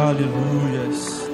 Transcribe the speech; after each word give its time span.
Aleluias. 0.00 1.28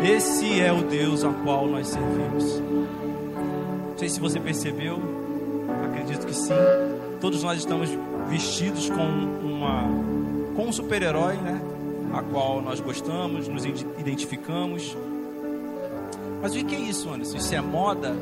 Esse 0.00 0.60
é 0.60 0.72
o 0.72 0.82
Deus 0.82 1.24
ao 1.24 1.34
qual 1.34 1.66
nós 1.66 1.88
servimos. 1.88 2.60
Não 2.60 3.98
sei 3.98 4.08
se 4.08 4.20
você 4.20 4.38
percebeu, 4.38 5.02
acredito 5.84 6.24
que 6.24 6.32
sim. 6.32 6.54
Todos 7.20 7.42
nós 7.42 7.58
estamos 7.58 7.90
vestidos 8.28 8.88
com 8.88 9.02
uma 9.02 9.88
com 10.54 10.68
um 10.68 10.72
super-herói, 10.72 11.34
né? 11.34 11.60
A 12.12 12.22
qual 12.22 12.62
nós 12.62 12.78
gostamos, 12.78 13.48
nos 13.48 13.64
identificamos. 13.64 14.96
Mas 16.40 16.54
o 16.54 16.64
que 16.64 16.76
é 16.76 16.78
isso, 16.78 17.10
Anderson? 17.10 17.38
Isso 17.38 17.56
é 17.56 17.60
moda? 17.60 18.14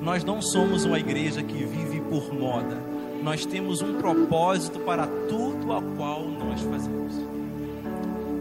Nós 0.00 0.24
não 0.24 0.40
somos 0.40 0.86
uma 0.86 0.98
igreja 0.98 1.42
que 1.42 1.62
vive 1.62 2.00
por 2.00 2.32
moda. 2.32 2.78
Nós 3.22 3.44
temos 3.44 3.82
um 3.82 3.98
propósito 3.98 4.78
para 4.80 5.06
tudo 5.28 5.74
a 5.74 5.82
qual 5.94 6.26
nós 6.26 6.62
fazemos. 6.62 7.34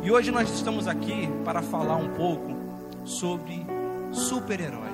E 0.04 0.11
hoje 0.11 0.31
nós 0.31 0.49
estamos 0.49 0.85
aqui 0.85 1.29
para 1.45 1.61
falar 1.61 1.95
um 1.95 2.13
pouco 2.13 2.52
sobre 3.05 3.66
super-herói. 4.11 4.91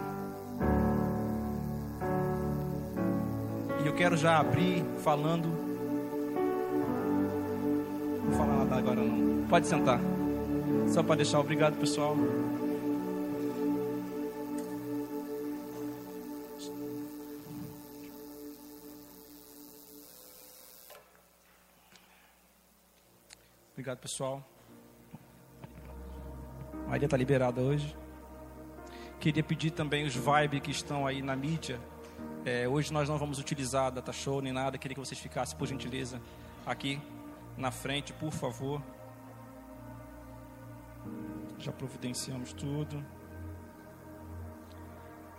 E 3.84 3.88
eu 3.88 3.96
quero 3.96 4.16
já 4.16 4.38
abrir 4.38 4.86
falando. 5.04 5.48
Não 8.18 8.30
vou 8.30 8.34
falar 8.34 8.54
nada 8.58 8.76
agora 8.76 9.02
não. 9.02 9.48
Pode 9.48 9.66
sentar. 9.66 10.00
Só 10.94 11.02
para 11.02 11.16
deixar 11.16 11.40
obrigado, 11.40 11.76
pessoal. 11.80 12.16
Obrigado, 23.74 23.98
pessoal. 23.98 24.59
Maria 26.90 27.06
está 27.06 27.16
liberada 27.16 27.62
hoje. 27.62 27.96
Queria 29.20 29.44
pedir 29.44 29.70
também 29.70 30.08
os 30.08 30.16
vibes 30.16 30.60
que 30.60 30.72
estão 30.72 31.06
aí 31.06 31.22
na 31.22 31.36
mídia. 31.36 31.80
É, 32.44 32.68
hoje 32.68 32.92
nós 32.92 33.08
não 33.08 33.16
vamos 33.16 33.38
utilizar 33.38 33.92
data 33.92 34.12
show 34.12 34.42
nem 34.42 34.52
nada. 34.52 34.76
Queria 34.76 34.96
que 34.96 35.00
vocês 35.00 35.22
ficassem, 35.22 35.56
por 35.56 35.68
gentileza, 35.68 36.20
aqui 36.66 37.00
na 37.56 37.70
frente, 37.70 38.12
por 38.12 38.32
favor. 38.32 38.82
Já 41.60 41.72
providenciamos 41.72 42.54
tudo. 42.54 43.06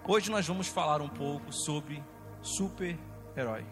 Hoje 0.07 0.31
nós 0.31 0.47
vamos 0.47 0.69
falar 0.69 1.03
um 1.03 1.09
pouco 1.09 1.53
sobre 1.53 2.01
super-herói. 2.41 3.67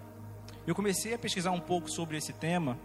Eu 0.66 0.74
comecei 0.74 1.14
a 1.14 1.18
pesquisar 1.18 1.52
um 1.52 1.60
pouco 1.60 1.88
sobre 1.88 2.16
esse 2.16 2.32
tema. 2.32 2.76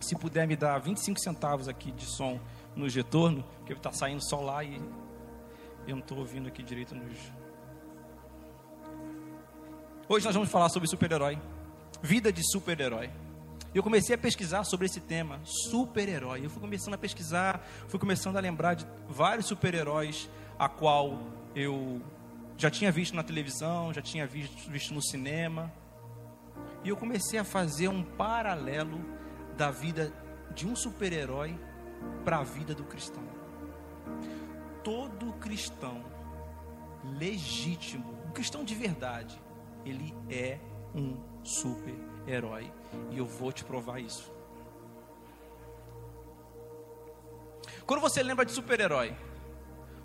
Se 0.00 0.14
puder 0.14 0.46
me 0.46 0.54
dar 0.54 0.78
25 0.78 1.18
centavos 1.18 1.66
aqui 1.66 1.90
de 1.90 2.06
som 2.06 2.38
no 2.74 2.88
retorno, 2.88 3.44
porque 3.74 3.88
está 3.88 3.92
saindo 3.92 4.22
só 4.22 4.40
lá 4.40 4.62
e 4.62 4.76
eu 5.86 5.96
não 5.96 5.98
estou 5.98 6.18
ouvindo 6.18 6.48
aqui 6.48 6.62
direito 6.62 6.94
nos. 6.94 7.18
Hoje 10.08 10.24
nós 10.26 10.34
vamos 10.34 10.50
falar 10.50 10.68
sobre 10.68 10.88
super-herói, 10.88 11.38
vida 12.02 12.32
de 12.32 12.42
super-herói. 12.50 13.10
Eu 13.74 13.82
comecei 13.82 14.14
a 14.14 14.18
pesquisar 14.18 14.64
sobre 14.64 14.86
esse 14.86 15.00
tema, 15.00 15.40
super-herói. 15.44 16.44
Eu 16.44 16.50
fui 16.50 16.60
começando 16.60 16.94
a 16.94 16.98
pesquisar, 16.98 17.64
fui 17.88 17.98
começando 17.98 18.36
a 18.36 18.40
lembrar 18.40 18.74
de 18.74 18.86
vários 19.08 19.46
super-heróis 19.46 20.28
a 20.58 20.68
qual 20.68 21.18
eu 21.54 22.02
já 22.58 22.70
tinha 22.70 22.92
visto 22.92 23.16
na 23.16 23.22
televisão, 23.22 23.92
já 23.92 24.02
tinha 24.02 24.26
visto, 24.26 24.70
visto 24.70 24.92
no 24.92 25.02
cinema. 25.02 25.72
E 26.84 26.90
eu 26.90 26.96
comecei 26.96 27.38
a 27.38 27.44
fazer 27.44 27.88
um 27.88 28.02
paralelo 28.02 29.00
da 29.56 29.70
vida 29.70 30.12
de 30.54 30.66
um 30.66 30.76
super-herói 30.76 31.58
para 32.24 32.38
a 32.38 32.42
vida 32.42 32.74
do 32.74 32.84
cristão. 32.84 33.22
Todo 34.82 35.32
cristão 35.34 36.04
legítimo, 37.18 38.18
um 38.26 38.30
cristão 38.32 38.64
de 38.64 38.74
verdade, 38.74 39.40
ele 39.84 40.14
é 40.28 40.58
um 40.94 41.16
super-herói. 41.42 42.72
E 43.10 43.18
eu 43.18 43.26
vou 43.26 43.52
te 43.52 43.64
provar 43.64 44.00
isso. 44.00 44.32
Quando 47.86 48.00
você 48.00 48.22
lembra 48.22 48.44
de 48.44 48.52
super-herói, 48.52 49.14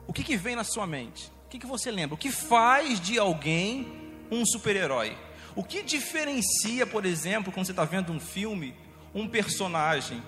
o 0.08 0.14
que, 0.14 0.24
que 0.24 0.36
vem 0.36 0.56
na 0.56 0.64
sua 0.64 0.88
mente? 0.88 1.32
O 1.46 1.50
que, 1.50 1.60
que 1.60 1.68
você 1.68 1.92
lembra? 1.92 2.16
O 2.16 2.18
que 2.18 2.32
faz 2.32 3.00
de 3.00 3.20
alguém 3.20 4.12
um 4.32 4.46
super-herói? 4.46 5.18
O 5.56 5.64
que 5.64 5.82
diferencia, 5.82 6.86
por 6.86 7.06
exemplo, 7.06 7.52
quando 7.52 7.66
você 7.66 7.72
está 7.72 7.86
vendo 7.86 8.12
um 8.12 8.20
filme, 8.20 8.76
um 9.14 9.28
personagem 9.28 10.22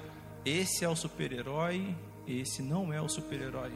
esse 0.46 0.86
é 0.86 0.90
o 0.90 0.96
super-herói, 0.96 1.96
esse 2.28 2.62
não 2.62 2.94
é 2.94 3.02
o 3.02 3.10
super-herói. 3.10 3.74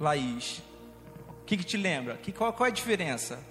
Laís, 0.00 0.62
o 1.40 1.44
que, 1.44 1.56
que, 1.56 1.64
te 1.64 1.76
lembra? 1.76 2.16
Que, 2.16 2.32
qual, 2.32 2.52
qual 2.52 2.66
é 2.66 2.70
a 2.70 2.74
diferença? 2.74 3.42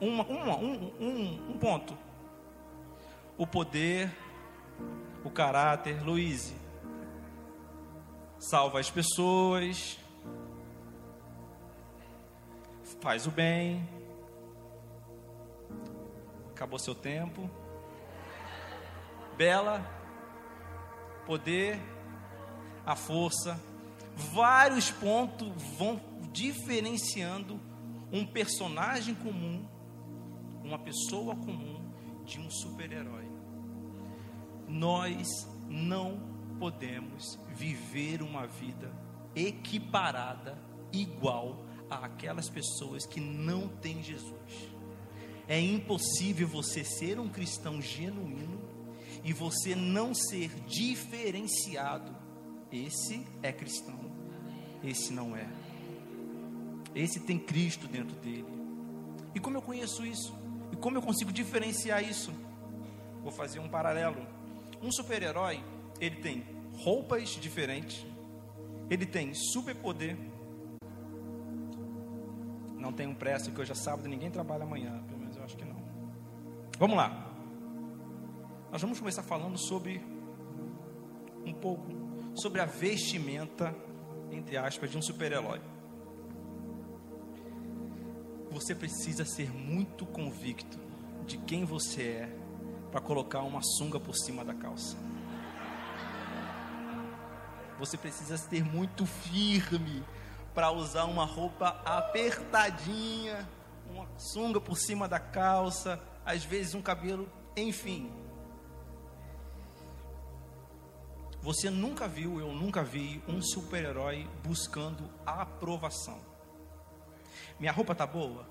Uma, 0.00 0.24
uma, 0.24 0.56
um, 0.56 0.92
um, 1.00 1.50
um 1.50 1.58
ponto. 1.58 1.96
O 3.38 3.46
poder, 3.46 4.10
o 5.24 5.30
caráter. 5.30 6.02
Luiz, 6.02 6.54
salva 8.38 8.80
as 8.80 8.90
pessoas, 8.90 9.98
faz 13.00 13.26
o 13.26 13.30
bem. 13.30 13.88
Acabou 16.50 16.78
seu 16.78 16.94
tempo 16.94 17.50
bela, 19.36 19.84
poder, 21.26 21.78
a 22.84 22.96
força. 22.96 23.60
Vários 24.16 24.90
pontos 24.90 25.52
vão 25.76 26.00
diferenciando 26.32 27.60
um 28.10 28.24
personagem 28.24 29.14
comum, 29.14 29.64
uma 30.64 30.78
pessoa 30.78 31.36
comum, 31.36 31.92
de 32.24 32.40
um 32.40 32.50
super-herói. 32.50 33.26
Nós 34.66 35.28
não 35.68 36.18
podemos 36.58 37.38
viver 37.54 38.22
uma 38.22 38.46
vida 38.46 38.90
equiparada, 39.34 40.58
igual 40.92 41.66
a 41.90 42.06
aquelas 42.06 42.48
pessoas 42.48 43.06
que 43.06 43.20
não 43.20 43.68
têm 43.68 44.02
Jesus. 44.02 44.70
É 45.46 45.60
impossível 45.60 46.48
você 46.48 46.82
ser 46.82 47.20
um 47.20 47.28
cristão 47.28 47.80
genuíno 47.80 48.60
e 49.22 49.32
você 49.32 49.74
não 49.74 50.14
ser 50.14 50.50
diferenciado, 50.66 52.16
esse 52.70 53.24
é 53.42 53.52
cristão, 53.52 54.05
esse 54.82 55.12
não 55.12 55.36
é. 55.36 55.46
Esse 56.94 57.20
tem 57.20 57.38
Cristo 57.38 57.86
dentro 57.86 58.16
dele. 58.16 58.46
E 59.34 59.40
como 59.40 59.56
eu 59.56 59.62
conheço 59.62 60.04
isso? 60.04 60.34
E 60.72 60.76
como 60.76 60.96
eu 60.96 61.02
consigo 61.02 61.32
diferenciar 61.32 62.02
isso? 62.02 62.32
Vou 63.22 63.32
fazer 63.32 63.58
um 63.58 63.68
paralelo. 63.68 64.26
Um 64.82 64.90
super-herói, 64.90 65.62
ele 66.00 66.16
tem 66.16 66.44
roupas 66.78 67.30
diferentes, 67.30 68.06
ele 68.88 69.04
tem 69.04 69.34
superpoder. 69.34 70.16
Não 72.78 72.92
um 73.08 73.14
pressa 73.14 73.50
que 73.50 73.60
hoje 73.60 73.72
é 73.72 73.74
sábado, 73.74 74.08
ninguém 74.08 74.30
trabalha 74.30 74.62
amanhã, 74.62 75.02
pelo 75.08 75.18
menos 75.18 75.36
eu 75.36 75.42
acho 75.42 75.56
que 75.56 75.64
não. 75.64 75.76
Vamos 76.78 76.96
lá. 76.96 77.34
Nós 78.70 78.80
vamos 78.80 78.98
começar 78.98 79.22
falando 79.22 79.58
sobre 79.58 80.00
um 81.44 81.52
pouco 81.52 82.06
sobre 82.34 82.60
a 82.60 82.66
vestimenta, 82.66 83.74
entre 84.30 84.56
aspas, 84.56 84.90
de 84.90 84.98
um 84.98 85.02
super-herói. 85.02 85.60
Você 88.50 88.74
precisa 88.74 89.24
ser 89.24 89.52
muito 89.52 90.06
convicto 90.06 90.78
de 91.26 91.36
quem 91.38 91.64
você 91.64 92.02
é 92.02 92.36
para 92.90 93.00
colocar 93.00 93.42
uma 93.42 93.60
sunga 93.62 94.00
por 94.00 94.16
cima 94.16 94.44
da 94.44 94.54
calça. 94.54 94.96
Você 97.78 97.98
precisa 97.98 98.38
ser 98.38 98.64
muito 98.64 99.04
firme 99.04 100.02
para 100.54 100.70
usar 100.70 101.04
uma 101.04 101.26
roupa 101.26 101.80
apertadinha, 101.84 103.46
uma 103.90 104.08
sunga 104.16 104.58
por 104.58 104.78
cima 104.78 105.06
da 105.06 105.18
calça, 105.18 106.00
às 106.24 106.42
vezes 106.42 106.74
um 106.74 106.80
cabelo, 106.80 107.28
enfim. 107.54 108.10
Você 111.46 111.70
nunca 111.70 112.08
viu, 112.08 112.40
eu 112.40 112.52
nunca 112.52 112.82
vi 112.82 113.22
um 113.28 113.40
super-herói 113.40 114.28
buscando 114.42 115.08
a 115.24 115.42
aprovação. 115.42 116.18
Minha 117.60 117.70
roupa 117.70 117.94
tá 117.94 118.04
boa? 118.04 118.44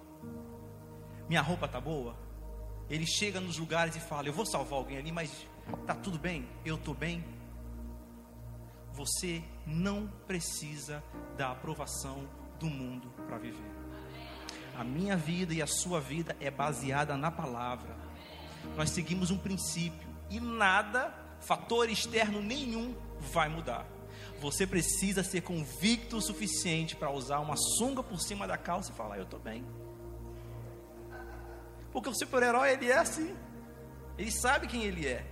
Minha 1.28 1.42
roupa 1.42 1.68
tá 1.68 1.82
boa? 1.82 2.16
Ele 2.90 3.06
chega 3.06 3.42
nos 3.42 3.58
lugares 3.58 3.98
e 3.98 4.00
fala: 4.00 4.30
Eu 4.30 4.34
vou 4.34 4.46
salvar 4.46 4.80
alguém 4.80 4.98
ali, 4.98 5.12
mas 5.12 5.46
tá 5.86 5.94
tudo 5.94 6.18
bem? 6.18 6.48
Eu 6.64 6.78
tô 6.78 6.94
bem? 6.94 7.22
Você 8.94 9.44
não 9.68 10.08
precisa 10.26 11.04
da 11.36 11.52
aprovação 11.52 12.26
do 12.58 12.68
mundo 12.68 13.10
para 13.28 13.38
viver. 13.38 13.76
A 14.80 14.86
minha 14.86 15.18
vida 15.18 15.54
e 15.54 15.62
a 15.62 15.68
sua 15.68 16.00
vida 16.00 16.34
é 16.40 16.50
baseada 16.50 17.18
na 17.18 17.30
palavra. 17.30 17.94
Nós 18.78 18.92
seguimos 18.92 19.32
um 19.32 19.38
princípio 19.38 20.08
e 20.30 20.40
nada 20.40 21.25
fator 21.46 21.90
externo 21.90 22.42
nenhum 22.42 22.96
vai 23.20 23.50
mudar. 23.50 23.86
Você 24.40 24.68
precisa 24.68 25.24
ser 25.24 25.42
convicto 25.42 26.18
o 26.18 26.22
suficiente 26.22 26.96
para 26.96 27.10
usar 27.12 27.40
uma 27.40 27.56
sunga 27.56 28.04
por 28.04 28.20
cima 28.20 28.48
da 28.48 28.58
calça 28.58 28.92
e 28.92 28.96
falar: 28.96 29.18
Eu 29.18 29.24
estou 29.24 29.40
bem. 29.40 29.66
Porque 31.92 32.10
o 32.10 32.14
super-herói, 32.14 32.74
ele 32.74 32.92
é 32.92 32.98
assim. 32.98 33.36
Ele 34.18 34.32
sabe 34.32 34.68
quem 34.68 34.84
ele 34.84 35.08
é. 35.08 35.26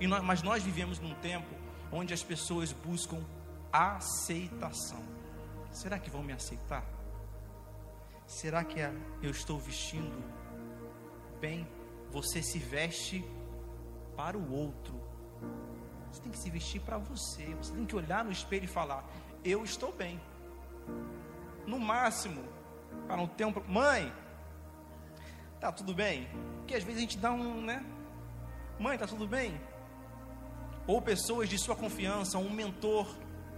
Nós, 0.00 0.22
mas 0.22 0.42
nós 0.42 0.62
vivemos 0.62 0.98
num 0.98 1.14
tempo 1.14 1.54
onde 1.92 2.12
as 2.12 2.22
pessoas 2.22 2.72
buscam 2.72 3.22
aceitação. 3.72 5.02
Será 5.70 5.98
que 5.98 6.10
vão 6.10 6.22
me 6.22 6.32
aceitar? 6.32 6.84
Será 8.26 8.64
que 8.64 8.80
eu 9.22 9.30
estou 9.30 9.58
vestindo 9.58 10.22
bem? 11.40 11.66
Você 12.10 12.42
se 12.42 12.58
veste 12.58 13.24
para 14.16 14.36
o 14.36 14.52
outro. 14.52 15.00
Você 16.10 16.20
tem 16.20 16.32
que 16.32 16.38
se 16.38 16.50
vestir 16.50 16.80
para 16.80 16.98
você. 16.98 17.44
Você 17.54 17.72
tem 17.72 17.86
que 17.86 17.94
olhar 17.94 18.24
no 18.24 18.32
espelho 18.32 18.64
e 18.64 18.68
falar: 18.68 19.08
Eu 19.44 19.64
estou 19.64 19.92
bem. 19.92 20.20
No 21.66 21.78
máximo, 21.78 22.42
para 23.06 23.16
não 23.16 23.28
ter 23.28 23.44
um. 23.44 23.54
Mãe, 23.68 24.12
tá 25.60 25.70
tudo 25.70 25.94
bem? 25.94 26.28
Porque 26.58 26.74
às 26.74 26.82
vezes 26.82 26.98
a 26.98 27.00
gente 27.00 27.18
dá 27.18 27.30
um, 27.32 27.62
né? 27.62 27.84
Mãe, 28.78 28.98
tá 28.98 29.06
tudo 29.06 29.26
bem? 29.26 29.60
Ou 30.86 31.00
pessoas 31.00 31.48
de 31.48 31.58
sua 31.58 31.76
confiança, 31.76 32.38
um 32.38 32.50
mentor 32.50 33.06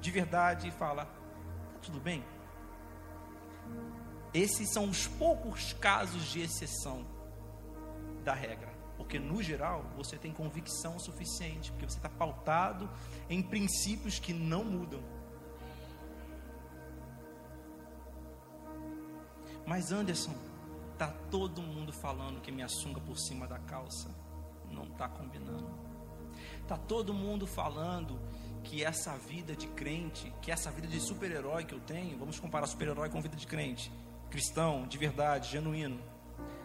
de 0.00 0.10
verdade, 0.10 0.69
e 0.69 0.70
fala: 0.70 1.06
Tá 1.06 1.78
tudo 1.81 1.98
bem? 1.98 2.22
Esses 4.34 4.72
são 4.72 4.88
os 4.88 5.06
poucos 5.06 5.72
casos 5.75 6.25
de 6.25 6.40
exceção 6.40 7.11
da 8.22 8.34
regra. 8.34 8.72
Porque 8.96 9.19
no 9.19 9.42
geral 9.42 9.84
você 9.96 10.16
tem 10.16 10.32
convicção 10.32 10.98
suficiente, 10.98 11.70
porque 11.72 11.86
você 11.86 11.96
está 11.96 12.08
pautado 12.08 12.88
em 13.28 13.42
princípios 13.42 14.19
que 14.19 14.32
não 14.32 14.64
mudam. 14.64 15.02
Mas 19.66 19.92
Anderson, 19.92 20.34
tá 20.98 21.08
todo 21.30 21.62
mundo 21.62 21.92
falando 21.92 22.40
que 22.40 22.52
minha 22.52 22.69
sunga 22.69 23.00
por 23.00 23.19
cima 23.19 23.46
da 23.46 23.58
calça 23.58 24.08
não 24.70 24.84
está 24.84 25.08
combinando. 25.08 25.70
Tá 26.66 26.76
todo 26.76 27.12
mundo 27.12 27.46
falando 27.46 28.20
que 28.62 28.84
essa 28.84 29.16
vida 29.16 29.54
de 29.56 29.66
crente, 29.69 30.32
que 30.40 30.50
essa 30.50 30.70
vida 30.70 30.86
de 30.86 31.00
super-herói 31.00 31.64
que 31.64 31.74
eu 31.74 31.80
tenho, 31.80 32.16
vamos 32.19 32.38
comparar 32.38 32.66
super-herói 32.66 33.08
com 33.08 33.20
vida 33.20 33.36
de 33.36 33.46
crente, 33.46 33.92
cristão, 34.30 34.86
de 34.86 34.96
verdade, 34.96 35.50
genuíno 35.50 36.11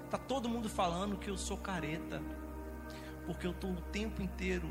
Tá 0.09 0.17
todo 0.17 0.47
mundo 0.47 0.69
falando 0.69 1.17
que 1.17 1.29
eu 1.29 1.37
sou 1.37 1.57
careta, 1.57 2.21
porque 3.25 3.45
eu 3.45 3.51
estou 3.51 3.71
o 3.71 3.81
tempo 3.81 4.21
inteiro 4.21 4.67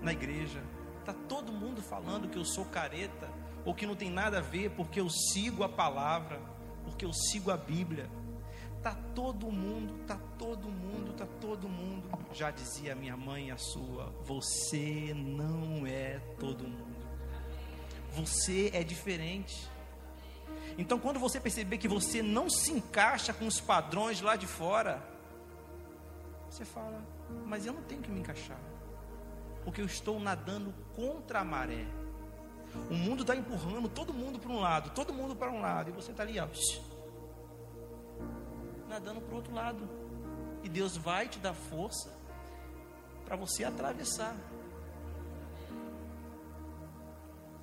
na 0.00 0.12
igreja. 0.12 0.62
Tá 1.04 1.14
todo 1.28 1.52
mundo 1.52 1.80
falando 1.80 2.28
que 2.28 2.36
eu 2.36 2.44
sou 2.44 2.64
careta, 2.64 3.30
ou 3.64 3.74
que 3.74 3.86
não 3.86 3.94
tem 3.94 4.10
nada 4.10 4.38
a 4.38 4.42
ver, 4.42 4.70
porque 4.70 5.00
eu 5.00 5.08
sigo 5.08 5.62
a 5.62 5.68
palavra, 5.68 6.40
porque 6.84 7.04
eu 7.04 7.12
sigo 7.12 7.50
a 7.50 7.56
Bíblia. 7.56 8.10
Tá 8.82 8.94
todo 9.14 9.52
mundo, 9.52 10.04
tá 10.06 10.18
todo 10.38 10.68
mundo, 10.68 11.12
tá 11.12 11.26
todo 11.40 11.68
mundo. 11.68 12.08
Já 12.32 12.50
dizia 12.50 12.94
minha 12.94 13.16
mãe 13.16 13.50
a 13.50 13.58
sua, 13.58 14.06
você 14.24 15.12
não 15.14 15.86
é 15.86 16.18
todo 16.38 16.64
mundo. 16.64 16.96
Você 18.14 18.70
é 18.72 18.82
diferente. 18.82 19.70
Então, 20.78 20.98
quando 20.98 21.18
você 21.18 21.40
perceber 21.40 21.78
que 21.78 21.88
você 21.88 22.22
não 22.22 22.48
se 22.48 22.72
encaixa 22.72 23.32
com 23.32 23.46
os 23.46 23.60
padrões 23.60 24.20
lá 24.20 24.36
de 24.36 24.46
fora, 24.46 25.02
você 26.48 26.64
fala: 26.64 27.02
Mas 27.46 27.66
eu 27.66 27.72
não 27.72 27.82
tenho 27.82 28.02
que 28.02 28.10
me 28.10 28.20
encaixar, 28.20 28.60
porque 29.64 29.80
eu 29.80 29.86
estou 29.86 30.18
nadando 30.18 30.74
contra 30.94 31.40
a 31.40 31.44
maré. 31.44 31.86
O 32.88 32.94
mundo 32.94 33.22
está 33.22 33.34
empurrando 33.34 33.88
todo 33.88 34.14
mundo 34.14 34.38
para 34.38 34.50
um 34.50 34.60
lado, 34.60 34.90
todo 34.90 35.12
mundo 35.12 35.34
para 35.34 35.50
um 35.50 35.60
lado, 35.60 35.90
e 35.90 35.92
você 35.92 36.12
está 36.12 36.22
ali, 36.22 36.38
ó, 36.38 36.46
nadando 38.88 39.20
para 39.20 39.32
o 39.32 39.36
outro 39.36 39.54
lado. 39.54 39.88
E 40.62 40.68
Deus 40.68 40.96
vai 40.96 41.28
te 41.28 41.38
dar 41.38 41.54
força 41.54 42.12
para 43.24 43.36
você 43.36 43.64
atravessar. 43.64 44.36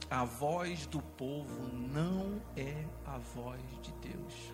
A 0.09 0.23
voz 0.23 0.85
do 0.85 1.01
povo 1.01 1.67
não 1.73 2.41
é 2.55 2.85
a 3.05 3.17
voz 3.17 3.61
de 3.81 3.91
Deus. 3.93 4.53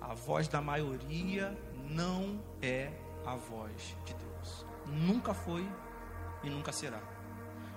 A 0.00 0.12
voz 0.12 0.48
da 0.48 0.60
maioria 0.60 1.56
não 1.88 2.42
é 2.60 2.92
a 3.24 3.36
voz 3.36 3.96
de 4.04 4.12
Deus. 4.14 4.66
Nunca 4.86 5.32
foi 5.32 5.66
e 6.42 6.50
nunca 6.50 6.72
será. 6.72 7.00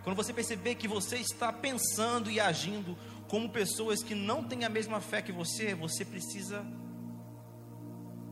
Quando 0.04 0.16
você 0.16 0.34
perceber 0.34 0.76
que 0.76 0.88
você 0.88 1.18
está 1.18 1.54
pensando 1.54 2.32
e 2.32 2.40
agindo 2.40 2.98
como 3.28 3.50
pessoas 3.50 4.02
que 4.02 4.16
não 4.16 4.44
têm 4.44 4.66
a 4.66 4.70
mesma 4.70 5.00
fé 5.00 5.22
que 5.22 5.32
você, 5.32 5.76
você 5.76 6.04
precisa 6.04 6.66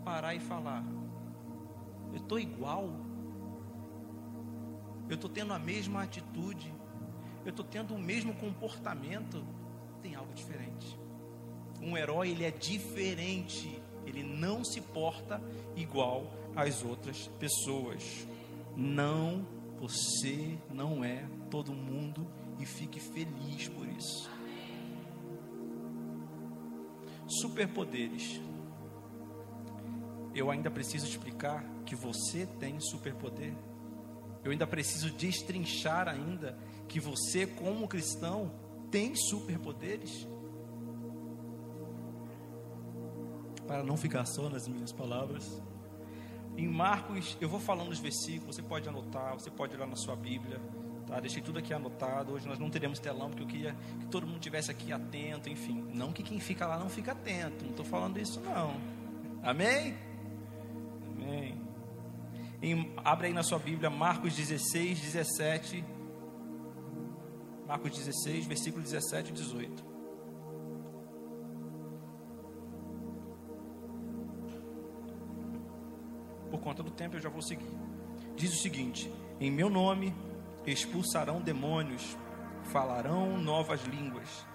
parar 0.04 0.34
e 0.34 0.40
falar: 0.40 0.84
Eu 2.12 2.18
estou 2.18 2.40
igual. 2.40 2.90
Eu 5.08 5.16
estou 5.16 5.30
tendo 5.30 5.54
a 5.54 5.60
mesma 5.60 6.02
atitude 6.02 6.74
eu 7.46 7.52
estou 7.52 7.64
tendo 7.64 7.94
o 7.94 8.00
mesmo 8.00 8.34
comportamento, 8.34 9.46
tem 10.02 10.16
algo 10.16 10.34
diferente. 10.34 10.98
Um 11.80 11.96
herói, 11.96 12.32
ele 12.32 12.44
é 12.44 12.50
diferente, 12.50 13.80
ele 14.06 14.24
não 14.24 14.66
se 14.66 14.82
porta 14.82 15.40
igual 15.76 16.34
às 16.56 16.84
outras 16.84 17.28
pessoas. 17.40 18.28
Não, 18.76 19.46
você 19.80 20.58
não 20.74 21.04
é 21.04 21.24
todo 21.52 21.72
mundo 21.72 22.28
e 22.60 22.66
fique 22.66 23.00
feliz 23.00 23.68
por 23.70 23.88
isso. 23.88 24.30
Superpoderes. 27.28 28.42
Eu 30.34 30.50
ainda 30.50 30.72
preciso 30.72 31.06
explicar 31.06 31.64
que 31.86 31.96
você 31.96 32.48
tem 32.60 32.80
superpoder. 32.80 33.54
Eu 34.44 34.52
ainda 34.52 34.68
preciso 34.68 35.12
destrinchar 35.12 36.08
ainda 36.08 36.58
que 36.88 37.00
você, 37.00 37.46
como 37.46 37.88
cristão, 37.88 38.52
tem 38.92 39.16
superpoderes? 39.16 40.28
Para 43.68 43.84
não 43.84 43.98
ficar 43.98 44.26
só 44.26 44.50
nas 44.50 44.68
minhas 44.68 44.92
palavras. 44.92 45.62
Em 46.56 46.68
Marcos, 46.68 47.38
eu 47.42 47.50
vou 47.50 47.60
falando 47.60 47.90
os 47.90 48.00
versículos, 48.00 48.56
você 48.56 48.62
pode 48.62 48.88
anotar, 48.88 49.34
você 49.34 49.52
pode 49.52 49.76
olhar 49.76 49.88
na 49.88 49.96
sua 49.96 50.16
Bíblia. 50.16 50.62
Tá? 51.06 51.20
Deixei 51.20 51.42
tudo 51.42 51.60
aqui 51.60 51.74
anotado. 51.74 52.34
Hoje 52.34 52.48
nós 52.48 52.58
não 52.58 52.70
teremos 52.70 53.00
telão, 53.00 53.30
porque 53.30 53.44
eu 53.44 53.48
queria 53.48 53.76
que 54.00 54.08
todo 54.08 54.26
mundo 54.26 54.40
tivesse 54.40 54.72
aqui 54.72 54.92
atento, 54.92 55.50
enfim. 55.50 55.86
Não 55.94 56.12
que 56.12 56.24
quem 56.24 56.40
fica 56.40 56.66
lá 56.66 56.80
não 56.80 56.90
fica 56.90 57.12
atento. 57.12 57.64
Não 57.64 57.72
estou 57.72 57.86
falando 57.86 58.20
isso, 58.20 58.40
não. 58.40 58.76
Amém? 59.44 59.96
Amém. 61.12 61.62
Em, 62.62 62.94
abre 63.04 63.28
aí 63.28 63.34
na 63.34 63.44
sua 63.44 63.60
Bíblia, 63.60 63.90
Marcos 63.90 64.36
16, 64.36 65.00
17 65.00 65.84
Marcos 67.68 67.92
16, 67.92 68.46
versículo 68.46 68.84
17 68.84 69.32
e 69.32 69.34
18. 69.34 69.84
Por 76.52 76.60
conta 76.60 76.84
do 76.84 76.92
tempo 76.92 77.16
eu 77.16 77.22
já 77.22 77.30
vou 77.30 77.42
seguir. 77.42 77.72
Diz 78.36 78.54
o 78.54 78.62
seguinte: 78.62 79.12
Em 79.40 79.50
meu 79.50 79.70
nome 79.70 80.14
expulsarão 80.66 81.42
demônios, 81.42 82.16
falarão 82.64 83.38
novas 83.38 83.84
línguas, 83.84 84.46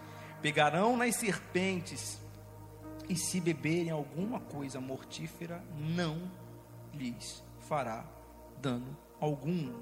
pegarão 0.40 0.96
nas 0.96 1.16
serpentes, 1.16 2.20
e 3.08 3.16
se 3.16 3.40
beberem 3.40 3.90
alguma 3.90 4.38
coisa 4.38 4.80
mortífera, 4.80 5.64
não 5.76 6.30
lhes 6.94 7.42
fará 7.58 8.04
dano 8.60 8.96
algum 9.20 9.72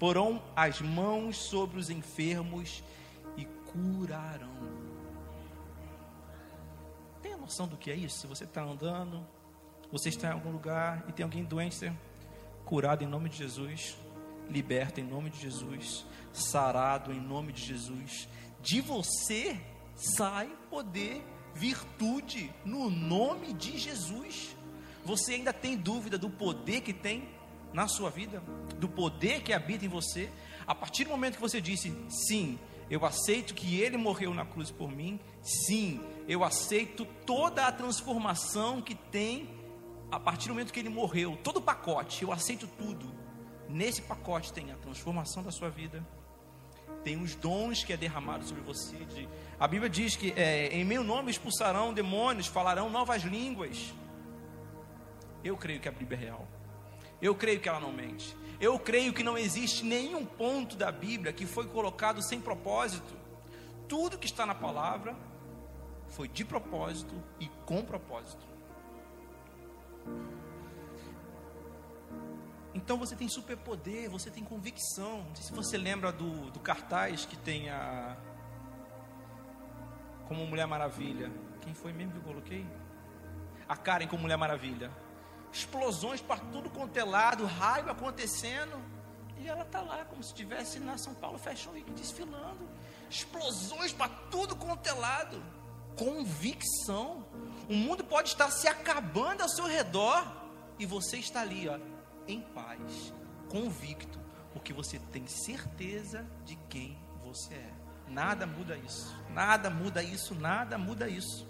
porão 0.00 0.42
as 0.56 0.80
mãos 0.80 1.36
sobre 1.36 1.78
os 1.78 1.90
enfermos 1.90 2.82
e 3.36 3.44
curarão. 3.44 4.48
Tem 7.22 7.34
a 7.34 7.36
noção 7.36 7.68
do 7.68 7.76
que 7.76 7.90
é 7.90 7.94
isso? 7.94 8.26
Você 8.26 8.44
está 8.44 8.62
andando, 8.62 9.24
você 9.92 10.08
está 10.08 10.28
em 10.28 10.32
algum 10.32 10.50
lugar 10.50 11.04
e 11.06 11.12
tem 11.12 11.22
alguém 11.22 11.44
doente, 11.44 11.92
curado 12.64 13.04
em 13.04 13.06
nome 13.06 13.28
de 13.28 13.36
Jesus, 13.36 13.94
liberto 14.48 15.00
em 15.00 15.04
nome 15.04 15.28
de 15.28 15.38
Jesus, 15.38 16.06
sarado 16.32 17.12
em 17.12 17.20
nome 17.20 17.52
de 17.52 17.62
Jesus. 17.62 18.26
De 18.62 18.80
você 18.80 19.60
sai 19.94 20.50
poder, 20.70 21.22
virtude, 21.54 22.50
no 22.64 22.88
nome 22.88 23.52
de 23.52 23.76
Jesus. 23.76 24.56
Você 25.04 25.34
ainda 25.34 25.52
tem 25.52 25.76
dúvida 25.76 26.16
do 26.16 26.30
poder 26.30 26.80
que 26.80 26.94
tem 26.94 27.28
na 27.72 27.86
sua 27.86 28.10
vida, 28.10 28.42
do 28.78 28.88
poder 28.88 29.42
que 29.42 29.52
habita 29.52 29.84
em 29.84 29.88
você, 29.88 30.30
a 30.66 30.74
partir 30.74 31.04
do 31.04 31.10
momento 31.10 31.36
que 31.36 31.40
você 31.40 31.60
disse 31.60 31.94
sim, 32.08 32.58
eu 32.88 33.04
aceito 33.04 33.54
que 33.54 33.80
Ele 33.80 33.96
morreu 33.96 34.34
na 34.34 34.44
cruz 34.44 34.70
por 34.70 34.90
mim, 34.90 35.20
sim, 35.42 36.00
eu 36.26 36.42
aceito 36.42 37.04
toda 37.24 37.66
a 37.66 37.72
transformação 37.72 38.82
que 38.82 38.94
tem 38.94 39.60
a 40.10 40.18
partir 40.18 40.48
do 40.48 40.54
momento 40.54 40.72
que 40.72 40.80
ele 40.80 40.88
morreu, 40.88 41.38
todo 41.42 41.58
o 41.58 41.62
pacote, 41.62 42.24
eu 42.24 42.32
aceito 42.32 42.66
tudo. 42.66 43.12
Nesse 43.68 44.02
pacote 44.02 44.52
tem 44.52 44.72
a 44.72 44.76
transformação 44.76 45.42
da 45.42 45.52
sua 45.52 45.70
vida, 45.70 46.04
tem 47.04 47.22
os 47.22 47.34
dons 47.34 47.84
que 47.84 47.92
é 47.92 47.96
derramado 47.96 48.44
sobre 48.44 48.62
você. 48.62 48.96
De, 48.96 49.28
a 49.58 49.68
Bíblia 49.68 49.88
diz 49.88 50.16
que 50.16 50.32
é, 50.32 50.68
em 50.74 50.84
meu 50.84 51.04
nome 51.04 51.30
expulsarão 51.30 51.94
demônios, 51.94 52.48
falarão 52.48 52.90
novas 52.90 53.22
línguas. 53.22 53.94
Eu 55.44 55.56
creio 55.56 55.80
que 55.80 55.88
a 55.88 55.92
Bíblia 55.92 56.18
é 56.18 56.20
real. 56.20 56.48
Eu 57.20 57.34
creio 57.34 57.60
que 57.60 57.68
ela 57.68 57.80
não 57.80 57.92
mente. 57.92 58.36
Eu 58.60 58.78
creio 58.78 59.12
que 59.12 59.22
não 59.22 59.38
existe 59.38 59.84
nenhum 59.84 60.24
ponto 60.24 60.76
da 60.76 60.92
Bíblia 60.92 61.32
que 61.32 61.46
foi 61.46 61.66
colocado 61.66 62.22
sem 62.22 62.40
propósito. 62.40 63.14
Tudo 63.88 64.18
que 64.18 64.26
está 64.26 64.44
na 64.44 64.54
palavra 64.54 65.16
foi 66.08 66.28
de 66.28 66.44
propósito 66.44 67.14
e 67.38 67.48
com 67.64 67.82
propósito. 67.84 68.46
Então 72.74 72.96
você 72.96 73.16
tem 73.16 73.28
superpoder, 73.28 74.08
você 74.10 74.30
tem 74.30 74.44
convicção. 74.44 75.24
Não 75.24 75.34
sei 75.34 75.44
se 75.44 75.52
você 75.52 75.76
lembra 75.76 76.12
do, 76.12 76.50
do 76.50 76.60
cartaz 76.60 77.24
que 77.24 77.36
tem 77.36 77.68
a. 77.70 78.16
Como 80.28 80.46
Mulher 80.46 80.66
Maravilha. 80.66 81.32
Quem 81.60 81.74
foi 81.74 81.92
mesmo 81.92 82.12
que 82.12 82.18
eu 82.18 82.22
coloquei? 82.22 82.66
A 83.68 83.76
Karen 83.76 84.06
como 84.06 84.22
Mulher 84.22 84.36
Maravilha. 84.36 84.90
Explosões 85.52 86.20
para 86.20 86.40
tudo 86.52 86.70
quanto 86.70 86.96
é 86.96 87.04
lado, 87.04 87.44
raio 87.44 87.90
acontecendo. 87.90 88.80
E 89.38 89.48
ela 89.48 89.62
está 89.62 89.80
lá, 89.80 90.04
como 90.04 90.22
se 90.22 90.30
estivesse 90.30 90.78
na 90.78 90.98
São 90.98 91.14
Paulo 91.14 91.38
Fashion 91.38 91.72
Week 91.72 91.90
desfilando. 91.92 92.68
Explosões 93.08 93.92
para 93.92 94.08
tudo 94.30 94.54
quanto 94.54 94.86
é 94.86 94.92
lado. 94.92 95.42
Convicção. 95.96 97.24
O 97.68 97.74
mundo 97.74 98.04
pode 98.04 98.28
estar 98.28 98.50
se 98.50 98.68
acabando 98.68 99.42
ao 99.42 99.48
seu 99.48 99.66
redor. 99.66 100.40
E 100.78 100.86
você 100.86 101.18
está 101.18 101.40
ali, 101.40 101.68
ó, 101.68 101.78
em 102.26 102.40
paz, 102.40 103.12
convicto, 103.50 104.18
porque 104.52 104.72
você 104.72 104.98
tem 105.12 105.26
certeza 105.26 106.26
de 106.44 106.56
quem 106.68 106.98
você 107.22 107.54
é. 107.54 107.72
Nada 108.08 108.46
muda 108.46 108.76
isso, 108.76 109.14
nada 109.30 109.68
muda 109.68 110.02
isso, 110.02 110.34
nada 110.34 110.78
muda 110.78 111.08
isso. 111.08 111.46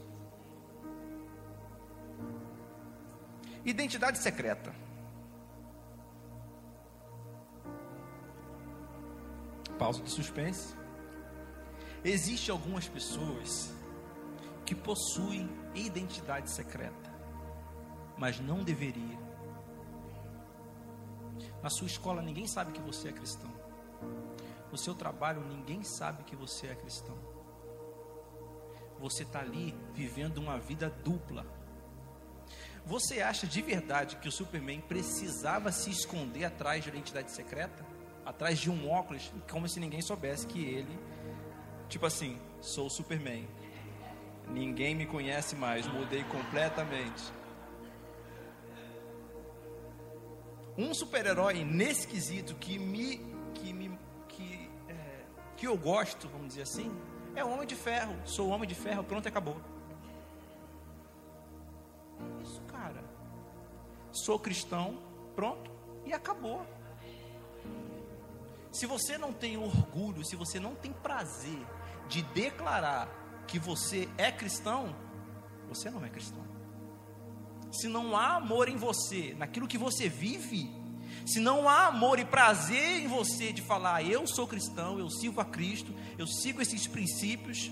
Identidade 3.64 4.19
secreta. 4.19 4.73
Pausa 9.79 10.02
de 10.02 10.11
suspense. 10.11 10.75
Existem 12.02 12.52
algumas 12.52 12.88
pessoas 12.88 13.73
que 14.64 14.75
possuem 14.75 15.50
identidade 15.75 16.50
secreta, 16.50 17.12
mas 18.17 18.40
não 18.40 18.64
deveria. 18.64 19.19
Na 21.62 21.69
sua 21.69 21.87
escola 21.87 22.23
ninguém 22.23 22.47
sabe 22.47 22.73
que 22.73 22.81
você 22.81 23.09
é 23.09 23.12
cristão. 23.12 23.50
No 24.73 24.79
seu 24.79 24.95
trabalho 24.95 25.43
ninguém 25.43 25.83
sabe 25.83 26.25
que 26.25 26.35
você 26.35 26.69
é 26.69 26.75
cristão. 26.75 27.19
Você 28.99 29.23
está 29.23 29.40
ali 29.40 29.75
vivendo 29.93 30.38
uma 30.38 30.59
vida 30.59 30.88
dupla. 30.88 31.45
Você 32.87 33.20
acha 33.20 33.46
de 33.46 33.62
verdade 33.62 34.16
que 34.16 34.28
o 34.28 34.32
Superman 34.32 34.80
precisava 34.80 35.70
se 35.70 35.90
esconder 35.90 36.44
atrás 36.44 36.82
de 36.82 36.90
uma 36.90 36.96
identidade 36.96 37.30
secreta? 37.30 37.84
Atrás 38.25 38.58
de 38.58 38.70
um 38.70 38.90
óculos, 38.90 39.32
como 39.50 39.68
se 39.68 39.80
ninguém 39.80 40.02
soubesse 40.02 40.46
que 40.46 40.62
ele, 40.62 40.99
tipo 41.88 42.06
assim, 42.06 42.38
sou 42.60 42.87
o 42.87 42.90
Superman. 42.90 43.49
Ninguém 44.49 44.94
me 44.94 45.06
conhece 45.06 45.54
mais, 45.54 45.87
mudei 45.87 46.25
completamente. 46.25 47.40
um 50.80 50.94
super-herói 50.94 51.64
nesse 51.64 52.06
quesito 52.06 52.54
que 52.54 52.78
me 52.78 53.18
que 53.54 53.72
me 53.72 53.90
que, 54.28 54.70
é, 54.88 54.94
que 55.56 55.66
eu 55.66 55.76
gosto, 55.76 56.28
vamos 56.28 56.49
dizer 56.49 56.62
assim, 56.62 56.90
é 57.34 57.44
o 57.44 57.50
Homem 57.50 57.66
de 57.66 57.75
Ferro. 57.75 58.14
Sou 58.25 58.49
o 58.49 58.50
Homem 58.50 58.68
de 58.68 58.75
Ferro, 58.75 59.04
pronto, 59.04 59.28
acabou. 59.28 59.60
Isso, 62.42 62.60
cara. 62.62 63.02
Sou 64.12 64.38
cristão, 64.38 64.98
pronto 65.34 65.70
e 66.04 66.12
acabou. 66.12 66.66
Se 68.72 68.86
você 68.86 69.18
não 69.18 69.32
tem 69.32 69.56
orgulho, 69.56 70.24
se 70.24 70.36
você 70.36 70.60
não 70.60 70.74
tem 70.74 70.92
prazer 70.92 71.66
de 72.08 72.22
declarar 72.22 73.08
que 73.46 73.58
você 73.58 74.08
é 74.16 74.30
cristão, 74.30 74.94
você 75.68 75.90
não 75.90 76.04
é 76.04 76.08
cristão 76.08 76.50
se 77.72 77.88
não 77.88 78.16
há 78.16 78.36
amor 78.36 78.68
em 78.68 78.76
você, 78.76 79.34
naquilo 79.38 79.68
que 79.68 79.78
você 79.78 80.08
vive, 80.08 80.70
se 81.26 81.38
não 81.38 81.68
há 81.68 81.86
amor 81.86 82.18
e 82.18 82.24
prazer 82.24 83.02
em 83.02 83.06
você 83.06 83.52
de 83.52 83.62
falar, 83.62 84.02
eu 84.02 84.26
sou 84.26 84.46
cristão, 84.46 84.98
eu 84.98 85.08
sirvo 85.08 85.40
a 85.40 85.44
Cristo, 85.44 85.94
eu 86.18 86.26
sigo 86.26 86.60
esses 86.60 86.86
princípios, 86.86 87.70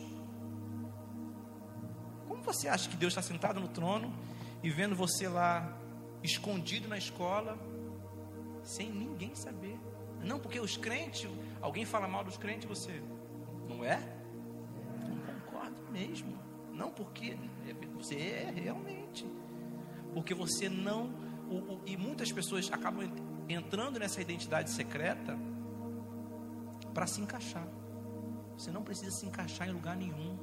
como 2.28 2.42
você 2.42 2.68
acha 2.68 2.88
que 2.88 2.96
Deus 2.96 3.12
está 3.12 3.22
sentado 3.22 3.58
no 3.58 3.68
trono 3.68 4.12
e 4.62 4.70
vendo 4.70 4.94
você 4.94 5.28
lá 5.28 5.76
escondido 6.22 6.88
na 6.88 6.98
escola, 6.98 7.58
sem 8.62 8.90
ninguém 8.90 9.34
saber? 9.34 9.78
Não, 10.22 10.38
porque 10.38 10.58
os 10.58 10.76
crentes, 10.76 11.30
alguém 11.60 11.84
fala 11.84 12.08
mal 12.08 12.24
dos 12.24 12.36
crentes, 12.36 12.68
você 12.68 13.02
não 13.68 13.84
é? 13.84 13.98
Não 15.08 15.18
concordo 15.18 15.82
mesmo. 15.90 16.36
Não, 16.72 16.90
porque 16.90 17.36
você 17.96 18.16
é 18.16 18.52
realmente 18.54 19.26
porque 20.12 20.34
você 20.34 20.68
não. 20.68 21.14
O, 21.48 21.74
o, 21.74 21.80
e 21.86 21.96
muitas 21.96 22.30
pessoas 22.32 22.70
acabam 22.72 23.10
entrando 23.48 23.98
nessa 23.98 24.20
identidade 24.20 24.70
secreta 24.70 25.38
para 26.92 27.06
se 27.06 27.20
encaixar. 27.20 27.66
Você 28.56 28.70
não 28.70 28.82
precisa 28.82 29.10
se 29.12 29.26
encaixar 29.26 29.68
em 29.68 29.72
lugar 29.72 29.96
nenhum. 29.96 30.36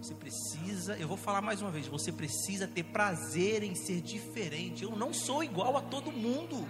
Você 0.00 0.14
precisa, 0.14 0.96
eu 0.96 1.06
vou 1.06 1.16
falar 1.16 1.42
mais 1.42 1.60
uma 1.60 1.70
vez, 1.70 1.86
você 1.86 2.10
precisa 2.10 2.66
ter 2.66 2.84
prazer 2.84 3.62
em 3.62 3.74
ser 3.74 4.00
diferente. 4.00 4.82
Eu 4.82 4.96
não 4.96 5.12
sou 5.12 5.44
igual 5.44 5.76
a 5.76 5.82
todo 5.82 6.10
mundo. 6.10 6.66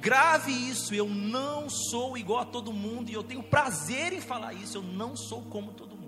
Grave 0.00 0.52
isso, 0.52 0.94
eu 0.94 1.06
não 1.06 1.68
sou 1.68 2.16
igual 2.16 2.40
a 2.40 2.44
todo 2.46 2.72
mundo 2.72 3.10
e 3.10 3.14
eu 3.14 3.22
tenho 3.22 3.42
prazer 3.42 4.14
em 4.14 4.22
falar 4.22 4.54
isso. 4.54 4.78
Eu 4.78 4.82
não 4.82 5.14
sou 5.14 5.42
como 5.42 5.72
todo 5.74 5.96
mundo. 5.96 6.06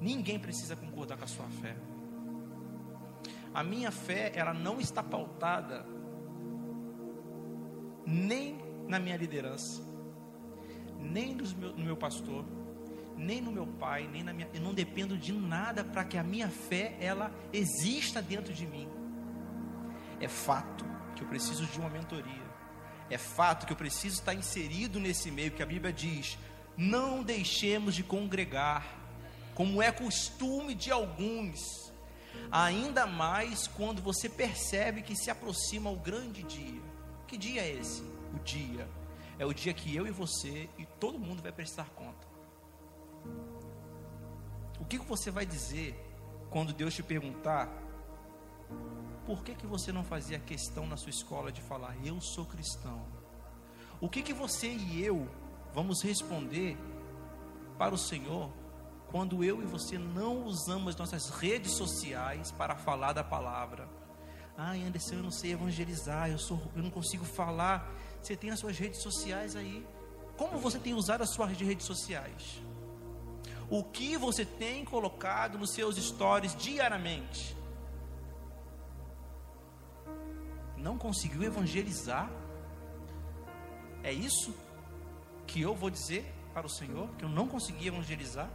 Ninguém 0.00 0.38
precisa 0.38 0.76
concordar 0.76 1.18
com 1.18 1.24
a 1.24 1.26
sua 1.26 1.46
fé. 1.46 1.76
A 3.52 3.64
minha 3.64 3.90
fé, 3.90 4.32
ela 4.34 4.54
não 4.54 4.80
está 4.80 5.02
pautada 5.02 5.84
nem 8.06 8.58
na 8.88 8.98
minha 8.98 9.16
liderança, 9.16 9.82
nem 10.98 11.34
no 11.34 11.48
meu, 11.56 11.72
no 11.72 11.84
meu 11.84 11.96
pastor, 11.96 12.44
nem 13.16 13.40
no 13.40 13.52
meu 13.52 13.66
pai, 13.66 14.08
nem 14.10 14.22
na 14.22 14.32
minha. 14.32 14.48
Eu 14.52 14.60
não 14.60 14.74
dependo 14.74 15.16
de 15.16 15.32
nada 15.32 15.84
para 15.84 16.04
que 16.04 16.16
a 16.16 16.22
minha 16.22 16.48
fé 16.48 16.96
ela 17.00 17.30
exista 17.52 18.22
dentro 18.22 18.52
de 18.52 18.66
mim. 18.66 18.88
É 20.20 20.28
fato 20.28 20.84
que 21.14 21.22
eu 21.22 21.28
preciso 21.28 21.66
de 21.66 21.78
uma 21.78 21.88
mentoria. 21.88 22.50
É 23.08 23.18
fato 23.18 23.66
que 23.66 23.72
eu 23.72 23.76
preciso 23.76 24.16
estar 24.16 24.34
inserido 24.34 25.00
nesse 25.00 25.30
meio 25.30 25.50
que 25.50 25.62
a 25.62 25.66
Bíblia 25.66 25.92
diz: 25.92 26.38
não 26.76 27.22
deixemos 27.22 27.94
de 27.94 28.02
congregar 28.02 29.00
como 29.54 29.82
é 29.82 29.92
costume 29.92 30.74
de 30.74 30.90
alguns, 30.90 31.89
ainda 32.50 33.06
mais 33.06 33.66
quando 33.66 34.02
você 34.02 34.28
percebe 34.28 35.02
que 35.02 35.16
se 35.16 35.30
aproxima 35.30 35.90
o 35.90 35.96
grande 35.96 36.42
dia. 36.42 36.82
Que 37.26 37.36
dia 37.36 37.62
é 37.62 37.70
esse? 37.70 38.02
O 38.34 38.38
dia. 38.44 38.88
É 39.38 39.46
o 39.46 39.54
dia 39.54 39.72
que 39.72 39.94
eu 39.94 40.06
e 40.06 40.10
você 40.10 40.68
e 40.76 40.84
todo 40.84 41.18
mundo 41.18 41.42
vai 41.42 41.52
prestar 41.52 41.88
conta. 41.90 42.28
O 44.78 44.84
que, 44.84 44.98
você 44.98 45.30
vai 45.30 45.46
dizer 45.46 45.94
quando 46.50 46.72
Deus 46.72 46.94
te 46.94 47.02
perguntar 47.02 47.68
por 49.26 49.44
que, 49.44 49.54
que 49.54 49.66
você 49.66 49.92
não 49.92 50.02
fazia 50.02 50.38
questão 50.38 50.86
na 50.86 50.96
sua 50.96 51.10
escola 51.10 51.52
de 51.52 51.60
falar 51.60 51.94
eu 52.04 52.20
sou 52.20 52.44
cristão? 52.44 53.04
O 54.00 54.08
que, 54.08 54.22
que 54.22 54.32
você 54.32 54.68
e 54.68 55.04
eu 55.04 55.28
vamos 55.72 56.02
responder 56.02 56.76
para 57.78 57.94
o 57.94 57.98
Senhor 57.98 58.50
quando 59.10 59.42
eu 59.42 59.60
e 59.60 59.66
você 59.66 59.98
não 59.98 60.44
usamos 60.44 60.94
nossas 60.94 61.28
redes 61.30 61.72
sociais 61.72 62.52
para 62.52 62.76
falar 62.76 63.12
da 63.12 63.24
palavra. 63.24 63.88
Ai, 64.56 64.82
Anderson, 64.84 65.16
eu 65.16 65.22
não 65.22 65.30
sei 65.30 65.52
evangelizar, 65.52 66.30
eu, 66.30 66.38
sou, 66.38 66.60
eu 66.76 66.82
não 66.82 66.90
consigo 66.90 67.24
falar. 67.24 67.90
Você 68.22 68.36
tem 68.36 68.50
as 68.50 68.60
suas 68.60 68.78
redes 68.78 69.02
sociais 69.02 69.56
aí. 69.56 69.84
Como 70.36 70.58
você 70.58 70.78
tem 70.78 70.94
usado 70.94 71.22
as 71.22 71.30
suas 71.30 71.50
redes 71.58 71.86
sociais? 71.86 72.62
O 73.68 73.82
que 73.82 74.16
você 74.16 74.44
tem 74.44 74.84
colocado 74.84 75.58
nos 75.58 75.72
seus 75.72 75.96
stories 75.96 76.54
diariamente? 76.54 77.56
Não 80.76 80.96
conseguiu 80.96 81.42
evangelizar? 81.42 82.30
É 84.02 84.12
isso 84.12 84.54
que 85.46 85.60
eu 85.60 85.74
vou 85.74 85.90
dizer 85.90 86.24
para 86.54 86.66
o 86.66 86.70
Senhor? 86.70 87.08
Que 87.16 87.24
eu 87.24 87.28
não 87.28 87.48
consegui 87.48 87.88
evangelizar? 87.88 88.48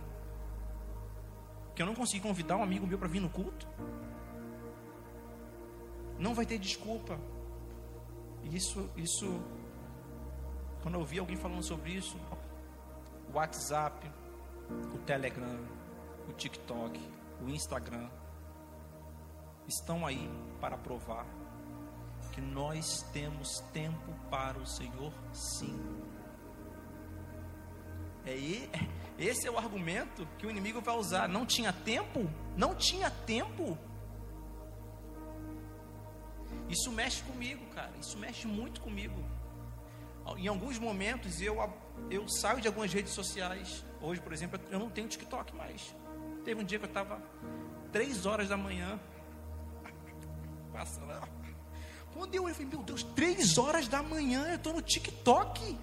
Que 1.75 1.81
eu 1.81 1.85
não 1.85 1.93
consegui 1.93 2.21
convidar 2.21 2.55
um 2.55 2.63
amigo 2.63 2.87
meu 2.87 2.97
para 2.97 3.07
vir 3.07 3.19
no 3.19 3.29
culto? 3.29 3.67
Não 6.17 6.33
vai 6.33 6.45
ter 6.45 6.57
desculpa. 6.57 7.19
Isso, 8.43 8.89
isso, 8.95 9.41
quando 10.81 10.95
eu 10.95 11.01
ouvi 11.01 11.19
alguém 11.19 11.35
falando 11.35 11.63
sobre 11.63 11.91
isso, 11.91 12.17
o 13.29 13.35
WhatsApp, 13.35 14.09
o 14.93 14.97
Telegram, 14.99 15.59
o 16.29 16.33
TikTok, 16.33 16.99
o 17.41 17.49
Instagram, 17.49 18.07
estão 19.67 20.05
aí 20.05 20.29
para 20.61 20.77
provar 20.77 21.25
que 22.31 22.41
nós 22.41 23.01
temos 23.13 23.59
tempo 23.73 24.13
para 24.29 24.57
o 24.57 24.65
Senhor, 24.65 25.11
sim. 25.33 25.77
É, 28.25 28.35
esse 29.17 29.47
é 29.47 29.51
o 29.51 29.57
argumento 29.57 30.27
que 30.37 30.45
o 30.45 30.49
inimigo 30.49 30.81
vai 30.81 30.95
usar. 30.95 31.27
Não 31.29 31.45
tinha 31.45 31.71
tempo? 31.71 32.29
Não 32.57 32.75
tinha 32.75 33.09
tempo? 33.09 33.77
Isso 36.67 36.91
mexe 36.91 37.21
comigo, 37.23 37.65
cara. 37.73 37.91
Isso 37.99 38.17
mexe 38.17 38.47
muito 38.47 38.81
comigo. 38.81 39.23
Em 40.37 40.47
alguns 40.47 40.79
momentos 40.79 41.39
eu, 41.39 41.57
eu 42.09 42.27
saio 42.27 42.59
de 42.59 42.67
algumas 42.67 42.91
redes 42.91 43.13
sociais. 43.13 43.85
Hoje, 44.01 44.19
por 44.19 44.33
exemplo, 44.33 44.59
eu 44.71 44.79
não 44.79 44.89
tenho 44.89 45.07
TikTok 45.07 45.55
mais. 45.55 45.95
Teve 46.43 46.61
um 46.61 46.63
dia 46.63 46.79
que 46.79 46.85
eu 46.85 46.89
estava 46.89 47.21
três 47.91 48.25
horas 48.25 48.49
da 48.49 48.57
manhã. 48.57 48.99
Passando. 50.73 51.29
Quando 52.11 52.33
eu 52.33 52.47
falei, 52.47 52.65
meu 52.65 52.81
Deus, 52.81 53.03
três 53.03 53.57
horas 53.57 53.87
da 53.87 54.01
manhã 54.01 54.47
eu 54.47 54.55
estou 54.55 54.73
no 54.73 54.81
TikTok. 54.81 55.77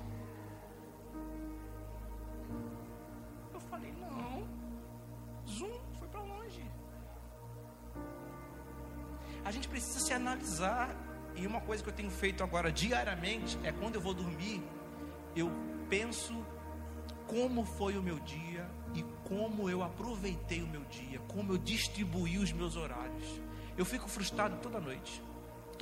A 9.45 9.51
gente 9.51 9.69
precisa 9.69 10.01
se 10.01 10.13
analisar. 10.13 10.95
E 11.35 11.47
uma 11.47 11.61
coisa 11.63 11.83
que 11.83 11.89
eu 11.89 11.95
tenho 11.95 12.11
feito 12.11 12.45
agora 12.45 12.71
diariamente 12.71 13.59
é 13.65 13.73
quando 13.73 13.95
eu 13.95 14.01
vou 14.03 14.13
dormir, 14.13 14.63
eu 15.35 15.51
penso 15.89 16.45
como 17.27 17.65
foi 17.65 17.97
o 17.97 18.03
meu 18.03 18.19
dia 18.21 18.69
e 18.95 19.03
como 19.25 19.71
eu 19.71 19.83
aproveitei 19.83 20.61
o 20.61 20.67
meu 20.67 20.83
dia, 20.85 21.19
como 21.29 21.55
eu 21.55 21.59
distribuí 21.59 22.37
os 22.37 22.53
meus 22.53 22.77
horários. 22.77 23.41
Eu 23.79 23.87
fico 23.87 24.07
frustrado 24.09 24.59
toda 24.59 24.79
noite 24.79 25.23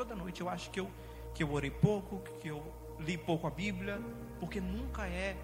toda 0.01 0.15
noite 0.15 0.41
eu 0.41 0.49
acho 0.49 0.71
que 0.71 0.81
eu, 0.81 0.91
que 1.35 1.43
eu 1.43 1.53
orei 1.53 1.71
pouco, 1.71 2.23
que 2.41 2.49
eu 2.49 2.63
li 2.99 3.19
pouco 3.19 3.47
a 3.47 3.51
Bíblia, 3.51 4.01
porque 4.39 4.59
nunca 4.59 5.07
é 5.07 5.37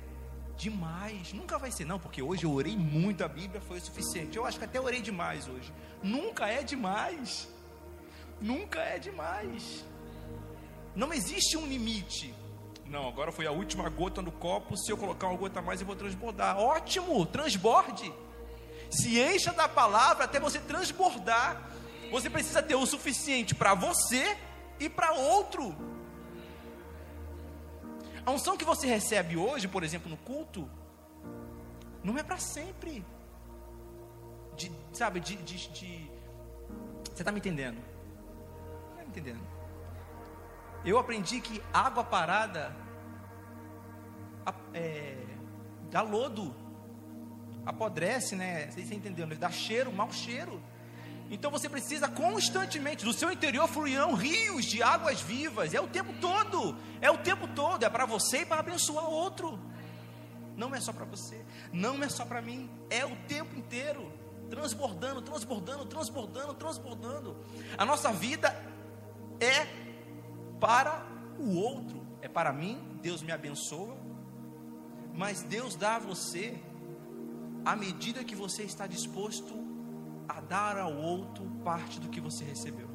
demais, 0.56 1.34
nunca 1.34 1.58
vai 1.58 1.70
ser, 1.70 1.84
não, 1.84 1.98
porque 1.98 2.22
hoje 2.22 2.44
eu 2.44 2.52
orei 2.52 2.74
muito 2.74 3.22
a 3.22 3.28
Bíblia, 3.28 3.60
foi 3.60 3.76
o 3.76 3.80
suficiente. 3.80 4.34
Eu 4.38 4.46
acho 4.46 4.58
que 4.58 4.64
até 4.64 4.80
orei 4.80 5.02
demais 5.02 5.46
hoje. 5.46 5.70
Nunca 6.02 6.48
é 6.48 6.62
demais, 6.62 7.52
nunca 8.40 8.80
é 8.80 8.98
demais. 8.98 9.84
Não 10.94 11.12
existe 11.12 11.56
um 11.56 11.66
limite. 11.66 12.34
Não, 12.86 13.08
agora 13.08 13.32
foi 13.32 13.46
a 13.46 13.50
última 13.50 13.88
gota 13.88 14.22
no 14.22 14.32
copo. 14.32 14.76
Se 14.76 14.90
eu 14.90 14.96
colocar 14.96 15.28
uma 15.28 15.36
gota 15.36 15.58
a 15.58 15.62
mais, 15.62 15.80
eu 15.80 15.86
vou 15.86 15.96
transbordar. 15.96 16.58
Ótimo, 16.58 17.26
transborde. 17.26 18.12
Se 18.90 19.20
encha 19.20 19.52
da 19.52 19.68
palavra 19.68 20.24
até 20.24 20.38
você 20.38 20.58
transbordar. 20.58 21.70
Você 22.10 22.30
precisa 22.30 22.62
ter 22.62 22.76
o 22.76 22.86
suficiente 22.86 23.54
para 23.54 23.74
você 23.74 24.38
e 24.78 24.88
para 24.88 25.12
outro. 25.12 25.74
A 28.24 28.30
unção 28.30 28.56
que 28.56 28.64
você 28.64 28.86
recebe 28.86 29.36
hoje, 29.36 29.68
por 29.68 29.82
exemplo, 29.82 30.08
no 30.10 30.16
culto, 30.16 30.68
não 32.02 32.16
é 32.16 32.22
para 32.22 32.38
sempre. 32.38 33.04
De, 34.56 34.72
sabe, 34.92 35.20
de, 35.20 35.36
de, 35.36 35.68
de 35.68 36.10
Você 37.04 37.22
está 37.22 37.30
me 37.30 37.38
entendendo? 37.38 37.95
Está 39.06 39.20
entendendo? 39.20 39.40
Eu 40.84 40.98
aprendi 40.98 41.40
que 41.40 41.62
água 41.72 42.04
parada 42.04 42.74
é, 44.72 45.16
dá 45.90 46.02
lodo, 46.02 46.54
apodrece, 47.64 48.36
né? 48.36 48.70
Vocês 48.70 48.84
estão 48.84 48.98
entendendo? 48.98 49.36
Dá 49.36 49.50
cheiro, 49.50 49.92
mau 49.92 50.12
cheiro. 50.12 50.62
Então 51.28 51.50
você 51.50 51.68
precisa 51.68 52.08
constantemente, 52.08 53.04
do 53.04 53.12
seu 53.12 53.32
interior 53.32 53.66
fluirão 53.66 54.14
rios 54.14 54.64
de 54.64 54.80
águas 54.82 55.20
vivas, 55.20 55.74
é 55.74 55.80
o 55.80 55.88
tempo 55.88 56.12
todo, 56.20 56.76
é 57.00 57.10
o 57.10 57.18
tempo 57.18 57.48
todo, 57.48 57.84
é 57.84 57.90
para 57.90 58.06
você 58.06 58.42
e 58.42 58.46
para 58.46 58.60
abençoar 58.60 59.06
outro. 59.06 59.58
Não 60.56 60.72
é 60.74 60.80
só 60.80 60.92
para 60.92 61.04
você, 61.04 61.44
não 61.72 62.02
é 62.02 62.08
só 62.08 62.24
para 62.24 62.40
mim, 62.40 62.70
é 62.88 63.04
o 63.04 63.16
tempo 63.26 63.58
inteiro, 63.58 64.10
transbordando, 64.48 65.20
transbordando, 65.20 65.84
transbordando, 65.86 66.54
transbordando. 66.54 67.36
A 67.76 67.84
nossa 67.84 68.12
vida 68.12 68.54
é 69.40 69.66
para 70.60 71.06
o 71.38 71.56
outro, 71.56 72.00
é 72.22 72.28
para 72.28 72.52
mim, 72.52 72.98
Deus 73.02 73.22
me 73.22 73.32
abençoa, 73.32 73.96
mas 75.14 75.42
Deus 75.42 75.76
dá 75.76 75.96
a 75.96 75.98
você 75.98 76.58
à 77.64 77.74
medida 77.74 78.24
que 78.24 78.34
você 78.34 78.62
está 78.62 78.86
disposto 78.86 79.54
a 80.28 80.40
dar 80.40 80.78
ao 80.78 80.94
outro 80.96 81.44
parte 81.64 81.98
do 81.98 82.08
que 82.08 82.20
você 82.20 82.44
recebeu. 82.44 82.88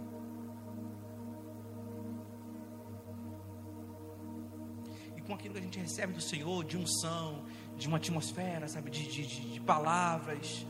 E 5.16 5.22
com 5.22 5.34
aquilo 5.34 5.54
que 5.54 5.60
a 5.60 5.64
gente 5.64 5.80
recebe 5.80 6.14
do 6.14 6.22
Senhor, 6.22 6.64
de 6.64 6.78
unção, 6.78 7.46
de 7.76 7.88
uma 7.88 7.98
atmosfera, 7.98 8.68
sabe, 8.68 8.90
de, 8.90 9.08
de, 9.08 9.54
de, 9.54 9.60
palavras. 9.60 10.66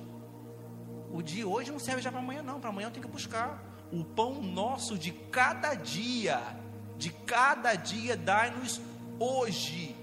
O 1.12 1.22
dia 1.22 1.48
hoje 1.48 1.72
não 1.72 1.80
serve 1.80 2.02
já 2.02 2.12
para 2.12 2.22
amanhã, 2.22 2.42
não. 2.42 2.60
Para 2.60 2.70
amanhã 2.70 2.88
eu 2.88 2.92
tenho 2.92 3.06
que 3.06 3.12
buscar. 3.12 3.71
O 3.92 4.04
pão 4.04 4.42
nosso 4.42 4.98
de 4.98 5.12
cada 5.12 5.74
dia, 5.74 6.42
de 6.98 7.12
cada 7.12 7.76
dia, 7.76 8.16
dai-nos 8.16 8.82
hoje. 9.20 9.96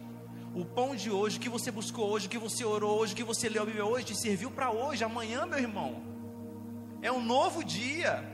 O 0.55 0.65
pão 0.65 0.95
de 0.95 1.11
hoje 1.11 1.39
que 1.39 1.49
você 1.49 1.71
buscou 1.71 2.11
hoje, 2.11 2.29
que 2.29 2.39
você 2.39 2.65
orou 2.65 2.99
hoje, 2.99 3.15
que 3.15 3.25
você 3.25 3.49
leu 3.49 3.63
a 3.63 3.67
Bíblia 3.67 3.85
hoje, 3.85 4.07
te 4.07 4.17
serviu 4.17 4.51
para 4.51 4.71
hoje, 4.71 5.05
amanhã, 5.05 5.47
meu 5.47 5.59
irmão 5.59 6.09
é 7.01 7.13
um 7.13 7.23
novo 7.23 7.63
dia, 7.63 8.25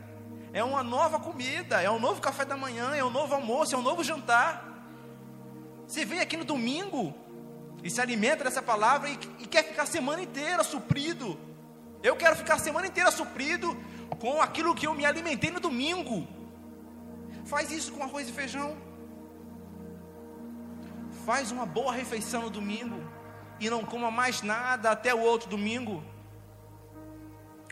é 0.53 0.63
uma 0.65 0.83
nova 0.83 1.19
comida, 1.19 1.83
é 1.83 1.91
um 1.91 1.99
novo 1.99 2.21
café 2.21 2.45
da 2.45 2.57
manhã, 2.57 2.95
é 2.95 3.05
um 3.05 3.11
novo 3.11 3.35
almoço, 3.35 3.75
é 3.75 3.79
um 3.79 3.83
novo 3.83 4.03
jantar. 4.03 4.73
Você 5.87 6.05
vem 6.05 6.21
aqui 6.21 6.37
no 6.37 6.45
domingo 6.45 7.15
e 7.83 7.91
se 7.91 8.01
alimenta 8.01 8.45
dessa 8.45 8.63
palavra 8.63 9.11
e, 9.11 9.19
e 9.41 9.47
quer 9.47 9.65
ficar 9.65 9.83
a 9.83 9.87
semana 9.87 10.23
inteira 10.23 10.65
suprido. 10.65 11.39
Eu 12.03 12.17
quero 12.17 12.37
ficar 12.37 12.55
a 12.55 12.59
semana 12.59 12.87
inteira 12.87 13.11
suprido 13.11 13.77
com 14.17 14.41
aquilo 14.41 14.75
que 14.75 14.87
eu 14.87 14.95
me 14.95 15.05
alimentei 15.05 15.51
no 15.51 15.61
domingo. 15.61 16.27
Faz 17.45 17.71
isso 17.71 17.93
com 17.93 18.03
arroz 18.03 18.29
e 18.29 18.33
feijão. 18.33 18.77
Faz 21.25 21.51
uma 21.51 21.67
boa 21.67 21.93
refeição 21.93 22.43
no 22.43 22.51
domingo 22.51 23.01
e 23.61 23.71
não 23.71 23.85
coma 23.85 24.11
mais 24.11 24.43
nada 24.43 24.91
até 24.91 25.15
o 25.15 25.21
outro 25.21 25.49
domingo. 25.49 26.03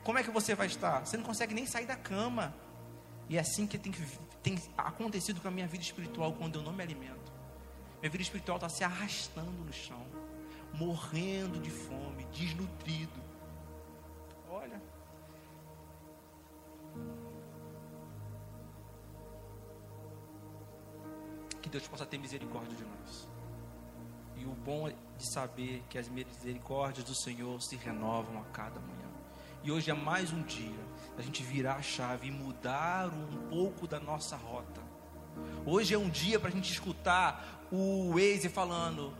Como 0.02 0.18
é 0.18 0.22
que 0.22 0.30
você 0.30 0.54
vai 0.54 0.66
estar? 0.66 1.04
Você 1.04 1.16
não 1.16 1.24
consegue 1.24 1.54
nem 1.54 1.66
sair 1.66 1.86
da 1.86 1.96
cama. 1.96 2.54
E 3.28 3.36
é 3.36 3.40
assim 3.40 3.66
que 3.66 3.78
tem, 3.78 3.92
tem 4.42 4.58
acontecido 4.76 5.40
com 5.40 5.48
a 5.48 5.50
minha 5.50 5.66
vida 5.66 5.82
espiritual 5.82 6.32
quando 6.32 6.58
eu 6.58 6.62
não 6.62 6.72
me 6.72 6.82
alimento. 6.82 7.32
Minha 8.00 8.10
vida 8.10 8.22
espiritual 8.22 8.56
está 8.56 8.68
se 8.68 8.82
arrastando 8.82 9.64
no 9.64 9.72
chão, 9.72 10.04
morrendo 10.74 11.60
de 11.60 11.70
fome, 11.70 12.24
desnutrido. 12.32 13.31
Que 21.60 21.68
Deus 21.68 21.86
possa 21.86 22.04
ter 22.04 22.18
misericórdia 22.18 22.76
de 22.76 22.84
nós. 22.84 23.28
E 24.36 24.44
o 24.44 24.50
bom 24.50 24.88
é 24.88 24.94
de 25.16 25.26
saber 25.26 25.84
que 25.88 25.96
as 25.96 26.08
misericórdias 26.08 27.04
do 27.04 27.14
Senhor 27.14 27.62
se 27.62 27.76
renovam 27.76 28.40
a 28.40 28.44
cada 28.46 28.80
manhã. 28.80 29.08
E 29.62 29.70
hoje 29.70 29.90
é 29.90 29.94
mais 29.94 30.32
um 30.32 30.42
dia 30.42 30.80
da 31.16 31.22
gente 31.22 31.42
virar 31.42 31.74
a 31.76 31.82
chave 31.82 32.26
e 32.26 32.30
mudar 32.32 33.08
um 33.08 33.48
pouco 33.48 33.86
da 33.86 34.00
nossa 34.00 34.34
rota. 34.36 34.80
Hoje 35.64 35.94
é 35.94 35.98
um 35.98 36.10
dia 36.10 36.40
para 36.40 36.48
a 36.48 36.52
gente 36.52 36.72
escutar 36.72 37.64
o 37.70 38.10
Waze 38.10 38.48
falando, 38.48 39.14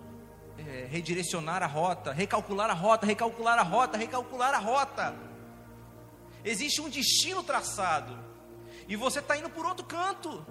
é, 0.59 0.87
redirecionar 0.91 1.63
a 1.63 1.67
rota, 1.67 2.13
recalcular 2.13 2.69
a 2.69 2.75
rota, 2.75 3.07
recalcular 3.07 3.59
a 3.59 3.63
rota, 3.63 3.97
recalcular 3.97 4.55
a 4.55 4.59
rota. 4.59 5.32
Existe 6.45 6.81
um 6.81 6.89
destino 6.89 7.43
traçado 7.43 8.19
e 8.89 8.97
você 8.97 9.21
está 9.21 9.37
indo 9.37 9.51
por 9.51 9.65
outro 9.65 9.85
canto. 9.85 10.45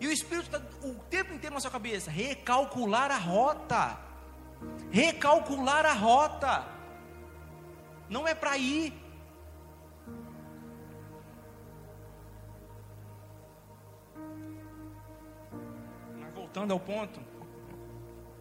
E 0.00 0.06
o 0.06 0.12
Espírito 0.12 0.46
está 0.46 0.62
o 0.86 0.94
tempo 1.10 1.34
inteiro 1.34 1.54
na 1.54 1.60
sua 1.60 1.70
cabeça, 1.70 2.10
recalcular 2.10 3.10
a 3.10 3.18
rota, 3.18 3.98
recalcular 4.90 5.84
a 5.84 5.92
rota 5.92 6.80
não 8.10 8.26
é 8.26 8.34
para 8.34 8.58
ir. 8.58 8.92
Mas 16.18 16.34
voltando 16.34 16.72
ao 16.72 16.80
ponto, 16.80 17.20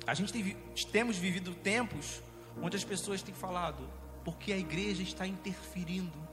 a 0.08 0.14
gente 0.16 0.34
tem, 0.34 0.58
temos 0.92 1.18
vivido 1.18 1.54
tempos 1.54 2.22
onde 2.62 2.76
as 2.76 2.84
pessoas 2.84 3.22
têm 3.22 3.34
falado, 3.34 3.88
porque 4.26 4.52
a 4.52 4.58
igreja 4.58 5.04
está 5.04 5.28
interferindo. 5.28 6.29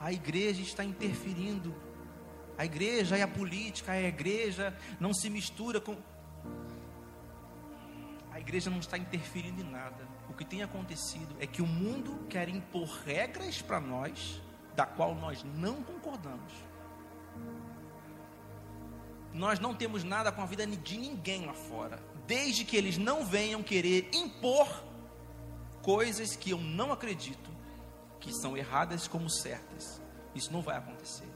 A 0.00 0.12
igreja 0.12 0.60
está 0.60 0.84
interferindo. 0.84 1.74
A 2.58 2.64
igreja 2.64 3.16
é 3.16 3.22
a 3.22 3.28
política, 3.28 3.92
a 3.92 4.00
igreja 4.00 4.76
não 4.98 5.12
se 5.12 5.28
mistura 5.28 5.80
com. 5.80 5.96
A 8.30 8.40
igreja 8.40 8.70
não 8.70 8.78
está 8.78 8.96
interferindo 8.96 9.60
em 9.60 9.64
nada. 9.64 10.06
O 10.28 10.34
que 10.34 10.44
tem 10.44 10.62
acontecido 10.62 11.34
é 11.40 11.46
que 11.46 11.62
o 11.62 11.66
mundo 11.66 12.26
quer 12.28 12.48
impor 12.48 12.88
regras 13.04 13.62
para 13.62 13.80
nós, 13.80 14.42
da 14.74 14.84
qual 14.84 15.14
nós 15.14 15.44
não 15.54 15.82
concordamos. 15.82 16.52
Nós 19.32 19.58
não 19.58 19.74
temos 19.74 20.02
nada 20.02 20.32
com 20.32 20.40
a 20.40 20.46
vida 20.46 20.66
de 20.66 20.96
ninguém 20.96 21.44
lá 21.44 21.52
fora, 21.52 22.02
desde 22.26 22.64
que 22.64 22.76
eles 22.76 22.96
não 22.96 23.24
venham 23.24 23.62
querer 23.62 24.08
impor 24.14 24.84
coisas 25.82 26.34
que 26.34 26.50
eu 26.50 26.58
não 26.58 26.90
acredito 26.90 27.55
que 28.20 28.32
são 28.32 28.56
erradas 28.56 29.06
como 29.06 29.28
certas. 29.30 30.00
Isso 30.34 30.52
não 30.52 30.62
vai 30.62 30.76
acontecer. 30.76 31.28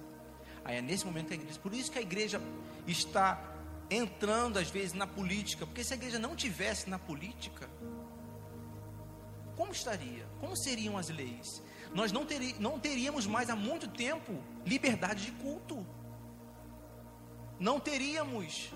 Aí 0.64 0.77
é 0.77 0.83
nesse 0.83 1.05
momento 1.07 1.29
que 1.29 1.35
a 1.35 1.37
igreja, 1.37 1.59
por 1.61 1.75
isso 1.75 1.90
que 1.90 1.99
a 1.99 2.03
igreja 2.03 2.40
está 2.87 3.43
entrando 3.90 4.59
às 4.59 4.71
vezes 4.71 4.93
na 4.93 5.07
política, 5.07 5.66
porque 5.66 5.83
se 5.83 5.93
a 5.93 5.97
igreja 5.97 6.19
não 6.19 6.37
tivesse 6.37 6.88
na 6.88 6.99
política, 6.99 7.69
como 9.57 9.73
estaria? 9.73 10.27
Como 10.38 10.57
seriam 10.57 10.97
as 10.97 11.09
leis? 11.09 11.62
Nós 11.93 12.12
não, 12.12 12.27
não 12.59 12.79
teríamos 12.79 13.27
mais 13.27 13.51
há 13.51 13.57
muito 13.57 13.88
tempo 13.88 14.43
liberdade 14.64 15.27
de 15.27 15.33
culto. 15.33 15.85
Não 17.59 17.79
teríamos. 17.79 18.73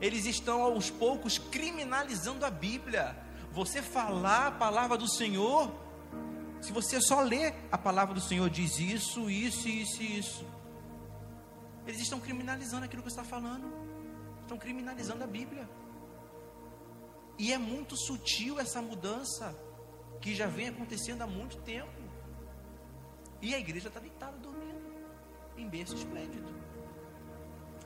Eles 0.00 0.24
estão 0.24 0.62
aos 0.62 0.90
poucos 0.90 1.38
criminalizando 1.38 2.46
a 2.46 2.50
Bíblia 2.50 3.16
você 3.50 3.82
falar 3.82 4.46
a 4.46 4.52
palavra 4.52 4.96
do 4.96 5.08
Senhor, 5.08 5.72
se 6.60 6.72
você 6.72 7.00
só 7.00 7.20
ler 7.20 7.54
a 7.72 7.78
palavra 7.78 8.14
do 8.14 8.20
Senhor, 8.20 8.48
diz 8.50 8.78
isso, 8.78 9.30
isso, 9.30 9.68
isso 9.68 10.02
isso. 10.02 10.46
Eles 11.86 12.00
estão 12.02 12.20
criminalizando 12.20 12.84
aquilo 12.84 13.02
que 13.02 13.08
está 13.08 13.24
falando. 13.24 13.66
Estão 14.42 14.58
criminalizando 14.58 15.24
a 15.24 15.26
Bíblia. 15.26 15.68
E 17.38 17.52
é 17.52 17.58
muito 17.58 17.96
sutil 17.96 18.60
essa 18.60 18.82
mudança 18.82 19.56
que 20.20 20.34
já 20.34 20.46
vem 20.46 20.68
acontecendo 20.68 21.22
há 21.22 21.26
muito 21.26 21.56
tempo. 21.62 21.90
E 23.40 23.54
a 23.54 23.58
igreja 23.58 23.88
está 23.88 23.98
deitada 23.98 24.36
dormindo 24.36 24.80
em 25.56 25.68
berço 25.68 25.94
esplêndido. 25.94 26.48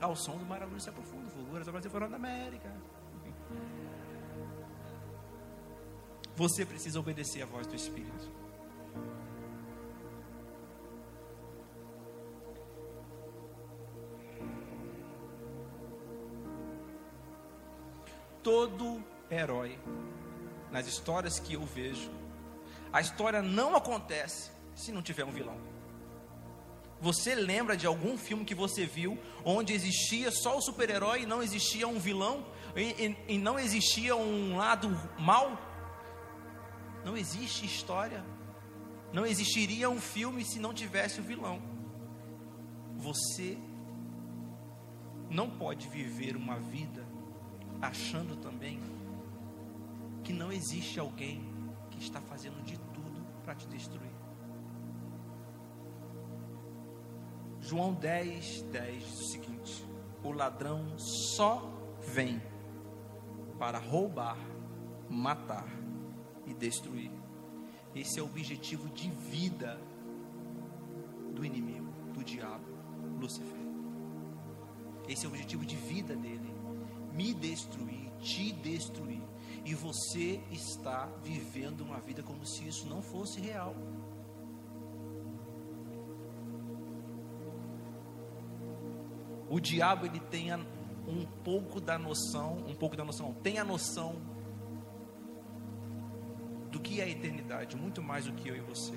Ao 0.01 0.15
som 0.15 0.37
do 0.37 0.45
maravilhoso 0.45 0.83
se 0.83 0.89
aprofunda, 0.89 1.29
fulguras, 1.29 1.67
Brasil 1.67 1.89
fora 1.89 2.09
da 2.09 2.17
América. 2.17 2.69
Você 6.35 6.65
precisa 6.65 6.99
obedecer 6.99 7.41
à 7.41 7.45
voz 7.45 7.65
do 7.65 7.75
Espírito. 7.75 8.44
Todo 18.45 19.03
herói, 19.31 19.79
nas 20.71 20.85
histórias 20.85 21.39
que 21.39 21.55
eu 21.55 21.65
vejo, 21.65 22.11
a 22.93 23.01
história 23.01 23.41
não 23.41 23.75
acontece 23.75 24.51
se 24.75 24.91
não 24.91 25.01
tiver 25.01 25.25
um 25.25 25.31
vilão. 25.31 25.57
Você 27.01 27.33
lembra 27.33 27.75
de 27.75 27.87
algum 27.87 28.15
filme 28.15 28.45
que 28.45 28.53
você 28.53 28.85
viu 28.85 29.17
onde 29.43 29.73
existia 29.73 30.29
só 30.29 30.59
o 30.59 30.61
super-herói 30.61 31.23
e 31.23 31.25
não 31.25 31.41
existia 31.41 31.87
um 31.87 31.97
vilão? 31.97 32.45
E, 32.75 33.15
e, 33.27 33.33
e 33.33 33.37
não 33.39 33.57
existia 33.57 34.15
um 34.15 34.55
lado 34.57 34.89
mal? 35.17 35.59
Não 37.03 37.17
existe 37.17 37.65
história. 37.65 38.23
Não 39.11 39.25
existiria 39.25 39.89
um 39.89 39.99
filme 39.99 40.45
se 40.45 40.59
não 40.59 40.71
tivesse 40.71 41.19
o 41.19 41.23
vilão. 41.23 41.59
Você 42.95 43.57
não 45.31 45.49
pode 45.49 45.87
viver 45.87 46.35
uma 46.35 46.59
vida 46.59 47.04
achando 47.85 48.35
também 48.35 48.79
que 50.23 50.33
não 50.33 50.51
existe 50.51 50.99
alguém 50.99 51.43
que 51.91 51.99
está 51.99 52.19
fazendo 52.21 52.61
de 52.63 52.77
tudo 52.77 53.21
para 53.43 53.55
te 53.55 53.67
destruir. 53.67 54.11
João 57.59 57.93
10, 57.93 58.61
10 58.63 59.03
diz 59.03 59.19
o 59.19 59.31
seguinte: 59.31 59.85
O 60.23 60.31
ladrão 60.31 60.97
só 60.97 61.71
vem 62.13 62.41
para 63.57 63.79
roubar, 63.79 64.37
matar 65.09 65.67
e 66.45 66.53
destruir. 66.53 67.11
Esse 67.95 68.19
é 68.19 68.21
o 68.21 68.25
objetivo 68.25 68.89
de 68.89 69.09
vida 69.09 69.79
do 71.33 71.45
inimigo, 71.45 71.91
do 72.13 72.23
diabo, 72.23 72.65
Lúcifer. 73.19 73.65
Esse 75.07 75.25
é 75.25 75.29
o 75.29 75.31
objetivo 75.31 75.65
de 75.65 75.75
vida 75.75 76.15
dele: 76.15 76.44
me 77.15 77.33
destruir, 77.33 78.11
te 78.19 78.51
destruir. 78.51 79.21
E 79.63 79.73
você 79.73 80.41
está 80.51 81.09
vivendo 81.23 81.81
uma 81.81 81.99
vida 81.99 82.21
como 82.21 82.45
se 82.45 82.67
isso 82.67 82.87
não 82.87 83.01
fosse 83.01 83.39
real. 83.39 83.75
O 89.49 89.59
diabo 89.59 90.05
ele 90.05 90.19
tem 90.19 90.53
um 90.53 91.25
pouco 91.43 91.79
da 91.79 91.97
noção, 91.97 92.57
um 92.67 92.75
pouco 92.75 92.95
da 92.97 93.05
noção, 93.05 93.33
tem 93.41 93.57
a 93.57 93.63
noção 93.63 94.21
do 96.71 96.79
que 96.79 96.99
é 96.99 97.09
eternidade, 97.09 97.77
muito 97.77 98.01
mais 98.01 98.25
do 98.25 98.33
que 98.33 98.49
eu 98.49 98.55
e 98.55 98.59
você. 98.59 98.93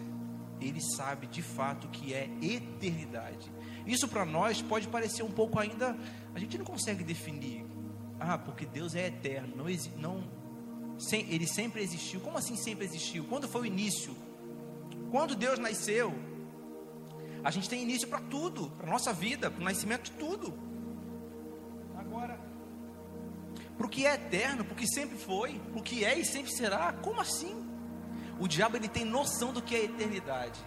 Ele 0.60 0.80
sabe 0.96 1.28
de 1.28 1.42
fato 1.42 1.86
o 1.86 1.90
que 1.90 2.12
é 2.12 2.28
eternidade. 2.42 3.52
Isso 3.86 4.08
para 4.08 4.24
nós 4.26 4.60
pode 4.60 4.88
parecer 4.88 5.22
um 5.22 5.30
pouco 5.30 5.58
ainda, 5.58 5.96
a 6.34 6.38
gente 6.38 6.58
não 6.58 6.64
consegue 6.64 7.04
definir. 7.04 7.67
Ah, 8.20 8.36
porque 8.36 8.66
Deus 8.66 8.94
é 8.94 9.06
eterno, 9.06 9.56
não, 9.56 9.66
não 9.96 10.38
sem, 10.98 11.30
ele 11.32 11.46
sempre 11.46 11.82
existiu. 11.82 12.20
Como 12.20 12.36
assim 12.36 12.56
sempre 12.56 12.84
existiu? 12.84 13.24
Quando 13.24 13.48
foi 13.48 13.62
o 13.62 13.66
início? 13.66 14.14
Quando 15.10 15.34
Deus 15.34 15.58
nasceu? 15.58 16.12
A 17.44 17.50
gente 17.50 17.68
tem 17.68 17.82
início 17.82 18.08
para 18.08 18.20
tudo, 18.20 18.68
para 18.70 18.90
nossa 18.90 19.12
vida, 19.12 19.50
para 19.50 19.60
o 19.60 19.64
nascimento 19.64 20.10
de 20.10 20.12
tudo. 20.12 20.52
Agora, 21.96 22.38
para 23.76 23.86
o 23.86 23.88
que 23.88 24.04
é 24.04 24.14
eterno, 24.14 24.64
para 24.64 24.74
o 24.74 24.76
que 24.76 24.88
sempre 24.88 25.16
foi, 25.16 25.58
para 25.58 25.78
o 25.78 25.82
que 25.82 26.04
é 26.04 26.18
e 26.18 26.24
sempre 26.24 26.50
será, 26.50 26.92
como 26.94 27.20
assim? 27.20 27.64
O 28.40 28.48
diabo 28.48 28.76
ele 28.76 28.88
tem 28.88 29.04
noção 29.04 29.52
do 29.52 29.62
que 29.62 29.74
é 29.74 29.84
eternidade. 29.84 30.60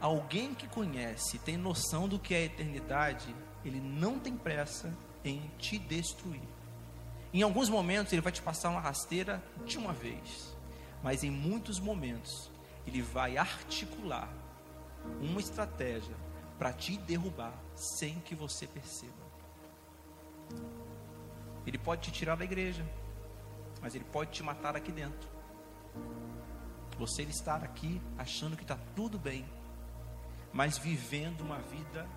Alguém 0.00 0.54
que 0.54 0.66
conhece, 0.68 1.38
tem 1.38 1.56
noção 1.56 2.08
do 2.08 2.18
que 2.18 2.34
é 2.34 2.44
eternidade, 2.44 3.34
ele 3.64 3.80
não 3.80 4.18
tem 4.18 4.34
pressa 4.34 4.96
em 5.24 5.50
te 5.58 5.78
destruir. 5.78 6.57
Em 7.32 7.42
alguns 7.42 7.68
momentos 7.68 8.12
ele 8.12 8.22
vai 8.22 8.32
te 8.32 8.40
passar 8.40 8.70
uma 8.70 8.80
rasteira 8.80 9.42
de 9.66 9.76
uma 9.76 9.92
vez, 9.92 10.56
mas 11.02 11.22
em 11.22 11.30
muitos 11.30 11.78
momentos 11.78 12.50
ele 12.86 13.02
vai 13.02 13.36
articular 13.36 14.32
uma 15.20 15.40
estratégia 15.40 16.16
para 16.58 16.72
te 16.72 16.96
derrubar 16.96 17.52
sem 17.74 18.18
que 18.20 18.34
você 18.34 18.66
perceba. 18.66 19.12
Ele 21.66 21.76
pode 21.76 22.02
te 22.02 22.10
tirar 22.10 22.34
da 22.36 22.44
igreja, 22.44 22.84
mas 23.82 23.94
ele 23.94 24.04
pode 24.04 24.30
te 24.30 24.42
matar 24.42 24.74
aqui 24.74 24.90
dentro. 24.90 25.28
Você 26.98 27.22
estar 27.22 27.62
aqui 27.62 28.00
achando 28.16 28.56
que 28.56 28.62
está 28.62 28.78
tudo 28.96 29.18
bem, 29.18 29.44
mas 30.52 30.78
vivendo 30.78 31.42
uma 31.42 31.58
vida 31.58 32.08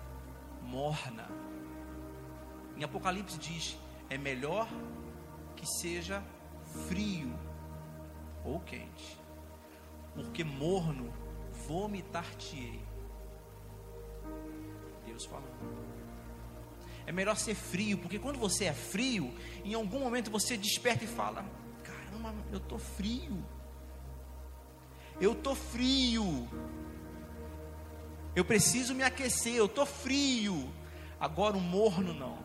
morna. 0.62 1.28
Em 2.76 2.82
Apocalipse 2.82 3.38
diz: 3.38 3.76
é 4.08 4.18
melhor 4.18 4.66
que 5.62 5.66
seja 5.66 6.22
frio 6.88 7.32
ou 8.44 8.58
quente, 8.60 9.18
porque 10.14 10.42
morno 10.42 11.12
vomitar-te-ei. 11.66 12.84
Deus 15.06 15.24
falando. 15.24 15.92
É 17.06 17.12
melhor 17.12 17.36
ser 17.36 17.54
frio, 17.54 17.98
porque 17.98 18.18
quando 18.18 18.38
você 18.38 18.64
é 18.64 18.72
frio, 18.72 19.32
em 19.64 19.74
algum 19.74 20.00
momento 20.00 20.30
você 20.30 20.56
desperta 20.56 21.04
e 21.04 21.08
fala: 21.08 21.46
Caramba, 21.84 22.34
eu 22.50 22.58
estou 22.58 22.78
frio 22.78 23.42
eu 25.22 25.36
tô 25.36 25.54
frio. 25.54 26.48
Eu 28.34 28.44
preciso 28.44 28.92
me 28.92 29.04
aquecer, 29.04 29.54
eu 29.54 29.68
tô 29.68 29.86
frio. 29.86 30.72
Agora 31.20 31.56
o 31.56 31.60
morno 31.60 32.12
não. 32.12 32.38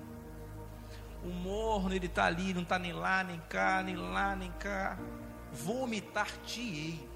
O 1.24 1.30
morno 1.30 1.94
ele 1.94 2.08
tá 2.08 2.26
ali, 2.26 2.54
não 2.54 2.64
tá 2.64 2.78
nem 2.80 2.94
lá, 2.94 3.24
nem 3.24 3.40
cá, 3.50 3.82
nem 3.84 3.96
lá, 3.96 4.36
nem 4.36 4.52
cá. 4.54 4.98
Vomitar-te-ei. 5.52 7.08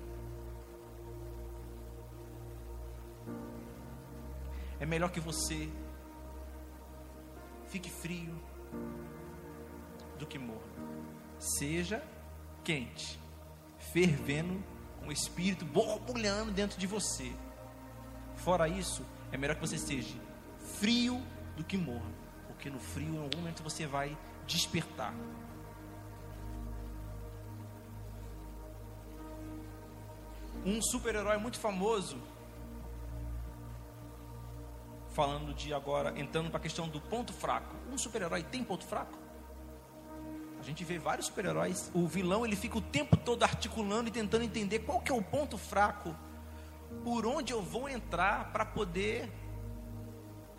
É 4.79 4.85
melhor 4.85 5.11
que 5.11 5.19
você 5.19 5.69
fique 7.67 7.89
frio 7.89 8.35
do 10.17 10.25
que 10.25 10.37
morno. 10.37 10.61
seja 11.39 12.03
quente, 12.63 13.19
fervendo, 13.93 14.63
com 14.99 15.07
o 15.07 15.11
espírito 15.11 15.65
borbulhando 15.65 16.51
dentro 16.51 16.79
de 16.79 16.85
você. 16.85 17.31
Fora 18.35 18.67
isso, 18.67 19.05
é 19.31 19.37
melhor 19.37 19.55
que 19.55 19.61
você 19.61 19.77
seja 19.77 20.15
frio 20.79 21.21
do 21.55 21.63
que 21.63 21.77
morra, 21.77 22.09
porque 22.61 22.69
no 22.69 22.79
frio, 22.79 23.15
em 23.15 23.17
algum 23.17 23.37
momento, 23.39 23.63
você 23.63 23.87
vai 23.87 24.15
despertar. 24.45 25.15
Um 30.63 30.79
super-herói 30.79 31.37
muito 31.37 31.59
famoso, 31.59 32.21
falando 35.09 35.55
de 35.55 35.73
agora, 35.73 36.13
entrando 36.19 36.51
para 36.51 36.59
a 36.59 36.61
questão 36.61 36.87
do 36.87 37.01
ponto 37.01 37.33
fraco. 37.33 37.75
Um 37.91 37.97
super-herói 37.97 38.43
tem 38.43 38.63
ponto 38.63 38.85
fraco? 38.85 39.17
A 40.59 40.61
gente 40.61 40.83
vê 40.83 40.99
vários 40.99 41.25
super-heróis, 41.25 41.89
o 41.95 42.05
vilão 42.05 42.45
ele 42.45 42.55
fica 42.55 42.77
o 42.77 42.81
tempo 42.81 43.17
todo 43.17 43.41
articulando 43.41 44.09
e 44.09 44.11
tentando 44.11 44.43
entender 44.43 44.79
qual 44.79 44.99
que 44.99 45.11
é 45.11 45.15
o 45.15 45.23
ponto 45.23 45.57
fraco, 45.57 46.15
por 47.03 47.25
onde 47.25 47.51
eu 47.51 47.63
vou 47.63 47.89
entrar 47.89 48.51
para 48.51 48.63
poder 48.63 49.40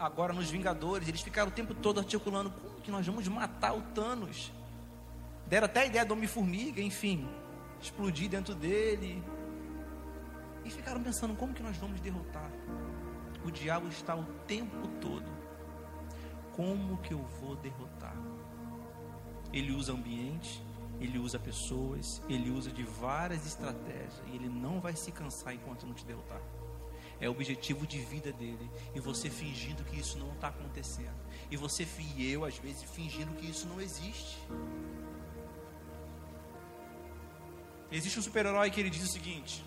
agora 0.02 0.32
nos 0.32 0.50
Vingadores, 0.50 1.08
eles 1.08 1.22
ficaram 1.22 1.48
o 1.48 1.54
tempo 1.54 1.74
todo 1.74 2.00
articulando 2.00 2.50
como 2.50 2.80
que 2.80 2.90
nós 2.90 3.06
vamos 3.06 3.26
matar 3.28 3.74
o 3.74 3.80
Thanos. 3.80 4.52
Deram 5.46 5.66
até 5.66 5.82
a 5.82 5.86
ideia 5.86 6.04
do 6.04 6.14
Homem-Formiga, 6.14 6.80
enfim, 6.80 7.28
explodir 7.80 8.28
dentro 8.28 8.54
dele. 8.54 9.22
E 10.64 10.70
ficaram 10.70 11.02
pensando 11.02 11.34
como 11.36 11.54
que 11.54 11.62
nós 11.62 11.76
vamos 11.76 12.00
derrotar. 12.00 12.50
O 13.44 13.50
diabo 13.50 13.88
está 13.88 14.14
o 14.14 14.24
tempo 14.46 14.88
todo. 15.00 15.30
Como 16.52 16.98
que 16.98 17.14
eu 17.14 17.22
vou 17.40 17.56
derrotar? 17.56 18.16
Ele 19.52 19.72
usa 19.72 19.92
ambiente, 19.92 20.62
ele 21.00 21.18
usa 21.18 21.38
pessoas, 21.38 22.22
ele 22.28 22.50
usa 22.50 22.70
de 22.70 22.82
várias 22.82 23.46
estratégias 23.46 24.22
e 24.26 24.36
ele 24.36 24.48
não 24.48 24.80
vai 24.80 24.94
se 24.94 25.10
cansar 25.12 25.54
enquanto 25.54 25.86
não 25.86 25.94
te 25.94 26.04
derrotar. 26.04 26.40
É 27.22 27.28
o 27.28 27.30
objetivo 27.30 27.86
de 27.86 28.00
vida 28.00 28.32
dele. 28.32 28.68
E 28.96 28.98
você 28.98 29.30
fingindo 29.30 29.84
que 29.84 29.96
isso 29.96 30.18
não 30.18 30.32
está 30.32 30.48
acontecendo. 30.48 31.14
E 31.48 31.56
você 31.56 31.86
e 32.16 32.32
eu, 32.32 32.44
às 32.44 32.58
vezes, 32.58 32.82
fingindo 32.82 33.32
que 33.36 33.48
isso 33.48 33.64
não 33.68 33.80
existe. 33.80 34.36
Existe 37.92 38.18
um 38.18 38.22
super-herói 38.22 38.72
que 38.72 38.80
ele 38.80 38.90
diz 38.90 39.04
o 39.04 39.12
seguinte: 39.12 39.64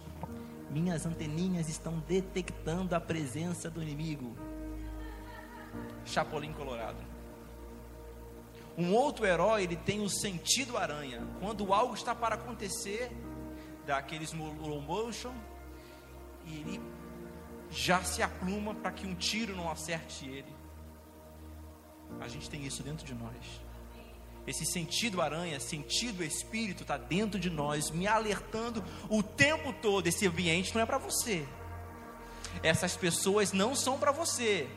Minhas 0.70 1.06
anteninhas 1.06 1.70
estão 1.70 1.98
detectando 2.06 2.94
a 2.94 3.00
presença 3.00 3.70
do 3.70 3.82
inimigo. 3.82 4.36
Chapolin 6.04 6.52
Colorado. 6.52 7.02
Um 8.78 8.94
outro 8.94 9.26
herói, 9.26 9.63
ele 9.63 9.78
tem 9.78 10.02
o 10.02 10.10
sentido 10.10 10.76
aranha. 10.76 11.26
Quando 11.39 11.74
algo 11.74 11.94
está 11.94 12.13
para 12.13 12.36
acontecer, 12.36 13.10
dá 13.86 13.96
aqueles 13.98 14.34
slow 14.34 14.82
motion, 14.82 15.34
e 16.46 16.56
ele 16.56 16.82
já 17.71 18.04
se 18.04 18.21
apluma 18.21 18.73
para 18.73 18.91
que 18.91 19.06
um 19.06 19.15
tiro 19.15 19.56
não 19.56 19.69
acerte 19.69 20.25
ele. 20.25 20.56
A 22.19 22.28
gente 22.28 22.49
tem 22.49 22.65
isso 22.65 22.84
dentro 22.84 23.06
de 23.06 23.13
nós. 23.13 23.65
Esse 24.47 24.65
sentido 24.65 25.21
aranha, 25.21 25.60
sentido 25.60 26.23
espírito 26.23 26.84
está 26.84 26.97
dentro 26.97 27.39
de 27.39 27.49
nós, 27.49 27.89
me 27.89 28.06
alertando 28.06 28.84
o 29.10 29.23
tempo 29.23 29.73
todo. 29.73 30.06
Esse 30.06 30.28
ambiente 30.28 30.73
não 30.73 30.82
é 30.82 30.86
para 30.86 30.99
você. 30.99 31.47
Essas 32.62 32.95
pessoas 32.95 33.51
não 33.51 33.75
são 33.75 33.97
para 33.97 34.12
você. 34.12 34.67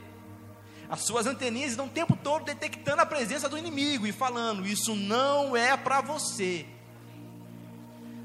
As 0.89 1.03
suas 1.03 1.27
anteninhas 1.27 1.73
estão 1.73 1.87
o 1.87 1.91
tempo 1.91 2.17
todo 2.17 2.47
detectando 2.47 3.03
a 3.03 3.07
presença 3.07 3.49
do 3.49 3.59
inimigo 3.59 4.07
e 4.07 4.13
falando: 4.13 4.67
Isso 4.67 4.97
não 4.97 5.55
é 5.55 5.77
para 5.77 6.01
você. 6.01 6.65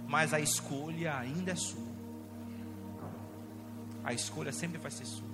Mas 0.07 0.33
a 0.33 0.39
escolha 0.39 1.17
ainda 1.17 1.51
é 1.51 1.55
sua. 1.55 1.92
A 4.03 4.13
escolha 4.13 4.51
sempre 4.51 4.77
vai 4.77 4.91
ser 4.91 5.05
sua. 5.05 5.27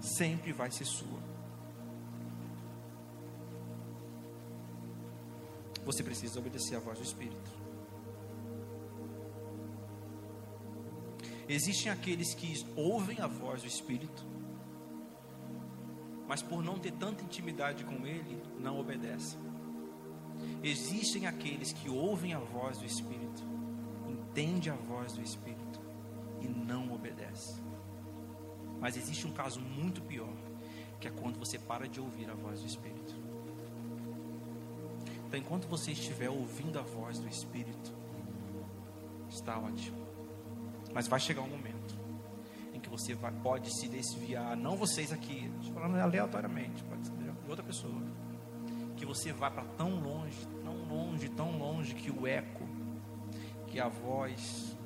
Sempre 0.00 0.52
vai 0.52 0.70
ser 0.70 0.84
sua. 0.84 1.22
Você 5.84 6.02
precisa 6.02 6.38
obedecer 6.38 6.76
à 6.76 6.80
voz 6.80 6.98
do 6.98 7.04
Espírito. 7.04 7.50
Existem 11.48 11.92
aqueles 11.92 12.32
que 12.34 12.64
ouvem 12.74 13.20
a 13.20 13.26
voz 13.26 13.60
do 13.62 13.68
Espírito 13.68 14.24
mas 16.26 16.42
por 16.42 16.62
não 16.62 16.78
ter 16.78 16.92
tanta 16.92 17.22
intimidade 17.22 17.84
com 17.84 18.06
Ele, 18.06 18.42
não 18.58 18.80
obedecem. 18.80 19.38
Existem 20.62 21.26
aqueles 21.26 21.72
que 21.72 21.88
ouvem 21.88 22.34
a 22.34 22.38
voz 22.38 22.78
do 22.78 22.86
Espírito, 22.86 23.42
entendem 24.08 24.72
a 24.72 24.76
voz 24.76 25.12
do 25.12 25.22
Espírito 25.22 25.80
e 26.40 26.48
não 26.48 26.92
obedecem. 27.08 27.62
Mas 28.80 28.96
existe 28.96 29.26
um 29.26 29.32
caso 29.32 29.60
muito 29.60 30.02
pior, 30.02 30.32
que 31.00 31.08
é 31.08 31.10
quando 31.10 31.38
você 31.38 31.58
para 31.58 31.88
de 31.88 32.00
ouvir 32.00 32.30
a 32.30 32.34
voz 32.34 32.60
do 32.60 32.66
Espírito. 32.66 33.14
Então, 35.26 35.38
enquanto 35.38 35.66
você 35.66 35.92
estiver 35.92 36.30
ouvindo 36.30 36.78
a 36.78 36.82
voz 36.82 37.18
do 37.18 37.28
Espírito, 37.28 37.92
está 39.28 39.58
ótimo. 39.58 40.04
Mas 40.92 41.08
vai 41.08 41.18
chegar 41.18 41.42
um 41.42 41.48
momento 41.48 42.04
você 42.96 43.12
vai, 43.14 43.32
pode 43.32 43.76
se 43.76 43.88
desviar, 43.88 44.56
não 44.56 44.76
vocês 44.76 45.12
aqui, 45.12 45.50
estou 45.60 45.74
falando 45.74 45.96
aleatoriamente, 45.96 46.82
pode 46.84 47.06
ser 47.06 47.12
de 47.12 47.50
outra 47.50 47.64
pessoa, 47.64 48.00
que 48.96 49.04
você 49.04 49.32
vai 49.32 49.50
para 49.50 49.64
tão 49.76 50.00
longe, 50.00 50.46
tão 50.62 50.76
longe, 50.84 51.28
tão 51.30 51.58
longe 51.58 51.94
que 51.94 52.10
o 52.10 52.24
eco, 52.24 52.64
que 53.66 53.80
a 53.80 53.88
voz 53.88 54.78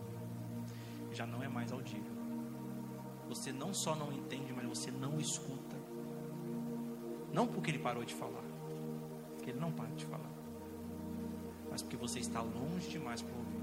já 1.18 1.26
não 1.26 1.42
é 1.42 1.48
mais 1.48 1.72
audível. 1.72 2.14
Você 3.28 3.52
não 3.52 3.74
só 3.74 3.96
não 3.96 4.12
entende, 4.12 4.52
mas 4.52 4.66
você 4.66 4.88
não 4.88 5.18
escuta. 5.18 5.76
Não 7.32 7.44
porque 7.46 7.72
ele 7.72 7.80
parou 7.80 8.04
de 8.04 8.14
falar, 8.14 8.44
porque 9.34 9.50
ele 9.50 9.58
não 9.58 9.72
para 9.72 9.88
de 9.88 10.06
falar, 10.06 10.30
mas 11.70 11.82
porque 11.82 11.96
você 11.96 12.20
está 12.20 12.40
longe 12.40 12.88
demais 12.88 13.20
para 13.20 13.34
ouvir. 13.34 13.58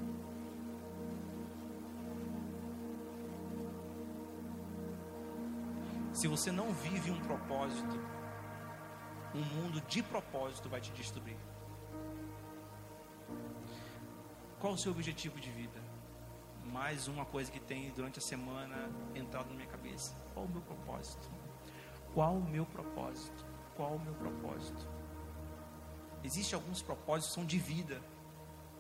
Se 6.13 6.27
você 6.27 6.51
não 6.51 6.73
vive 6.73 7.09
um 7.09 7.21
propósito, 7.21 7.97
um 9.33 9.43
mundo 9.55 9.79
de 9.87 10.03
propósito 10.03 10.67
vai 10.67 10.81
te 10.81 10.91
destruir. 10.91 11.37
Qual 14.59 14.73
o 14.73 14.77
seu 14.77 14.91
objetivo 14.91 15.39
de 15.39 15.51
vida? 15.51 15.94
Mais 16.75 17.07
uma 17.07 17.23
coisa 17.23 17.49
que 17.49 17.59
tem 17.59 17.89
durante 17.91 18.19
a 18.19 18.21
semana 18.21 18.91
entrado 19.15 19.47
na 19.47 19.55
minha 19.55 19.67
cabeça. 19.67 20.13
Qual 20.33 20.45
o 20.45 20.49
meu 20.49 20.61
propósito? 20.61 21.29
Qual 22.13 22.35
o 22.35 22.43
meu 22.43 22.65
propósito? 22.65 23.45
Qual 23.77 23.95
o 23.95 23.99
meu 23.99 24.13
propósito? 24.15 24.85
Existem 26.21 26.53
alguns 26.53 26.81
propósitos 26.81 27.29
que 27.29 27.35
são 27.35 27.45
de 27.45 27.57
vida, 27.57 28.01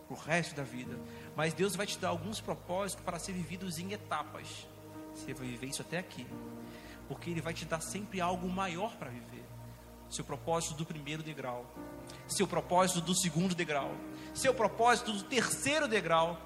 o 0.09 0.13
resto 0.13 0.53
da 0.55 0.63
vida. 0.63 0.99
Mas 1.37 1.53
Deus 1.53 1.73
vai 1.73 1.87
te 1.87 1.97
dar 1.97 2.09
alguns 2.09 2.41
propósitos 2.41 3.01
para 3.01 3.17
ser 3.17 3.31
vividos 3.31 3.79
em 3.79 3.93
etapas. 3.93 4.67
Você 5.13 5.33
vai 5.33 5.47
viver 5.47 5.67
isso 5.67 5.81
até 5.81 5.97
aqui 5.97 6.27
porque 7.07 7.29
Ele 7.29 7.39
vai 7.39 7.53
te 7.53 7.63
dar 7.63 7.79
sempre 7.79 8.19
algo 8.19 8.49
maior 8.49 8.97
para 8.97 9.09
viver. 9.09 9.45
Seu 10.09 10.25
propósito 10.25 10.73
do 10.73 10.85
primeiro 10.85 11.23
degrau, 11.23 11.65
seu 12.27 12.45
propósito 12.45 12.99
do 12.99 13.15
segundo 13.15 13.55
degrau, 13.55 13.89
seu 14.33 14.53
propósito 14.53 15.13
do 15.13 15.23
terceiro 15.23 15.87
degrau. 15.87 16.37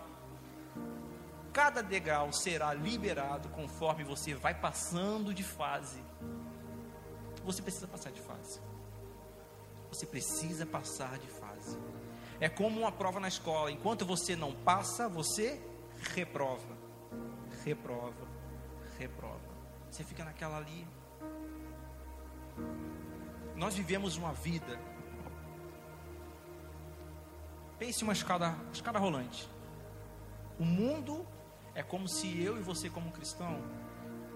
Cada 1.54 1.82
degrau 1.82 2.32
será 2.32 2.74
liberado 2.74 3.50
conforme 3.50 4.04
você 4.04 4.36
vai 4.36 4.54
passando 4.54 5.34
de 5.34 5.44
fase. 5.44 6.02
Você 7.44 7.62
precisa 7.62 7.88
passar 7.88 8.12
de 8.12 8.22
fase. 8.22 8.60
Você 9.90 10.06
precisa 10.06 10.66
passar 10.66 11.18
de 11.18 11.28
fase. 11.28 11.78
É 12.40 12.48
como 12.48 12.80
uma 12.80 12.92
prova 12.92 13.20
na 13.20 13.28
escola. 13.28 13.72
Enquanto 13.72 14.06
você 14.06 14.36
não 14.36 14.54
passa, 14.54 15.10
você 15.10 15.60
reprova. 16.14 16.78
Reprova. 17.66 18.28
Reprova. 18.98 19.50
Você 19.90 20.04
fica 20.04 20.24
naquela 20.24 20.58
ali. 20.58 20.88
Nós 23.56 23.76
vivemos 23.76 24.16
uma 24.16 24.32
vida. 24.32 24.80
Pense 27.80 28.04
uma 28.04 28.14
escada, 28.14 28.56
escada 28.72 29.00
rolante. 29.00 29.50
O 30.60 30.66
mundo 30.66 31.26
é 31.76 31.84
como 31.84 32.08
se 32.08 32.42
eu 32.42 32.58
e 32.58 32.62
você, 32.62 32.90
como 32.90 33.12
cristão, 33.12 33.62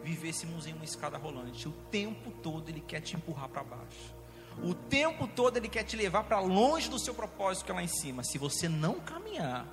vivêssemos 0.04 0.67
em 0.67 0.74
uma 0.74 0.86
escada 0.86 1.17
rolante. 1.17 1.67
O 1.67 1.72
tempo 1.72 2.32
todo 2.32 2.69
ele 2.69 2.82
quer 2.82 3.02
te 3.02 3.15
empurrar 3.15 3.50
para 3.50 3.63
baixo. 3.63 4.15
O 4.62 4.74
tempo 4.74 5.28
todo 5.28 5.58
ele 5.58 5.67
quer 5.67 5.84
te 5.84 5.96
levar 5.96 6.24
para 6.26 6.39
longe 6.39 6.89
do 6.89 7.00
seu 7.00 7.13
propósito 7.13 7.65
que 7.65 7.72
é 7.72 7.76
lá 7.76 7.84
em 7.84 7.88
cima. 7.88 8.24
Se 8.24 8.38
você 8.38 8.69
não 8.69 9.00
caminhar 9.00 9.65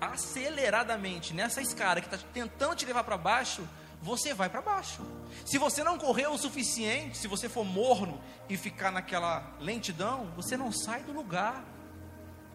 aceleradamente 0.00 1.32
nessa 1.32 1.62
escada 1.62 2.00
que 2.00 2.06
está 2.06 2.18
tentando 2.32 2.74
te 2.74 2.84
levar 2.84 3.04
para 3.04 3.16
baixo, 3.16 3.66
você 4.02 4.34
vai 4.34 4.50
para 4.50 4.60
baixo. 4.60 5.00
Se 5.46 5.56
você 5.56 5.82
não 5.82 5.96
correr 5.96 6.26
o 6.26 6.36
suficiente, 6.36 7.16
se 7.16 7.26
você 7.26 7.48
for 7.48 7.64
morno 7.64 8.20
e 8.48 8.56
ficar 8.56 8.90
naquela 8.90 9.56
lentidão, 9.58 10.30
você 10.36 10.56
não 10.56 10.70
sai 10.70 11.02
do 11.02 11.12
lugar. 11.12 11.64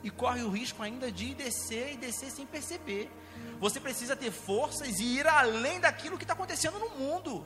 E 0.03 0.09
corre 0.09 0.41
o 0.43 0.49
risco 0.49 0.81
ainda 0.81 1.11
de 1.11 1.33
descer 1.33 1.93
e 1.93 1.97
descer 1.97 2.31
sem 2.31 2.45
perceber. 2.45 3.11
Você 3.59 3.79
precisa 3.79 4.15
ter 4.15 4.31
forças 4.31 4.99
e 4.99 5.17
ir 5.17 5.27
além 5.27 5.79
daquilo 5.79 6.17
que 6.17 6.23
está 6.23 6.33
acontecendo 6.33 6.79
no 6.79 6.89
mundo. 6.91 7.45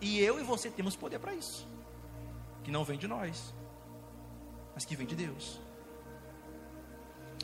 E 0.00 0.18
eu 0.20 0.40
e 0.40 0.42
você 0.42 0.70
temos 0.70 0.96
poder 0.96 1.18
para 1.18 1.34
isso, 1.34 1.66
que 2.62 2.70
não 2.70 2.84
vem 2.84 2.98
de 2.98 3.06
nós, 3.06 3.54
mas 4.74 4.84
que 4.84 4.96
vem 4.96 5.06
de 5.06 5.14
Deus. 5.14 5.60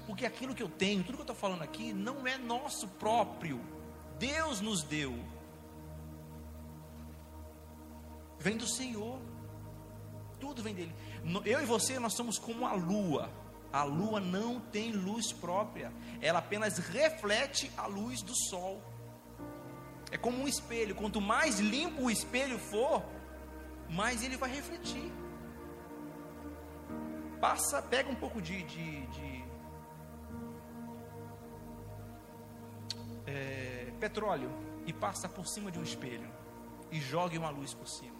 Porque 0.07 0.27
aquilo 0.27 0.55
que 0.55 0.63
eu 0.63 0.69
tenho, 0.69 1.05
tudo 1.05 1.15
que 1.15 1.21
eu 1.21 1.25
estou 1.25 1.37
falando 1.37 1.63
aqui, 1.63 1.93
não 1.93 2.27
é 2.27 2.37
nosso 2.37 2.89
próprio, 2.89 3.61
Deus 4.19 4.61
nos 4.61 4.83
deu, 4.83 5.17
vem 8.39 8.57
do 8.57 8.67
Senhor, 8.67 9.21
tudo 10.41 10.63
vem 10.63 10.75
dele. 10.75 10.95
Eu 11.45 11.63
e 11.63 11.67
você, 11.67 11.99
nós 11.99 12.15
somos 12.15 12.39
como 12.39 12.67
a 12.67 12.73
lua. 12.73 13.31
A 13.73 13.85
lua 13.85 14.19
não 14.21 14.59
tem 14.59 14.91
luz 14.91 15.33
própria, 15.33 15.93
ela 16.21 16.41
apenas 16.41 16.79
reflete 16.79 17.71
a 17.77 17.87
luz 17.87 18.21
do 18.21 18.35
sol. 18.35 18.83
É 20.11 20.19
como 20.19 20.43
um 20.43 20.49
espelho, 20.49 20.95
quanto 20.95 21.21
mais 21.21 21.61
limpo 21.61 22.03
o 22.03 22.11
espelho 22.11 22.59
for, 22.59 23.05
mais 23.89 24.25
ele 24.25 24.37
vai 24.37 24.51
refletir. 24.51 25.13
Passa, 27.41 27.81
pega 27.81 28.11
um 28.11 28.15
pouco 28.17 28.43
de, 28.43 28.63
de, 28.65 29.07
de 29.07 29.45
é, 33.27 33.93
petróleo 34.01 34.51
e 34.85 34.93
passa 34.93 35.29
por 35.29 35.47
cima 35.47 35.71
de 35.71 35.79
um 35.79 35.83
espelho 35.85 36.29
e 36.91 37.01
jogue 37.01 37.39
uma 37.39 37.51
luz 37.51 37.73
por 37.73 37.89
cima. 37.89 38.20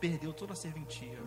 Perdeu 0.00 0.32
toda 0.32 0.52
a 0.52 0.56
serventia 0.56 1.18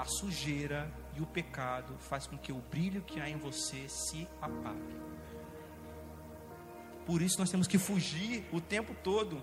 a 0.00 0.04
sujeira 0.06 0.90
e 1.14 1.20
o 1.20 1.26
pecado 1.26 1.94
faz 1.98 2.26
com 2.26 2.38
que 2.38 2.50
o 2.50 2.58
brilho 2.58 3.02
que 3.02 3.20
há 3.20 3.28
em 3.28 3.36
você 3.36 3.86
se 3.86 4.26
apague. 4.40 4.98
Por 7.04 7.20
isso 7.20 7.38
nós 7.38 7.50
temos 7.50 7.66
que 7.66 7.78
fugir 7.78 8.48
o 8.50 8.62
tempo 8.62 8.94
todo. 9.02 9.42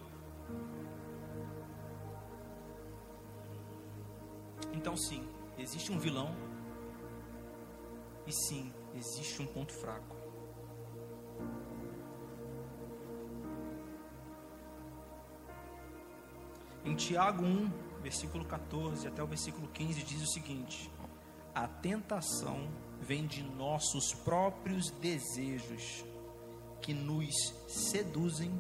Então 4.74 4.98
sim, 4.98 5.28
existe 5.60 5.92
um 5.92 6.00
vilão 6.00 6.36
e 8.26 8.32
sim, 8.32 8.74
existe 8.96 9.42
um 9.42 9.46
ponto 9.46 9.74
fraco. 9.74 10.16
Em 16.84 16.96
Tiago 16.96 17.44
1, 17.44 17.87
versículo 18.02 18.46
14 18.46 19.08
até 19.08 19.22
o 19.22 19.28
versículo 19.28 19.68
15 19.68 20.04
diz 20.04 20.22
o 20.22 20.34
seguinte: 20.34 20.92
A 21.54 21.68
tentação 21.68 22.68
vem 23.02 23.26
de 23.26 23.44
nossos 23.44 24.14
próprios 24.14 24.90
desejos 24.92 26.06
que 26.82 26.94
nos 26.94 27.34
seduzem 27.68 28.60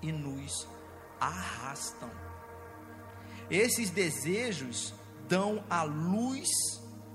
e 0.00 0.10
nos 0.10 0.66
arrastam. 1.20 2.10
Esses 3.50 3.90
desejos 3.90 4.94
dão 5.28 5.64
a 5.68 5.82
luz 5.82 6.48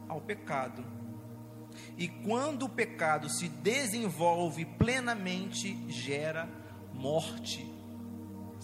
ao 0.07 0.21
pecado. 0.21 0.85
E 1.97 2.07
quando 2.07 2.63
o 2.63 2.69
pecado 2.69 3.29
se 3.29 3.47
desenvolve 3.49 4.65
plenamente, 4.65 5.77
gera 5.89 6.47
morte. 6.93 7.76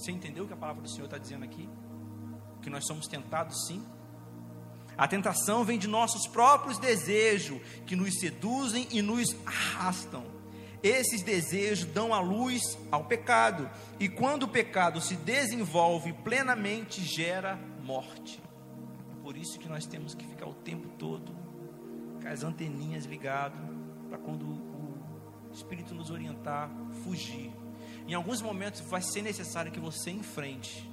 Você 0.04 0.12
entendeu 0.12 0.44
o 0.44 0.48
que 0.48 0.54
a 0.54 0.58
palavra 0.58 0.82
do 0.82 0.90
Senhor 0.90 1.06
está 1.06 1.18
dizendo 1.18 1.46
aqui? 1.46 1.70
Que 2.62 2.70
nós 2.70 2.86
somos 2.86 3.08
tentados 3.08 3.68
sim. 3.68 3.82
A 4.98 5.08
tentação 5.08 5.64
vem 5.64 5.80
de 5.80 5.88
nossos 5.88 6.28
próprios 6.28 6.78
desejos, 6.78 7.62
que 7.86 7.96
nos 7.96 8.20
seduzem 8.20 8.86
e 8.92 9.02
nos 9.02 9.34
arrastam. 9.46 10.26
Esses 10.84 11.24
desejos 11.24 11.86
dão 11.86 12.14
a 12.14 12.20
luz 12.20 12.78
ao 12.92 13.06
pecado, 13.06 13.72
e 13.98 14.10
quando 14.10 14.44
o 14.44 14.48
pecado 14.50 15.00
se 15.00 15.16
desenvolve 15.16 16.12
plenamente, 16.12 17.02
gera 17.02 17.58
morte. 17.82 18.44
Por 19.22 19.38
isso 19.38 19.58
que 19.58 19.70
nós 19.70 19.86
temos 19.86 20.14
que 20.14 20.28
ficar 20.28 20.48
o 20.48 20.54
tempo 20.54 20.90
todo 21.00 21.34
com 22.22 22.28
as 22.28 22.44
anteninhas 22.44 23.06
ligadas, 23.06 23.58
para 24.10 24.18
quando 24.18 24.44
o 24.44 25.50
Espírito 25.54 25.96
nos 25.96 26.12
orientar, 26.12 26.70
fugir 27.06 27.63
em 28.08 28.14
alguns 28.14 28.42
momentos 28.42 28.82
vai 28.82 29.02
ser 29.02 29.22
necessário 29.22 29.72
que 29.72 29.80
você 29.80 30.12
enfrente 30.12 30.90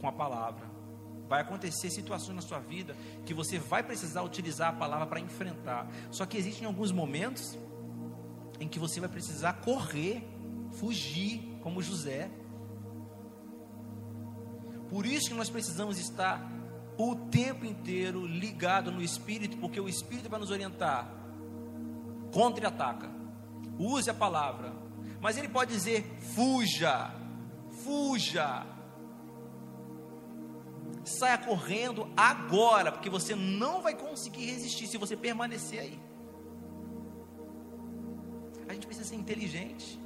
com 0.00 0.08
a 0.08 0.12
palavra. 0.12 0.70
Vai 1.28 1.40
acontecer 1.40 1.88
situações 1.90 2.34
na 2.34 2.42
sua 2.42 2.58
vida 2.58 2.96
que 3.24 3.32
você 3.32 3.58
vai 3.58 3.82
precisar 3.82 4.22
utilizar 4.22 4.70
a 4.70 4.72
palavra 4.72 5.06
para 5.06 5.20
enfrentar. 5.20 5.88
Só 6.10 6.26
que 6.26 6.36
existem 6.36 6.66
alguns 6.66 6.90
momentos 6.92 7.56
em 8.60 8.68
que 8.68 8.78
você 8.78 9.00
vai 9.00 9.08
precisar 9.08 9.54
correr, 9.54 10.28
fugir, 10.72 11.58
como 11.62 11.80
José. 11.80 12.30
Por 14.90 15.06
isso 15.06 15.28
que 15.28 15.34
nós 15.34 15.48
precisamos 15.48 15.98
estar 15.98 16.50
o 16.98 17.14
tempo 17.16 17.64
inteiro 17.64 18.26
ligado 18.26 18.92
no 18.92 19.00
Espírito, 19.00 19.56
porque 19.56 19.80
o 19.80 19.88
Espírito 19.88 20.28
vai 20.28 20.38
nos 20.38 20.50
orientar. 20.50 21.10
Contra-ataca. 22.32 23.10
Use 23.78 24.10
a 24.10 24.14
palavra 24.14 24.81
mas 25.22 25.38
ele 25.38 25.48
pode 25.48 25.72
dizer: 25.72 26.04
fuja, 26.34 27.14
fuja. 27.84 28.66
Saia 31.04 31.38
correndo 31.38 32.08
agora, 32.16 32.92
porque 32.92 33.08
você 33.08 33.34
não 33.34 33.80
vai 33.80 33.94
conseguir 33.94 34.44
resistir 34.46 34.86
se 34.88 34.98
você 34.98 35.16
permanecer 35.16 35.80
aí. 35.80 36.00
A 38.68 38.74
gente 38.74 38.86
precisa 38.86 39.08
ser 39.08 39.16
inteligente. 39.16 40.00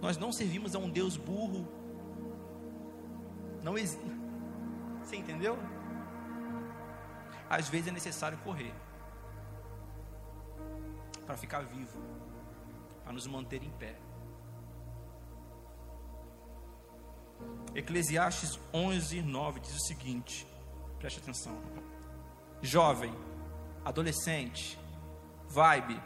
Nós 0.00 0.18
não 0.18 0.32
servimos 0.32 0.74
a 0.74 0.78
um 0.78 0.90
Deus 0.90 1.16
burro. 1.16 1.66
Não 3.62 3.78
existe. 3.78 4.04
Você 5.04 5.16
entendeu? 5.16 5.56
Às 7.48 7.68
vezes 7.68 7.88
é 7.88 7.92
necessário 7.92 8.38
correr 8.38 8.74
para 11.26 11.36
ficar 11.36 11.60
vivo, 11.60 12.00
para 13.04 13.12
nos 13.12 13.26
manter 13.26 13.62
em 13.62 13.70
pé. 13.70 13.96
Eclesiastes 17.74 18.58
11, 18.72 19.22
9 19.22 19.60
diz 19.60 19.74
o 19.74 19.86
seguinte: 19.86 20.46
preste 20.98 21.18
atenção. 21.18 21.58
Jovem, 22.60 23.12
adolescente, 23.84 24.78
vibe, 25.48 26.00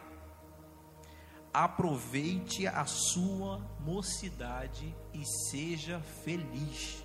aproveite 1.53 2.67
a 2.67 2.85
sua 2.85 3.61
mocidade 3.81 4.95
e 5.13 5.25
seja 5.51 6.01
feliz, 6.25 7.05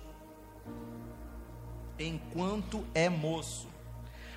enquanto 1.98 2.84
é 2.94 3.08
moço. 3.08 3.68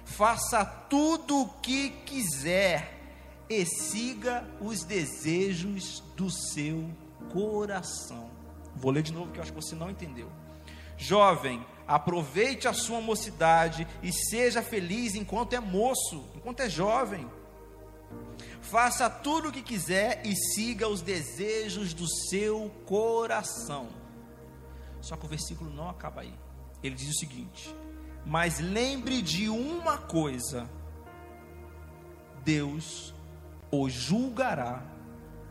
Faça 0.04 0.66
tudo 0.66 1.42
o 1.42 1.50
que 1.62 1.90
quiser 2.06 2.96
e 3.50 3.66
siga 3.66 4.48
os 4.60 4.84
desejos 4.84 6.02
do 6.16 6.30
seu 6.30 6.90
coração. 7.32 8.35
Vou 8.76 8.92
ler 8.92 9.04
de 9.04 9.14
novo 9.14 9.32
que 9.32 9.40
eu 9.40 9.44
acho 9.44 9.54
que 9.54 9.62
você 9.62 9.76
não 9.76 9.90
entendeu. 9.90 10.30
Jovem, 10.98 11.66
aproveite 11.88 12.68
a 12.68 12.74
sua 12.74 13.02
mocidade 13.02 13.88
e 14.02 14.12
seja 14.12 14.62
feliz 14.62 15.16
enquanto 15.16 15.54
é 15.54 15.60
moço, 15.60 16.26
enquanto 16.36 16.62
é 16.62 16.70
jovem. 16.70 17.30
Faça 18.62 19.10
tudo 19.10 19.50
o 19.50 19.52
que 19.52 19.62
quiser 19.62 20.26
e 20.26 20.36
siga 20.36 20.88
os 20.88 21.02
desejos 21.02 21.94
do 21.94 22.08
seu 22.08 22.72
coração. 22.86 23.90
Só 25.02 25.16
que 25.16 25.26
o 25.26 25.30
versículo 25.30 25.70
não 25.70 25.90
acaba 25.90 26.22
aí. 26.22 26.34
Ele 26.82 26.96
diz 26.96 27.10
o 27.10 27.20
seguinte: 27.20 27.76
Mas 28.26 28.60
lembre 28.60 29.22
de 29.22 29.50
uma 29.50 29.98
coisa: 29.98 30.70
Deus 32.44 33.14
o 33.72 33.90
julgará 33.90 34.84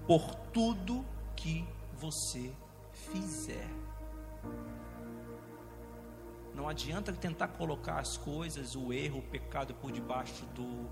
por 0.07 0.35
tudo 0.53 1.05
que 1.37 1.65
você 1.93 2.53
fizer. 3.15 3.71
Não 6.53 6.69
adianta 6.69 7.13
tentar 7.13 7.49
colocar 7.49 8.01
as 8.01 8.17
coisas, 8.17 8.75
o 8.75 8.93
erro, 8.93 9.21
o 9.21 9.23
pecado 9.23 9.75
por 9.75 9.93
debaixo 9.93 10.45
do, 10.47 10.89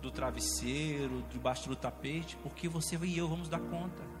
do 0.00 0.10
travesseiro, 0.10 1.24
debaixo 1.30 1.68
do 1.68 1.76
tapete, 1.76 2.36
porque 2.36 2.68
você 2.68 2.96
e 2.96 3.18
eu 3.18 3.28
vamos 3.28 3.48
dar 3.48 3.60
conta. 3.60 4.13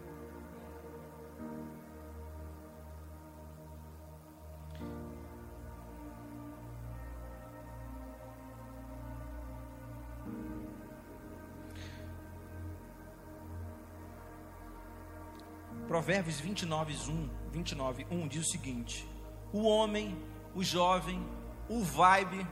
Provérbios 15.94 16.40
29, 16.40 16.92
1, 16.92 17.30
29, 17.52 18.06
1 18.10 18.26
diz 18.26 18.48
o 18.48 18.50
seguinte: 18.50 19.08
O 19.52 19.62
homem, 19.62 20.20
o 20.52 20.60
jovem, 20.60 21.24
o 21.68 21.84
vibe, 21.84 22.44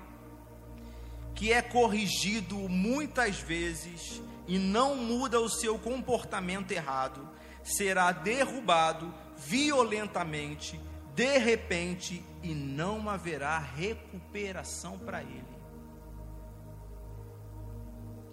que 1.34 1.52
é 1.52 1.60
corrigido 1.60 2.56
muitas 2.68 3.40
vezes 3.40 4.22
e 4.46 4.60
não 4.60 4.94
muda 4.94 5.40
o 5.40 5.48
seu 5.48 5.76
comportamento 5.76 6.70
errado, 6.70 7.28
será 7.64 8.12
derrubado 8.12 9.12
violentamente, 9.36 10.80
de 11.12 11.36
repente, 11.38 12.24
e 12.44 12.54
não 12.54 13.10
haverá 13.10 13.58
recuperação 13.58 14.96
para 15.00 15.20
ele. 15.20 15.52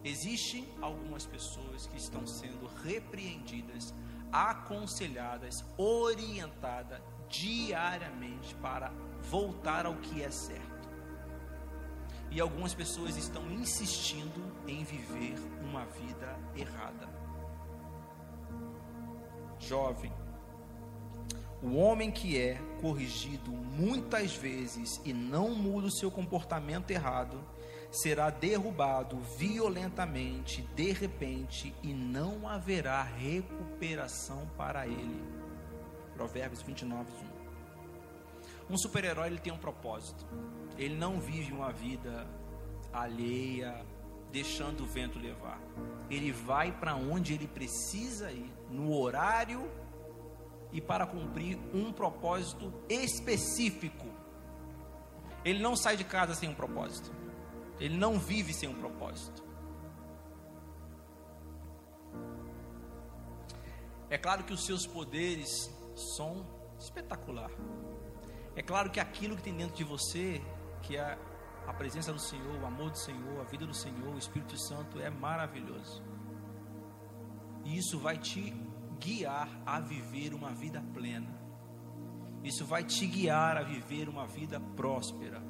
Existem 0.04 0.68
algumas 0.80 1.26
pessoas 1.26 1.88
que 1.88 1.98
estão 1.98 2.28
sendo 2.28 2.68
repreendidas, 2.84 3.92
aconselhadas, 4.32 5.64
orientadas 5.78 7.02
diariamente 7.28 8.56
para 8.56 8.92
voltar 9.30 9.86
ao 9.86 9.96
que 9.96 10.24
é 10.24 10.32
certo. 10.32 10.90
E 12.32 12.40
algumas 12.40 12.74
pessoas 12.74 13.18
estão 13.18 13.50
insistindo 13.52 14.42
em 14.68 14.84
viver 14.84 15.36
uma 15.64 15.86
vida 15.86 16.38
errada. 16.56 17.10
Jovem, 19.60 20.14
o 21.62 21.76
homem 21.76 22.10
que 22.10 22.40
é 22.40 22.56
corrigido 22.80 23.52
muitas 23.52 24.36
vezes 24.36 25.02
e 25.04 25.12
não 25.12 25.50
muda 25.50 25.88
o 25.88 25.92
seu 25.92 26.10
comportamento 26.10 26.92
errado, 26.92 27.38
será 27.92 28.30
derrubado 28.30 29.20
violentamente, 29.38 30.62
de 30.76 30.92
repente, 30.92 31.74
e 31.82 31.94
não 31.94 32.48
haverá 32.48 33.02
recuperação 33.02 34.48
para 34.58 34.88
ele. 34.88 35.24
Provérbios 36.14 36.62
29, 36.62 37.10
1. 38.70 38.74
Um 38.74 38.78
super-herói 38.78 39.28
ele 39.28 39.40
tem 39.40 39.52
um 39.52 39.58
propósito. 39.58 40.26
Ele 40.78 40.96
não 40.96 41.20
vive 41.20 41.52
uma 41.52 41.72
vida 41.72 42.28
alheia, 42.94 43.84
deixando 44.32 44.84
o 44.84 44.88
vento 44.88 45.18
levar. 45.18 45.60
Ele 46.10 46.32
vai 46.32 46.72
para 46.72 46.96
onde 46.96 47.34
ele 47.34 47.48
precisa 47.48 48.32
ir, 48.32 48.52
no 48.70 48.94
horário 48.96 49.68
e 50.72 50.80
para 50.80 51.08
cumprir 51.08 51.58
um 51.74 51.92
propósito 51.92 52.72
específico. 52.88 54.06
Ele 55.44 55.60
não 55.60 55.76
sai 55.76 55.98
de 55.98 56.04
casa 56.04 56.36
sem 56.36 56.50
um 56.50 56.54
propósito. 56.54 57.12
Ele 57.80 57.98
não 57.98 58.20
vive 58.20 58.54
sem 58.54 58.68
um 58.68 58.76
propósito. 58.76 59.44
É 64.10 64.18
claro 64.18 64.44
que 64.44 64.54
os 64.54 64.66
seus 64.66 64.86
poderes 64.86 65.72
são 65.96 66.46
espetacular. 66.80 67.52
É 68.56 68.62
claro 68.62 68.90
que 68.90 69.00
aquilo 69.00 69.36
que 69.38 69.44
tem 69.44 69.56
dentro 69.56 69.76
de 69.76 69.84
você, 69.84 70.42
que 70.82 70.98
é 70.98 71.18
a 71.68 71.74
presença 71.74 72.12
do 72.12 72.20
Senhor, 72.20 72.60
o 72.60 72.66
amor 72.66 72.90
do 72.90 72.98
Senhor, 72.98 73.40
a 73.40 73.44
vida 73.44 73.66
do 73.66 73.74
Senhor, 73.74 74.14
o 74.14 74.18
Espírito 74.18 74.58
Santo 74.58 75.00
é 75.00 75.10
maravilhoso. 75.10 76.04
E 77.64 77.78
isso 77.78 78.00
vai 78.00 78.18
te 78.18 78.54
guiar 79.00 79.48
a 79.66 79.80
viver 79.80 80.34
uma 80.34 80.52
vida 80.52 80.84
plena. 80.94 81.40
Isso 82.44 82.66
vai 82.66 82.84
te 82.84 83.06
guiar 83.06 83.58
a 83.58 83.64
viver 83.64 84.10
uma 84.10 84.26
vida 84.26 84.60
próspera. 84.60 85.49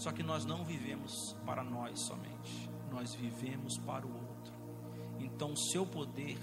Só 0.00 0.10
que 0.12 0.22
nós 0.22 0.46
não 0.46 0.64
vivemos 0.64 1.36
para 1.44 1.62
nós 1.62 2.00
somente, 2.00 2.70
nós 2.90 3.14
vivemos 3.14 3.76
para 3.76 4.06
o 4.06 4.10
outro. 4.10 4.54
Então, 5.18 5.52
o 5.52 5.56
seu 5.58 5.84
poder 5.84 6.38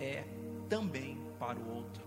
é 0.00 0.24
também 0.70 1.18
para 1.38 1.58
o 1.58 1.68
outro. 1.68 2.02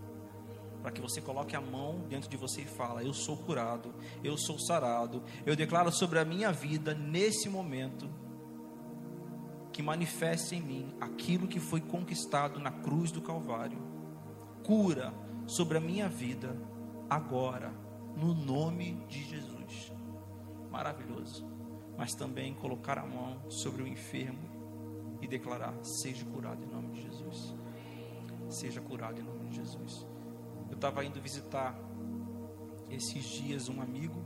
Para 0.82 0.90
que 0.90 1.00
você 1.00 1.22
coloque 1.22 1.56
a 1.56 1.62
mão 1.62 2.00
dentro 2.10 2.28
de 2.28 2.36
você 2.36 2.62
e 2.62 2.66
fala: 2.66 3.04
Eu 3.04 3.14
sou 3.14 3.38
curado, 3.38 3.94
eu 4.24 4.36
sou 4.40 4.58
sarado, 4.58 5.22
eu 5.46 5.56
declaro 5.56 5.92
sobre 5.92 6.18
a 6.18 6.26
minha 6.26 6.52
vida 6.52 6.96
nesse 6.96 7.48
momento 7.48 8.10
que 9.72 9.84
manifeste 9.84 10.56
em 10.56 10.62
mim 10.62 10.96
aquilo 11.00 11.48
que 11.48 11.60
foi 11.60 11.80
conquistado 11.80 12.60
na 12.60 12.72
cruz 12.72 13.12
do 13.12 13.22
Calvário. 13.22 13.78
Cura 14.66 15.14
sobre 15.46 15.78
a 15.78 15.82
minha 15.82 16.10
vida 16.10 16.60
agora, 17.08 17.72
no 18.16 18.34
nome 18.34 18.94
de 19.08 19.24
Jesus 19.24 19.57
maravilhoso, 20.78 21.44
mas 21.98 22.14
também 22.14 22.54
colocar 22.54 23.00
a 23.00 23.06
mão 23.06 23.50
sobre 23.50 23.82
o 23.82 23.88
enfermo 23.88 24.48
e 25.20 25.28
declarar: 25.28 25.74
seja 25.84 26.24
curado 26.26 26.64
em 26.64 26.68
nome 26.68 26.92
de 26.92 27.02
Jesus. 27.02 27.56
Seja 28.48 28.80
curado 28.80 29.20
em 29.20 29.24
nome 29.24 29.50
de 29.50 29.56
Jesus. 29.56 30.06
Eu 30.70 30.76
estava 30.76 31.04
indo 31.04 31.20
visitar 31.20 31.76
esses 32.92 33.24
dias 33.24 33.68
um 33.70 33.82
amigo, 33.82 34.24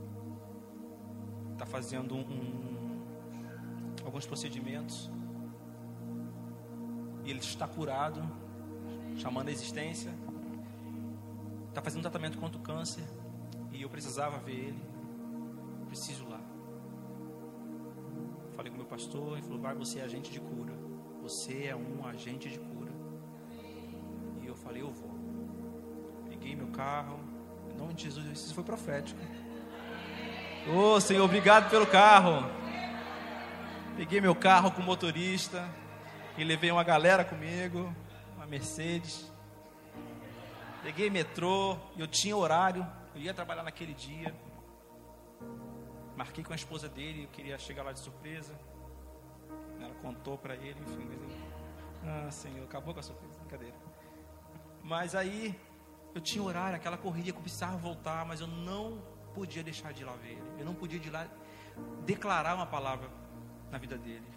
está 1.54 1.64
fazendo 1.64 2.14
um, 2.14 3.00
alguns 4.04 4.26
procedimentos, 4.26 5.10
e 7.24 7.30
ele 7.30 7.40
está 7.40 7.66
curado, 7.66 8.20
chamando 9.16 9.48
a 9.48 9.52
existência, 9.52 10.12
está 11.70 11.80
fazendo 11.80 12.00
um 12.00 12.02
tratamento 12.02 12.36
contra 12.38 12.58
o 12.58 12.62
câncer, 12.62 13.04
e 13.72 13.80
eu 13.80 13.88
precisava 13.88 14.38
ver 14.38 14.66
ele, 14.68 14.82
preciso 15.88 16.24
falei 18.62 18.70
com 18.70 18.76
meu 18.76 18.86
pastor, 18.86 19.32
ele 19.32 19.42
falou: 19.42 19.58
vai, 19.58 19.74
você 19.74 19.98
é 19.98 20.04
agente 20.04 20.30
de 20.30 20.40
cura. 20.40 20.72
Você 21.20 21.64
é 21.66 21.74
um 21.74 22.06
agente 22.06 22.48
de 22.48 22.60
cura. 22.60 22.92
E 24.40 24.46
eu 24.46 24.54
falei: 24.54 24.82
eu 24.82 24.92
vou. 24.92 25.10
Peguei 26.28 26.54
meu 26.54 26.68
carro, 26.68 27.18
em 27.72 27.76
nome 27.76 27.92
de 27.94 28.04
Jesus, 28.04 28.26
isso 28.38 28.54
foi 28.54 28.62
profético. 28.62 29.20
Ô 30.68 30.94
oh, 30.94 31.00
Senhor, 31.00 31.24
obrigado 31.24 31.68
pelo 31.70 31.86
carro. 31.88 32.48
Peguei 33.96 34.20
meu 34.20 34.34
carro 34.34 34.70
com 34.70 34.80
motorista 34.80 35.68
e 36.38 36.44
levei 36.44 36.70
uma 36.70 36.84
galera 36.84 37.24
comigo, 37.24 37.92
uma 38.36 38.46
Mercedes. 38.46 39.28
Peguei 40.84 41.10
metrô, 41.10 41.76
e 41.96 42.00
eu 42.00 42.06
tinha 42.06 42.36
horário, 42.36 42.86
eu 43.14 43.22
ia 43.22 43.34
trabalhar 43.34 43.64
naquele 43.64 43.92
dia. 43.92 44.32
Marquei 46.22 46.44
com 46.44 46.52
a 46.52 46.56
esposa 46.56 46.88
dele, 46.88 47.24
eu 47.24 47.28
queria 47.30 47.58
chegar 47.58 47.82
lá 47.82 47.90
de 47.90 47.98
surpresa. 47.98 48.56
Ela 49.80 49.92
contou 49.94 50.38
para 50.38 50.54
ele, 50.54 50.78
enfim. 50.80 51.04
Mas 51.04 51.20
eu, 51.20 52.08
ah, 52.08 52.30
Senhor, 52.30 52.62
acabou 52.62 52.94
com 52.94 53.00
a 53.00 53.02
surpresa, 53.02 53.40
brincadeira. 53.40 53.74
Mas 54.84 55.16
aí 55.16 55.58
eu 56.14 56.20
tinha 56.20 56.40
horário, 56.44 56.76
aquela 56.76 56.96
que 56.96 57.04
eu 57.04 57.34
precisava 57.34 57.76
voltar, 57.76 58.24
mas 58.24 58.40
eu 58.40 58.46
não 58.46 59.02
podia 59.34 59.64
deixar 59.64 59.92
de 59.92 60.02
ir 60.02 60.04
lá 60.04 60.12
ver 60.12 60.34
ele. 60.34 60.60
Eu 60.60 60.64
não 60.64 60.74
podia 60.74 61.00
de 61.00 61.10
lá 61.10 61.26
declarar 62.06 62.54
uma 62.54 62.66
palavra 62.66 63.10
na 63.68 63.78
vida 63.78 63.98
dele. 63.98 64.28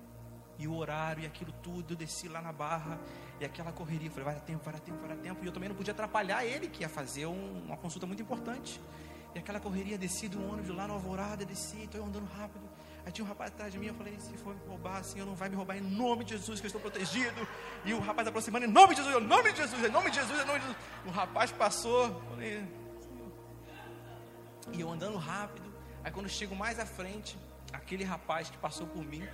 E 0.57 0.67
o 0.67 0.75
horário 0.75 1.21
e 1.21 1.27
aquilo 1.27 1.51
tudo, 1.61 1.93
eu 1.93 1.97
desci 1.97 2.27
lá 2.27 2.41
na 2.41 2.51
barra 2.51 2.99
e 3.39 3.45
aquela 3.45 3.71
correria. 3.71 4.07
Eu 4.07 4.11
falei, 4.11 4.25
vai 4.25 4.33
dar 4.33 4.41
tempo, 4.41 4.63
vai 4.63 4.73
dar 4.73 4.79
tempo, 4.79 4.97
vai 4.97 5.09
dar 5.09 5.21
tempo. 5.21 5.43
E 5.43 5.47
eu 5.47 5.51
também 5.51 5.69
não 5.69 5.75
podia 5.75 5.93
atrapalhar 5.93 6.43
ele, 6.43 6.67
que 6.67 6.81
ia 6.81 6.89
fazer 6.89 7.27
um, 7.27 7.63
uma 7.63 7.77
consulta 7.77 8.07
muito 8.07 8.23
importante. 8.23 8.81
E 9.35 9.39
aquela 9.39 9.59
correria, 9.59 9.97
desci 9.97 10.29
do 10.29 10.41
ônibus 10.49 10.73
lá 10.73 10.87
no 10.87 10.93
Alvorada, 10.93 11.43
desci, 11.43 11.83
estou 11.83 12.05
andando 12.05 12.25
rápido. 12.25 12.63
Aí 13.05 13.11
tinha 13.11 13.25
um 13.25 13.27
rapaz 13.27 13.51
atrás 13.51 13.71
de 13.71 13.77
mim, 13.77 13.87
eu 13.87 13.93
falei, 13.93 14.17
se 14.17 14.31
for 14.37 14.55
me 14.55 14.61
roubar, 14.65 15.03
eu 15.13 15.25
não 15.25 15.35
vai 15.35 15.49
me 15.49 15.55
roubar 15.57 15.77
em 15.77 15.81
nome 15.81 16.23
de 16.23 16.37
Jesus, 16.37 16.61
que 16.61 16.65
eu 16.65 16.69
estou 16.69 16.81
protegido. 16.81 17.45
E 17.83 17.93
o 17.93 17.99
rapaz 17.99 18.25
aproximando, 18.29 18.65
em 18.65 18.69
nome 18.69 18.95
de 18.95 19.03
Jesus, 19.03 19.21
em 19.21 19.27
nome 19.27 19.51
de 19.51 19.57
Jesus, 19.57 19.83
em 19.83 19.91
nome 19.91 20.09
de 20.09 20.15
Jesus, 20.15 20.41
em 20.41 20.45
nome 20.45 20.59
de 20.59 20.65
Jesus. 20.65 20.83
O 21.05 21.09
rapaz 21.09 21.51
passou, 21.51 22.21
falei, 22.29 22.65
e 24.71 24.79
eu 24.79 24.89
andando 24.89 25.17
rápido. 25.17 25.69
Aí 26.01 26.11
quando 26.11 26.29
chego 26.29 26.55
mais 26.55 26.79
à 26.79 26.85
frente, 26.85 27.37
aquele 27.73 28.05
rapaz 28.05 28.49
que 28.49 28.57
passou 28.57 28.87
por 28.87 29.03
mim 29.03 29.27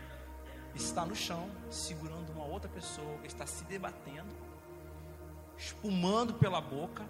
está 0.74 1.06
no 1.06 1.16
chão, 1.16 1.48
segurando 1.70 2.32
uma 2.32 2.46
outra 2.46 2.70
pessoa, 2.70 3.20
está 3.24 3.46
se 3.46 3.64
debatendo, 3.66 4.36
espumando 5.58 6.34
pela 6.34 6.60
boca 6.60 7.06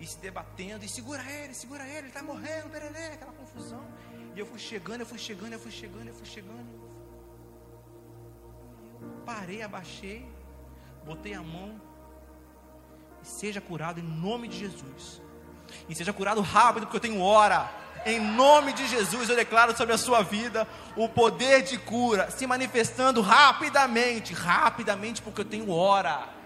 e 0.00 0.06
se 0.06 0.18
debatendo, 0.18 0.84
e 0.84 0.88
segura 0.88 1.22
ele, 1.22 1.54
segura 1.54 1.84
ele, 1.84 1.98
ele 1.98 2.08
está 2.08 2.22
morrendo, 2.22 2.70
pererê, 2.70 3.14
aquela 3.14 3.32
confusão. 3.32 3.84
E 4.34 4.38
eu 4.38 4.46
fui 4.46 4.58
chegando, 4.58 5.00
eu 5.00 5.06
fui 5.06 5.18
chegando, 5.18 5.52
eu 5.52 5.58
fui 5.58 5.72
chegando, 5.72 6.08
eu 6.08 6.14
fui 6.14 6.26
chegando. 6.26 6.88
Parei, 9.26 9.62
abaixei, 9.62 10.26
botei 11.04 11.34
a 11.34 11.42
mão, 11.42 11.80
e 13.22 13.26
seja 13.26 13.60
curado 13.60 13.98
em 13.98 14.04
nome 14.04 14.46
de 14.46 14.58
Jesus. 14.58 15.20
E 15.88 15.94
seja 15.94 16.12
curado 16.12 16.40
rápido, 16.40 16.86
porque 16.86 16.96
eu 16.96 17.00
tenho 17.00 17.20
hora. 17.20 17.68
Em 18.06 18.20
nome 18.20 18.72
de 18.72 18.86
Jesus, 18.86 19.28
eu 19.28 19.34
declaro 19.34 19.76
sobre 19.76 19.92
a 19.92 19.98
sua 19.98 20.22
vida 20.22 20.66
o 20.96 21.08
poder 21.08 21.62
de 21.62 21.76
cura 21.76 22.30
se 22.30 22.46
manifestando 22.46 23.20
rapidamente, 23.20 24.32
rapidamente, 24.32 25.20
porque 25.20 25.40
eu 25.40 25.44
tenho 25.44 25.70
hora 25.70 26.37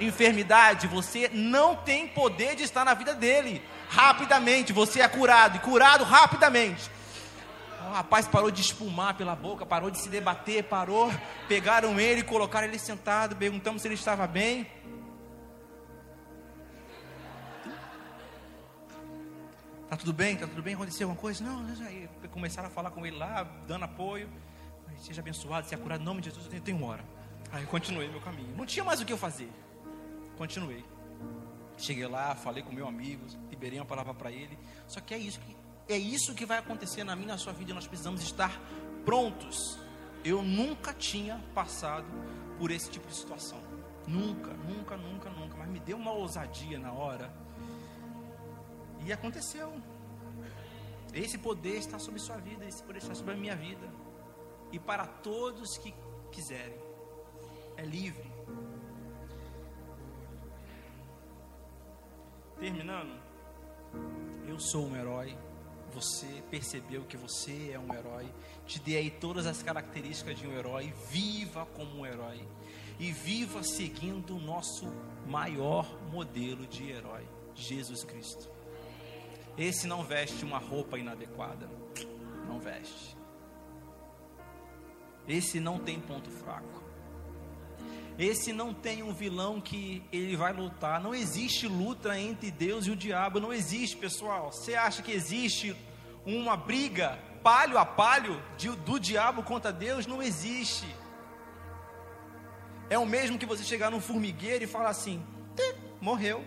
enfermidade, 0.00 0.86
você 0.86 1.30
não 1.32 1.76
tem 1.76 2.08
poder 2.08 2.54
de 2.56 2.62
estar 2.62 2.84
na 2.84 2.94
vida 2.94 3.14
dele. 3.14 3.62
Rapidamente, 3.88 4.72
você 4.72 5.00
é 5.00 5.08
curado 5.08 5.56
e 5.56 5.60
curado 5.60 6.04
rapidamente. 6.04 6.90
O 7.88 7.92
rapaz 7.92 8.28
parou 8.28 8.50
de 8.50 8.60
espumar 8.60 9.14
pela 9.14 9.34
boca, 9.34 9.64
parou 9.64 9.90
de 9.90 9.98
se 9.98 10.08
debater, 10.08 10.64
parou. 10.64 11.10
Pegaram 11.48 11.98
ele, 11.98 12.22
colocaram 12.22 12.66
ele 12.66 12.78
sentado, 12.78 13.34
perguntamos 13.34 13.80
se 13.80 13.88
ele 13.88 13.94
estava 13.94 14.26
bem. 14.26 14.66
Tá 19.88 19.96
tudo 19.96 20.12
bem? 20.12 20.36
Tá 20.36 20.46
tudo 20.46 20.62
bem? 20.62 20.74
Aconteceu 20.74 21.08
alguma 21.08 21.20
coisa? 21.20 21.42
Não, 21.42 21.64
aí 21.86 22.08
começaram 22.30 22.68
a 22.68 22.70
falar 22.70 22.90
com 22.90 23.06
ele 23.06 23.16
lá, 23.16 23.46
dando 23.66 23.86
apoio. 23.86 24.28
Seja 24.98 25.20
abençoado, 25.20 25.66
seja 25.66 25.80
curado 25.80 26.02
em 26.02 26.04
nome 26.04 26.20
de 26.20 26.28
Jesus, 26.28 26.52
eu 26.52 26.60
tenho 26.60 26.84
hora. 26.84 27.02
Aí 27.52 27.64
continuei 27.66 28.08
meu 28.08 28.20
caminho. 28.20 28.54
Não 28.56 28.66
tinha 28.66 28.84
mais 28.84 29.00
o 29.00 29.06
que 29.06 29.12
eu 29.12 29.18
fazer. 29.18 29.50
Continuei. 30.38 30.84
Cheguei 31.76 32.06
lá, 32.06 32.34
falei 32.36 32.62
com 32.62 32.72
meu 32.72 32.86
amigo, 32.86 33.26
liberei 33.50 33.78
uma 33.78 33.84
palavra 33.84 34.14
para 34.14 34.30
ele. 34.30 34.56
Só 34.86 35.00
que 35.00 35.12
é 35.12 35.18
isso 35.18 35.40
que 35.40 35.56
é 35.88 35.96
isso 35.96 36.34
que 36.34 36.44
vai 36.44 36.58
acontecer 36.58 37.02
na 37.02 37.16
minha 37.16 37.28
na 37.28 37.38
sua 37.38 37.52
vida. 37.52 37.74
Nós 37.74 37.86
precisamos 37.86 38.22
estar 38.22 38.60
prontos. 39.04 39.78
Eu 40.24 40.42
nunca 40.42 40.92
tinha 40.92 41.42
passado 41.54 42.06
por 42.58 42.70
esse 42.70 42.90
tipo 42.90 43.08
de 43.08 43.14
situação. 43.14 43.58
Nunca, 44.06 44.52
nunca, 44.52 44.96
nunca, 44.96 45.30
nunca. 45.30 45.56
Mas 45.56 45.68
me 45.68 45.80
deu 45.80 45.96
uma 45.96 46.12
ousadia 46.12 46.78
na 46.78 46.92
hora. 46.92 47.32
E 49.04 49.12
aconteceu. 49.12 49.72
Esse 51.14 51.38
poder 51.38 51.78
está 51.78 51.98
sobre 51.98 52.20
sua 52.20 52.36
vida, 52.36 52.66
esse 52.66 52.82
poder 52.82 52.98
está 52.98 53.14
sobre 53.14 53.32
a 53.32 53.36
minha 53.36 53.56
vida. 53.56 53.88
E 54.70 54.78
para 54.78 55.06
todos 55.06 55.78
que 55.78 55.94
quiserem. 56.30 56.78
É 57.76 57.82
livre. 57.82 58.27
Terminando, 62.58 63.16
eu 64.48 64.58
sou 64.58 64.86
um 64.86 64.96
herói. 64.96 65.36
Você 65.94 66.26
percebeu 66.50 67.04
que 67.04 67.16
você 67.16 67.70
é 67.72 67.78
um 67.78 67.94
herói. 67.94 68.26
Te 68.66 68.80
dei 68.80 68.96
aí 68.96 69.10
todas 69.10 69.46
as 69.46 69.62
características 69.62 70.38
de 70.38 70.46
um 70.46 70.52
herói. 70.52 70.92
Viva 71.08 71.66
como 71.66 72.00
um 72.00 72.06
herói. 72.06 72.46
E 72.98 73.12
viva 73.12 73.62
seguindo 73.62 74.36
o 74.36 74.40
nosso 74.40 74.86
maior 75.26 75.86
modelo 76.10 76.66
de 76.66 76.90
herói, 76.90 77.24
Jesus 77.54 78.02
Cristo. 78.02 78.50
Esse 79.56 79.86
não 79.86 80.02
veste 80.04 80.44
uma 80.44 80.58
roupa 80.58 80.98
inadequada. 80.98 81.68
Não 82.48 82.58
veste. 82.58 83.16
Esse 85.28 85.60
não 85.60 85.78
tem 85.78 86.00
ponto 86.00 86.28
fraco. 86.30 86.87
Esse 88.18 88.52
não 88.52 88.74
tem 88.74 89.02
um 89.02 89.12
vilão 89.12 89.60
que 89.60 90.02
ele 90.12 90.36
vai 90.36 90.52
lutar. 90.52 91.00
Não 91.00 91.14
existe 91.14 91.68
luta 91.68 92.18
entre 92.18 92.50
Deus 92.50 92.86
e 92.86 92.90
o 92.90 92.96
diabo. 92.96 93.38
Não 93.38 93.52
existe, 93.52 93.96
pessoal. 93.96 94.50
Você 94.50 94.74
acha 94.74 95.02
que 95.02 95.12
existe 95.12 95.76
uma 96.26 96.56
briga 96.56 97.18
palho 97.42 97.78
a 97.78 97.86
palho 97.86 98.42
de, 98.56 98.70
do 98.70 98.98
diabo 98.98 99.42
contra 99.42 99.72
Deus? 99.72 100.06
Não 100.06 100.20
existe. 100.20 100.86
É 102.90 102.98
o 102.98 103.06
mesmo 103.06 103.38
que 103.38 103.46
você 103.46 103.62
chegar 103.62 103.90
num 103.90 104.00
formigueiro 104.00 104.64
e 104.64 104.66
falar 104.66 104.88
assim: 104.88 105.22
morreu. 106.00 106.44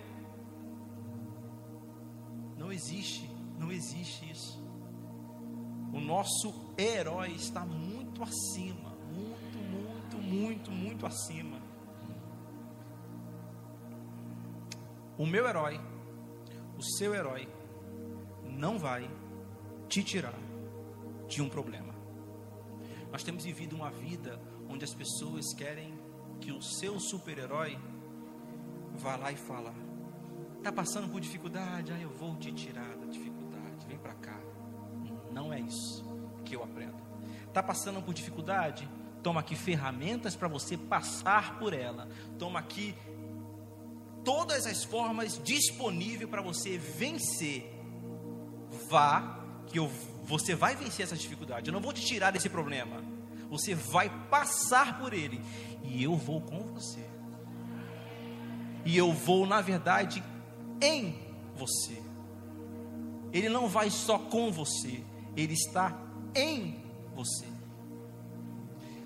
Não 2.58 2.72
existe, 2.72 3.30
não 3.58 3.72
existe 3.72 4.30
isso. 4.30 4.62
O 5.94 6.00
nosso 6.00 6.54
herói 6.78 7.32
está 7.32 7.66
muito 7.66 8.24
acima, 8.24 8.91
muito, 10.32 10.72
muito, 10.72 11.06
acima. 11.06 11.72
o 15.22 15.26
meu 15.28 15.48
herói, 15.48 15.80
o 16.76 16.82
seu 16.82 17.14
herói, 17.14 17.48
não 18.44 18.80
vai 18.80 19.08
te 19.88 20.04
tirar 20.04 20.34
de 21.28 21.44
um 21.44 21.48
problema. 21.48 21.94
Nós 23.12 23.22
temos 23.22 23.44
vivido 23.44 23.76
uma 23.76 23.92
vida 23.92 24.42
onde 24.68 24.84
as 24.84 24.96
pessoas 24.96 25.54
querem 25.54 25.94
que 26.40 26.52
o 26.52 26.60
seu 26.60 27.00
super-herói 27.00 27.78
vá 28.96 29.16
lá 29.16 29.32
e 29.32 29.36
fala: 29.36 29.72
"Tá 30.64 30.72
passando 30.72 31.08
por 31.08 31.22
dificuldade, 31.22 31.92
ah, 31.92 32.00
eu 32.00 32.10
vou 32.10 32.36
te 32.38 32.52
tirar 32.52 32.96
da 32.98 33.06
dificuldade. 33.06 33.86
Vem 33.88 34.00
para 34.00 34.16
cá". 34.16 34.40
Não 35.32 35.54
é 35.54 35.60
isso 35.60 36.04
que 36.44 36.56
eu 36.56 36.64
aprendo. 36.64 37.00
Tá 37.54 37.62
passando 37.62 38.02
por 38.02 38.12
dificuldade? 38.12 38.90
Toma 39.24 39.42
aqui 39.42 39.56
ferramentas 39.56 40.36
para 40.36 40.48
você 40.48 40.78
passar 40.78 41.60
por 41.60 41.74
ela. 41.74 42.08
Toma 42.40 42.60
aqui 42.60 42.96
todas 44.24 44.66
as 44.66 44.84
formas 44.84 45.40
disponíveis 45.44 46.30
para 46.30 46.42
você 46.42 46.78
vencer. 46.78 47.72
Vá, 48.90 49.40
que 49.68 49.80
eu, 49.80 49.92
você 50.24 50.56
vai 50.56 50.76
vencer 50.76 51.04
essa 51.04 51.16
dificuldade. 51.16 51.70
Eu 51.70 51.74
não 51.74 51.82
vou 51.82 51.94
te 51.94 52.06
tirar 52.06 52.32
desse 52.32 52.50
problema. 52.50 53.04
Você 53.50 53.76
vai 53.76 54.10
passar 54.30 55.00
por 55.00 55.14
ele. 55.14 55.42
E 55.84 56.04
eu 56.04 56.16
vou 56.16 56.42
com 56.42 56.62
você. 56.74 57.06
E 58.86 58.98
eu 58.98 59.14
vou, 59.14 59.46
na 59.46 59.62
verdade, 59.62 60.24
em 60.82 61.16
você. 61.56 62.02
Ele 63.32 63.50
não 63.50 63.68
vai 63.68 63.90
só 63.90 64.18
com 64.18 64.52
você, 64.52 65.04
ele 65.36 65.54
está 65.54 65.98
em 66.36 66.84
você. 67.16 67.46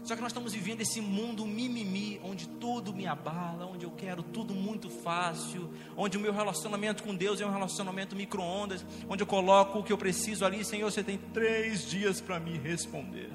Só 0.05 0.15
que 0.15 0.21
nós 0.21 0.29
estamos 0.29 0.53
vivendo 0.53 0.81
esse 0.81 1.01
mundo 1.01 1.47
mimimi, 1.47 2.21
onde 2.23 2.47
tudo 2.47 2.93
me 2.93 3.07
abala, 3.07 3.65
onde 3.65 3.85
eu 3.85 3.91
quero 3.91 4.21
tudo 4.21 4.53
muito 4.53 4.87
fácil, 4.87 5.73
onde 5.97 6.15
o 6.15 6.19
meu 6.19 6.31
relacionamento 6.31 7.01
com 7.01 7.15
Deus 7.15 7.41
é 7.41 7.45
um 7.45 7.51
relacionamento 7.51 8.15
micro-ondas, 8.15 8.85
onde 9.09 9.23
eu 9.23 9.27
coloco 9.27 9.79
o 9.79 9.83
que 9.83 9.91
eu 9.91 9.97
preciso 9.97 10.45
ali, 10.45 10.63
Senhor, 10.63 10.91
você 10.91 11.03
tem 11.03 11.17
três 11.17 11.89
dias 11.89 12.21
para 12.21 12.39
me 12.39 12.55
responder. 12.55 13.31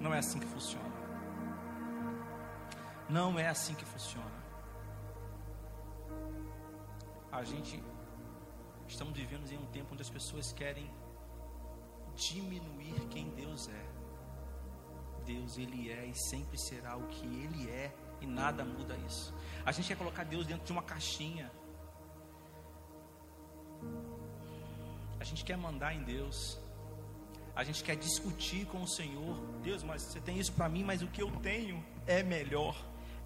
Não 0.00 0.12
é 0.12 0.18
assim 0.18 0.40
que 0.40 0.46
funciona. 0.46 0.92
Não 3.08 3.38
é 3.38 3.46
assim 3.46 3.74
que 3.74 3.84
funciona. 3.84 4.42
A 7.30 7.44
gente 7.44 7.80
estamos 8.88 9.16
vivendo 9.16 9.48
em 9.48 9.58
um 9.58 9.66
tempo 9.66 9.90
onde 9.92 10.02
as 10.02 10.10
pessoas 10.10 10.52
querem 10.52 10.90
diminuir 12.16 13.06
quem 13.10 13.30
Deus 13.30 13.68
é. 13.68 13.94
Deus, 15.24 15.56
Ele 15.56 15.90
é 15.90 16.06
e 16.06 16.14
sempre 16.14 16.58
será 16.58 16.96
o 16.96 17.06
que 17.06 17.26
Ele 17.26 17.70
é, 17.70 17.92
e 18.20 18.26
nada 18.26 18.64
muda 18.64 18.96
isso. 19.06 19.34
A 19.64 19.72
gente 19.72 19.88
quer 19.88 19.96
colocar 19.96 20.24
Deus 20.24 20.46
dentro 20.46 20.64
de 20.64 20.72
uma 20.72 20.82
caixinha. 20.82 21.50
A 25.18 25.24
gente 25.24 25.44
quer 25.44 25.56
mandar 25.56 25.94
em 25.94 26.02
Deus. 26.02 26.58
A 27.56 27.64
gente 27.64 27.82
quer 27.82 27.96
discutir 27.96 28.66
com 28.66 28.82
o 28.82 28.88
Senhor. 28.88 29.36
Deus, 29.62 29.82
mas 29.82 30.02
você 30.02 30.20
tem 30.20 30.38
isso 30.38 30.52
para 30.52 30.68
mim, 30.68 30.84
mas 30.84 31.02
o 31.02 31.06
que 31.06 31.22
eu 31.22 31.30
tenho 31.36 31.82
é 32.06 32.22
melhor, 32.22 32.76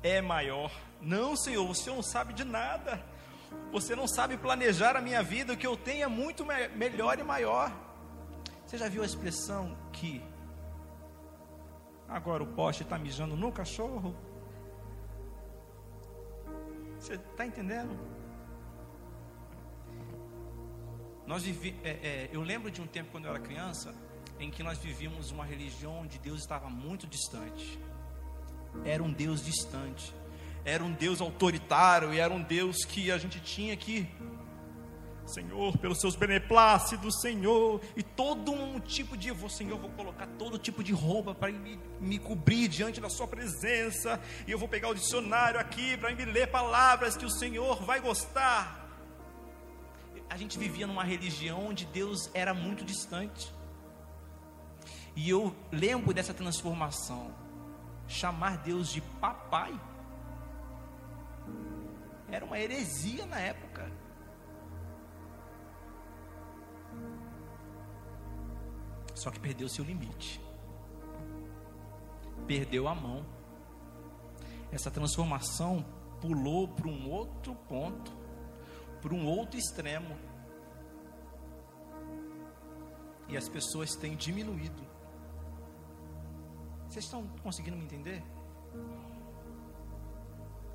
é 0.02 0.20
maior. 0.20 0.70
Não, 1.00 1.34
Senhor, 1.34 1.66
você 1.66 1.90
não 1.90 2.02
sabe 2.02 2.32
de 2.34 2.44
nada. 2.44 3.04
Você 3.72 3.96
não 3.96 4.06
sabe 4.06 4.36
planejar 4.36 4.96
a 4.96 5.00
minha 5.00 5.22
vida. 5.22 5.54
O 5.54 5.56
que 5.56 5.66
eu 5.66 5.76
tenho 5.76 6.04
é 6.04 6.08
muito 6.08 6.44
me 6.44 6.68
melhor 6.68 7.18
e 7.18 7.24
maior. 7.24 7.87
Você 8.68 8.76
já 8.76 8.86
viu 8.86 9.02
a 9.02 9.06
expressão 9.06 9.74
que 9.90 10.22
agora 12.06 12.42
o 12.42 12.46
poste 12.46 12.82
está 12.82 12.98
mijando 12.98 13.34
no 13.34 13.50
cachorro? 13.50 14.14
Você 16.98 17.14
está 17.14 17.46
entendendo? 17.46 17.98
Nós 21.26 21.44
vivi, 21.44 21.74
é, 21.82 21.88
é, 21.88 22.30
eu 22.30 22.42
lembro 22.42 22.70
de 22.70 22.82
um 22.82 22.86
tempo 22.86 23.10
quando 23.10 23.24
eu 23.24 23.30
era 23.30 23.40
criança 23.40 23.94
em 24.38 24.50
que 24.50 24.62
nós 24.62 24.76
vivíamos 24.76 25.30
uma 25.30 25.46
religião 25.46 26.00
onde 26.00 26.18
Deus 26.18 26.40
estava 26.40 26.68
muito 26.68 27.06
distante. 27.06 27.78
Era 28.84 29.02
um 29.02 29.10
Deus 29.10 29.42
distante. 29.42 30.14
Era 30.62 30.84
um 30.84 30.92
Deus 30.92 31.22
autoritário 31.22 32.12
e 32.12 32.18
era 32.18 32.34
um 32.34 32.42
Deus 32.42 32.84
que 32.84 33.10
a 33.10 33.16
gente 33.16 33.40
tinha 33.40 33.74
que 33.78 34.06
Senhor, 35.28 35.76
pelos 35.78 36.00
seus 36.00 36.16
beneplácidos, 36.16 37.20
Senhor, 37.20 37.80
e 37.96 38.02
todo 38.02 38.52
um 38.52 38.80
tipo 38.80 39.16
de, 39.16 39.32
Senhor, 39.50 39.78
vou 39.78 39.90
colocar 39.90 40.26
todo 40.38 40.58
tipo 40.58 40.82
de 40.82 40.92
roupa 40.92 41.34
para 41.34 41.52
me, 41.52 41.78
me 42.00 42.18
cobrir 42.18 42.68
diante 42.68 43.00
da 43.00 43.08
Sua 43.08 43.26
presença, 43.26 44.20
e 44.46 44.50
eu 44.50 44.58
vou 44.58 44.68
pegar 44.68 44.88
o 44.88 44.94
dicionário 44.94 45.60
aqui 45.60 45.96
para 45.96 46.14
me 46.14 46.24
ler 46.24 46.48
palavras 46.48 47.16
que 47.16 47.24
o 47.24 47.30
Senhor 47.30 47.82
vai 47.84 48.00
gostar. 48.00 48.88
A 50.30 50.36
gente 50.36 50.58
vivia 50.58 50.86
numa 50.86 51.04
religião 51.04 51.68
onde 51.68 51.86
Deus 51.86 52.30
era 52.34 52.52
muito 52.52 52.84
distante, 52.84 53.52
e 55.14 55.28
eu 55.28 55.54
lembro 55.70 56.12
dessa 56.14 56.34
transformação, 56.34 57.32
chamar 58.06 58.58
Deus 58.58 58.90
de 58.90 59.00
papai, 59.00 59.78
era 62.30 62.44
uma 62.44 62.58
heresia 62.58 63.24
na 63.26 63.40
época. 63.40 63.90
Só 69.18 69.32
que 69.32 69.40
perdeu 69.40 69.68
seu 69.68 69.84
limite. 69.84 70.40
Perdeu 72.46 72.86
a 72.86 72.94
mão. 72.94 73.26
Essa 74.70 74.92
transformação 74.92 75.84
pulou 76.20 76.68
para 76.68 76.86
um 76.86 77.10
outro 77.10 77.52
ponto, 77.68 78.12
para 79.02 79.12
um 79.12 79.26
outro 79.26 79.58
extremo. 79.58 80.16
E 83.28 83.36
as 83.36 83.48
pessoas 83.48 83.96
têm 83.96 84.14
diminuído. 84.14 84.86
Vocês 86.88 87.04
estão 87.04 87.26
conseguindo 87.42 87.76
me 87.76 87.84
entender? 87.84 88.22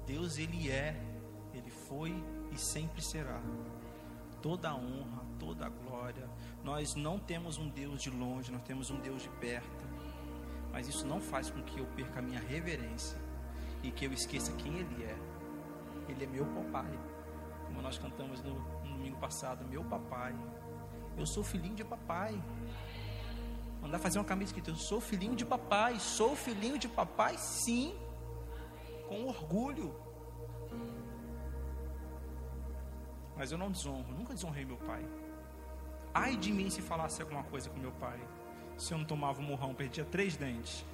Deus, 0.05 0.37
Ele 0.37 0.69
é 0.69 1.01
Ele 1.53 1.71
foi 1.71 2.13
e 2.51 2.57
sempre 2.57 3.01
será. 3.01 3.41
Toda 4.43 4.69
a 4.69 4.75
honra, 4.75 5.25
toda 5.39 5.65
a 5.65 5.69
glória. 5.69 6.29
Nós 6.63 6.95
não 6.95 7.17
temos 7.17 7.57
um 7.57 7.69
Deus 7.69 8.01
de 8.01 8.09
longe, 8.09 8.51
nós 8.51 8.61
temos 8.63 8.91
um 8.91 8.99
Deus 8.99 9.23
de 9.23 9.29
perto. 9.29 9.85
Mas 10.69 10.87
isso 10.87 11.07
não 11.07 11.21
faz 11.21 11.49
com 11.49 11.63
que 11.63 11.79
eu 11.79 11.85
perca 11.95 12.19
a 12.19 12.21
minha 12.21 12.41
reverência 12.41 13.17
e 13.81 13.89
que 13.89 14.05
eu 14.05 14.11
esqueça 14.11 14.51
quem 14.53 14.79
Ele 14.79 15.03
é. 15.05 15.17
Ele 16.09 16.25
é 16.25 16.27
meu 16.27 16.45
papai. 16.45 16.99
Como 17.65 17.81
nós 17.81 17.97
cantamos 17.97 18.41
no, 18.41 18.55
no 18.83 18.97
domingo 18.97 19.17
passado, 19.17 19.65
meu 19.65 19.85
papai. 19.85 20.35
Eu 21.17 21.25
sou 21.25 21.41
filhinho 21.41 21.75
de 21.75 21.85
papai. 21.85 22.37
Mandar 23.81 23.97
fazer 23.99 24.19
uma 24.19 24.25
camisa 24.25 24.53
que 24.53 24.69
eu 24.69 24.75
sou 24.75 24.99
filhinho 24.99 25.37
de 25.37 25.45
papai. 25.45 25.99
Sou 26.01 26.35
filhinho 26.35 26.77
de 26.77 26.89
papai, 26.89 27.37
sim. 27.37 27.95
Com 29.07 29.25
orgulho. 29.25 30.02
Mas 33.35 33.51
eu 33.51 33.57
não 33.57 33.71
desonro, 33.71 34.11
nunca 34.13 34.33
desonrei 34.33 34.65
meu 34.65 34.77
pai. 34.77 35.03
Ai 36.13 36.37
de 36.37 36.51
mim 36.51 36.69
se 36.69 36.81
falasse 36.81 37.21
alguma 37.21 37.43
coisa 37.43 37.69
com 37.69 37.79
meu 37.79 37.91
pai. 37.93 38.19
Se 38.77 38.93
eu 38.93 38.97
não 38.97 39.05
tomava 39.05 39.41
um 39.41 39.43
murrão, 39.43 39.73
perdia 39.73 40.05
três 40.05 40.35
dentes. 40.35 40.85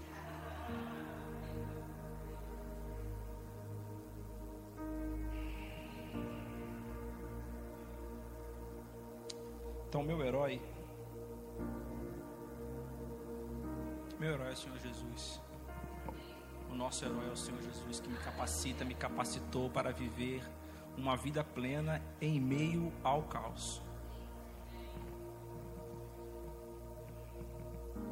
Então, 9.90 10.04
meu 10.04 10.22
herói, 10.22 10.62
meu 14.20 14.34
herói 14.34 14.50
é 14.50 14.54
o 14.54 14.56
Senhor 14.56 14.78
Jesus. 14.78 15.42
O 16.70 16.76
nosso 16.76 17.04
herói 17.04 17.28
é 17.28 17.32
o 17.32 17.36
Senhor 17.36 17.60
Jesus 17.62 18.00
que 18.00 18.08
me 18.08 18.18
capacita, 18.20 18.86
me 18.86 18.94
capacitou 18.94 19.70
para 19.70 19.92
viver 19.92 20.44
uma 21.00 21.16
vida 21.16 21.44
plena 21.44 22.04
em 22.20 22.40
meio 22.40 22.92
ao 23.04 23.24
caos. 23.24 23.82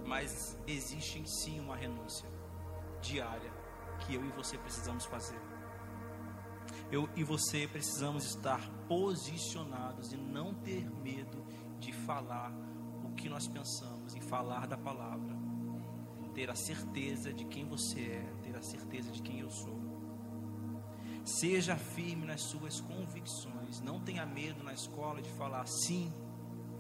Mas 0.06 0.58
existe 0.66 1.20
em 1.20 1.26
si 1.26 1.60
uma 1.60 1.76
renúncia 1.76 2.30
diária 3.02 3.52
que 4.00 4.16
eu 4.16 4.26
e 4.26 4.30
você 4.30 4.58
precisamos 4.58 5.06
fazer. 5.06 5.40
Eu 6.90 7.10
e 7.16 7.24
você 7.24 7.68
precisamos 7.68 8.26
estar 8.26 8.70
posicionados 8.88 10.14
e 10.14 10.18
não 10.18 10.54
ter 10.54 10.90
medo 10.90 11.46
de 11.80 11.92
falar 11.92 12.54
o 13.04 13.12
que 13.16 13.28
nós 13.28 13.48
pensamos, 13.48 14.16
em 14.16 14.22
falar 14.22 14.66
da 14.66 14.78
palavra. 14.78 15.36
Ter 16.34 16.50
a 16.50 16.56
certeza 16.56 17.34
de 17.34 17.46
quem 17.46 17.66
você 17.66 18.00
é, 18.00 18.34
ter 18.44 18.56
a 18.56 18.62
certeza 18.62 19.12
de 19.12 19.22
quem 19.22 19.40
eu 19.40 19.50
sou. 19.50 19.87
Seja 21.28 21.76
firme 21.76 22.26
nas 22.26 22.42
suas 22.42 22.80
convicções. 22.80 23.82
Não 23.82 24.00
tenha 24.00 24.26
medo 24.26 24.64
na 24.64 24.74
escola 24.74 25.22
de 25.22 25.30
falar 25.32 25.66
sim, 25.68 26.10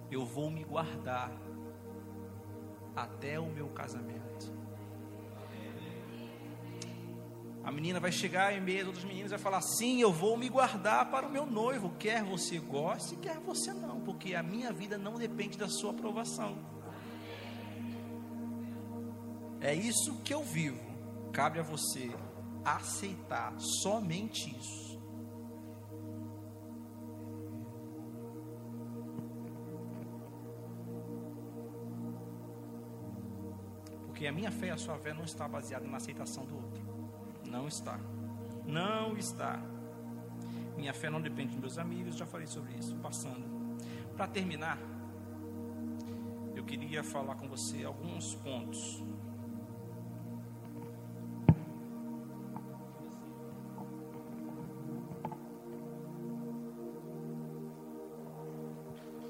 eu 0.10 0.26
vou 0.26 0.50
me 0.50 0.64
guardar 0.64 1.30
até 2.96 3.38
o 3.38 3.48
meu 3.48 3.68
casamento. 3.68 4.56
A 7.62 7.72
menina 7.74 8.00
vai 8.00 8.14
chegar 8.14 8.54
em 8.54 8.62
meio 8.62 8.88
outros 8.88 9.04
meninos 9.04 9.30
e 9.30 9.36
vai 9.36 9.40
falar: 9.40 9.60
Sim, 9.60 10.00
eu 10.00 10.14
vou 10.14 10.38
me 10.38 10.48
guardar 10.48 11.12
para 11.12 11.28
o 11.28 11.30
meu 11.30 11.46
noivo, 11.46 11.94
quer 12.00 12.24
você 12.24 12.58
goste, 12.58 13.18
quer 13.18 13.40
você 13.40 13.74
não, 13.74 14.00
porque 14.00 14.34
a 14.34 14.42
minha 14.42 14.72
vida 14.72 14.98
não 14.98 15.16
depende 15.16 15.58
da 15.58 15.68
sua 15.68 15.92
aprovação. 15.92 16.58
É 19.60 19.74
isso 19.74 20.22
que 20.24 20.34
eu 20.34 20.42
vivo. 20.42 20.80
Cabe 21.34 21.60
a 21.60 21.64
você 21.64 22.16
aceitar 22.76 23.54
somente 23.60 24.50
isso. 24.58 25.00
Porque 34.08 34.28
a 34.28 34.32
minha 34.32 34.52
fé 34.52 34.72
a 34.72 34.78
sua 34.78 34.98
fé 34.98 35.14
não 35.14 35.24
está 35.24 35.48
baseada 35.48 35.88
na 35.88 35.98
aceitação 35.98 36.46
do 36.46 36.56
outro. 36.56 36.84
Não 37.48 37.68
está. 37.68 38.00
Não 38.66 39.16
está. 39.16 39.62
Minha 40.76 40.94
fé 40.94 41.10
não 41.10 41.22
depende 41.22 41.52
dos 41.52 41.60
meus 41.60 41.78
amigos, 41.78 42.18
já 42.18 42.26
falei 42.26 42.48
sobre 42.48 42.74
isso. 42.74 42.96
Passando. 42.98 43.46
Para 44.18 44.28
terminar, 44.28 44.78
eu 46.56 46.66
queria 46.66 47.04
falar 47.04 47.36
com 47.36 47.48
você 47.48 47.86
alguns 47.86 48.36
pontos 48.36 49.02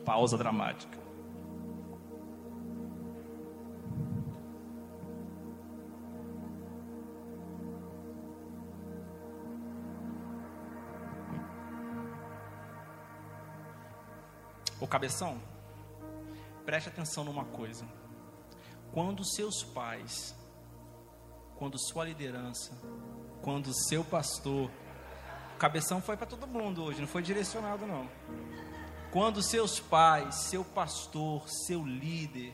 pausa 0.08 0.38
dramática. 0.38 0.98
O 14.80 14.88
cabeção, 14.88 15.42
preste 16.66 16.88
atenção 16.88 17.26
numa 17.26 17.44
coisa. 17.44 17.86
Quando 18.94 19.26
seus 19.26 19.62
pais, 19.62 20.34
quando 21.58 21.78
sua 21.78 22.06
liderança, 22.06 22.72
quando 23.42 23.74
seu 23.90 24.06
pastor, 24.06 24.72
o 25.54 25.58
cabeção 25.58 26.02
foi 26.02 26.16
para 26.16 26.28
todo 26.28 26.48
mundo 26.48 26.82
hoje, 26.82 27.02
não 27.02 27.08
foi 27.10 27.22
direcionado 27.22 27.86
não. 27.86 28.08
Quando 29.12 29.42
seus 29.42 29.80
pais, 29.80 30.36
seu 30.50 30.66
pastor, 30.66 31.50
seu 31.50 31.86
líder 31.86 32.54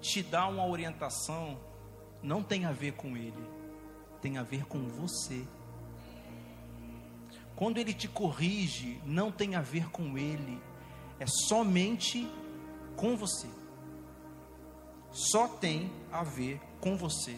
te 0.00 0.22
dá 0.22 0.46
uma 0.46 0.66
orientação, 0.66 1.58
não 2.22 2.42
tem 2.42 2.64
a 2.64 2.72
ver 2.72 2.92
com 2.92 3.16
ele, 3.16 3.44
tem 4.20 4.38
a 4.38 4.42
ver 4.42 4.66
com 4.66 4.86
você. 4.88 5.44
Quando 7.56 7.78
ele 7.78 7.92
te 7.92 8.08
corrige, 8.08 9.00
não 9.04 9.30
tem 9.30 9.54
a 9.54 9.60
ver 9.60 9.90
com 9.90 10.16
ele, 10.16 10.60
é 11.18 11.26
somente 11.26 12.30
com 12.96 13.16
você. 13.16 13.48
Só 15.10 15.48
tem 15.48 15.90
a 16.10 16.22
ver 16.22 16.60
com 16.80 16.96
você. 16.96 17.36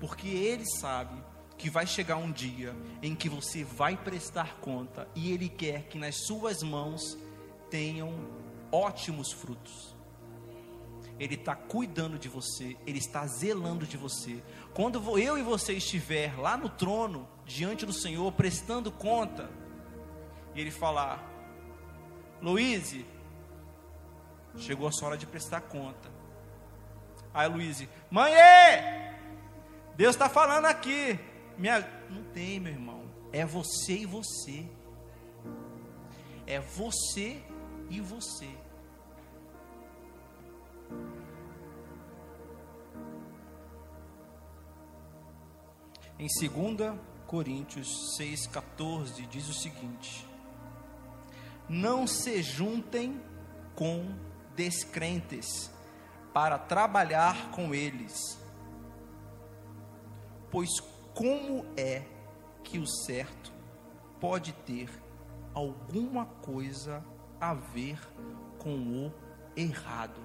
Porque 0.00 0.28
ele 0.28 0.64
sabe 0.66 1.23
que 1.56 1.70
vai 1.70 1.86
chegar 1.86 2.16
um 2.16 2.32
dia 2.32 2.74
em 3.02 3.14
que 3.14 3.28
você 3.28 3.64
vai 3.64 3.96
prestar 3.96 4.56
conta 4.56 5.08
e 5.14 5.32
Ele 5.32 5.48
quer 5.48 5.84
que 5.84 5.98
nas 5.98 6.26
suas 6.26 6.62
mãos 6.62 7.16
tenham 7.70 8.12
ótimos 8.70 9.32
frutos. 9.32 9.94
Ele 11.18 11.36
está 11.36 11.54
cuidando 11.54 12.18
de 12.18 12.28
você, 12.28 12.76
Ele 12.86 12.98
está 12.98 13.24
zelando 13.26 13.86
de 13.86 13.96
você. 13.96 14.42
Quando 14.72 15.18
eu 15.18 15.38
e 15.38 15.42
você 15.42 15.74
estiver 15.74 16.36
lá 16.38 16.56
no 16.56 16.68
trono, 16.68 17.28
diante 17.44 17.86
do 17.86 17.92
Senhor, 17.92 18.30
prestando 18.32 18.90
conta, 18.90 19.48
e 20.54 20.60
Ele 20.60 20.72
falar: 20.72 21.24
Luiz, 22.42 22.96
chegou 24.56 24.88
a 24.88 24.92
sua 24.92 25.08
hora 25.08 25.16
de 25.16 25.26
prestar 25.26 25.60
conta. 25.60 26.10
Aí 27.32 27.48
Luiz, 27.48 27.86
mãe, 28.10 28.32
Deus 29.96 30.14
está 30.14 30.28
falando 30.28 30.66
aqui. 30.66 31.18
Minha... 31.56 31.80
Não 32.10 32.22
tem, 32.32 32.60
meu 32.60 32.72
irmão. 32.72 33.02
É 33.32 33.44
você 33.44 33.98
e 33.98 34.06
você. 34.06 34.66
É 36.46 36.60
você 36.60 37.42
e 37.90 38.00
você. 38.00 38.48
Em 46.18 46.28
2 46.28 46.98
Coríntios 47.26 48.16
6,14 48.18 49.26
diz 49.28 49.48
o 49.48 49.52
seguinte: 49.52 50.26
Não 51.68 52.06
se 52.06 52.42
juntem 52.42 53.20
com 53.74 54.14
descrentes 54.54 55.70
para 56.32 56.58
trabalhar 56.58 57.50
com 57.50 57.74
eles, 57.74 58.38
pois 60.50 60.70
como 61.14 61.64
é 61.76 62.02
que 62.64 62.78
o 62.78 62.86
certo 62.86 63.52
pode 64.20 64.52
ter 64.52 64.90
alguma 65.54 66.26
coisa 66.26 67.04
a 67.40 67.54
ver 67.54 68.00
com 68.58 69.06
o 69.06 69.12
errado? 69.56 70.20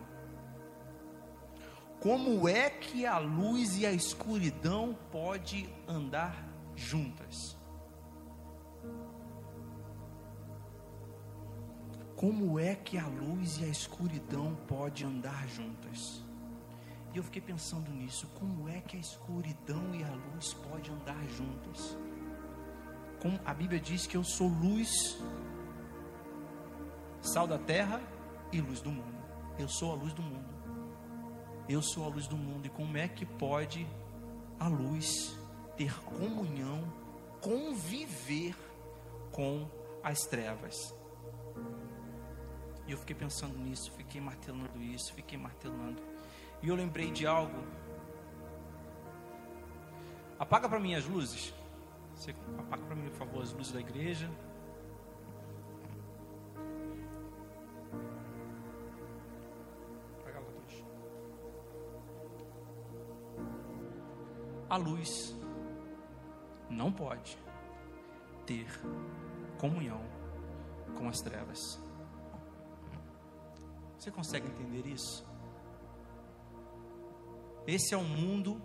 Como 1.99 2.47
é 2.47 2.69
que 2.69 3.05
a 3.05 3.19
luz 3.19 3.77
e 3.77 3.85
a 3.85 3.91
escuridão 3.91 4.97
pode 5.11 5.69
andar 5.87 6.47
juntas? 6.75 7.55
Como 12.15 12.57
é 12.57 12.73
que 12.75 12.97
a 12.97 13.07
luz 13.07 13.59
e 13.59 13.65
a 13.65 13.67
escuridão 13.67 14.55
pode 14.67 15.05
andar 15.05 15.47
juntas? 15.47 16.28
E 17.13 17.17
eu 17.17 17.23
fiquei 17.23 17.41
pensando 17.41 17.89
nisso, 17.91 18.27
como 18.35 18.69
é 18.69 18.81
que 18.81 18.97
a 18.97 18.99
escuridão 18.99 19.95
e 19.95 20.03
a 20.03 20.11
luz 20.11 20.53
podem 20.53 20.93
andar 20.93 21.21
juntas? 21.29 21.97
como 23.21 23.39
a 23.45 23.53
Bíblia 23.53 23.79
diz 23.79 24.07
que 24.07 24.15
eu 24.15 24.23
sou 24.23 24.47
luz, 24.47 24.89
sal 27.21 27.45
da 27.45 27.57
terra 27.57 28.01
e 28.51 28.61
luz 28.61 28.81
do 28.81 28.91
mundo. 28.91 29.19
Eu 29.57 29.67
sou 29.67 29.91
a 29.91 29.95
luz 29.95 30.13
do 30.13 30.21
mundo. 30.21 30.47
Eu 31.67 31.81
sou 31.81 32.05
a 32.05 32.07
luz 32.07 32.27
do 32.27 32.37
mundo. 32.37 32.65
E 32.65 32.69
como 32.69 32.97
é 32.97 33.07
que 33.07 33.25
pode 33.25 33.85
a 34.59 34.67
luz 34.67 35.37
ter 35.75 35.93
comunhão, 36.03 36.81
conviver 37.41 38.55
com 39.31 39.69
as 40.01 40.19
trevas? 40.21 40.95
E 42.87 42.91
eu 42.91 42.97
fiquei 42.97 43.15
pensando 43.15 43.57
nisso, 43.59 43.91
fiquei 43.91 44.19
martelando 44.19 44.81
isso, 44.81 45.13
fiquei 45.13 45.37
martelando. 45.37 46.01
E 46.61 46.67
eu 46.67 46.75
lembrei 46.75 47.11
de 47.11 47.25
algo. 47.25 47.63
Apaga 50.37 50.67
para 50.67 50.79
mim 50.79 50.95
as 50.95 51.05
luzes. 51.05 51.53
Você 52.15 52.35
apaga 52.57 52.83
para 52.83 52.95
mim, 52.95 53.09
por 53.09 53.17
favor, 53.17 53.43
as 53.43 53.53
luzes 53.53 53.71
da 53.71 53.79
igreja. 53.79 54.29
A 64.69 64.77
luz 64.77 65.35
não 66.69 66.91
pode 66.91 67.35
ter 68.45 68.67
comunhão 69.57 69.99
com 70.95 71.09
as 71.09 71.21
trevas. 71.21 71.81
Você 73.97 74.11
consegue 74.11 74.47
entender 74.47 74.85
isso? 74.87 75.28
Esse 77.67 77.93
é 77.93 77.97
o 77.97 78.03
mundo 78.03 78.61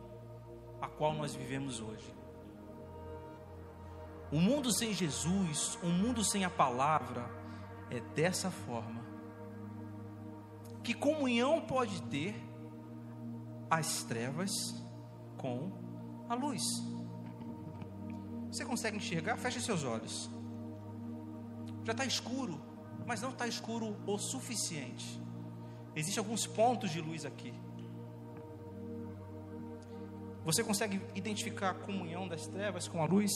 a 0.81 0.89
qual 0.89 1.15
nós 1.15 1.35
vivemos 1.35 1.81
hoje. 1.81 2.15
O 4.31 4.41
mundo 4.41 4.73
sem 4.73 4.93
Jesus, 4.93 5.79
o 5.83 5.87
mundo 5.87 6.25
sem 6.25 6.45
a 6.45 6.51
palavra, 6.51 7.31
é 7.91 8.01
dessa 8.01 8.51
forma. 8.51 9.05
Que 10.83 10.93
comunhão 10.93 11.61
pode 11.61 12.03
ter 12.03 12.35
as 13.71 14.03
trevas 14.03 14.51
com 15.39 15.73
a 16.29 16.35
luz? 16.35 16.63
Você 18.49 18.65
consegue 18.65 18.97
enxergar? 18.97 19.37
Feche 19.37 19.61
seus 19.61 19.85
olhos. 19.85 20.31
Já 21.85 21.93
está 21.93 22.05
escuro, 22.05 22.61
mas 23.07 23.21
não 23.21 23.31
está 23.31 23.47
escuro 23.47 23.97
o 24.07 24.19
suficiente. 24.19 25.21
Existem 25.95 26.23
alguns 26.23 26.47
pontos 26.47 26.91
de 26.91 27.01
luz 27.01 27.25
aqui. 27.25 27.55
Você 30.45 30.63
consegue 30.63 31.01
identificar 31.15 31.71
a 31.71 31.75
comunhão 31.75 32.29
das 32.29 32.47
trevas 32.47 32.87
com 32.87 33.03
a 33.03 33.07
luz? 33.07 33.33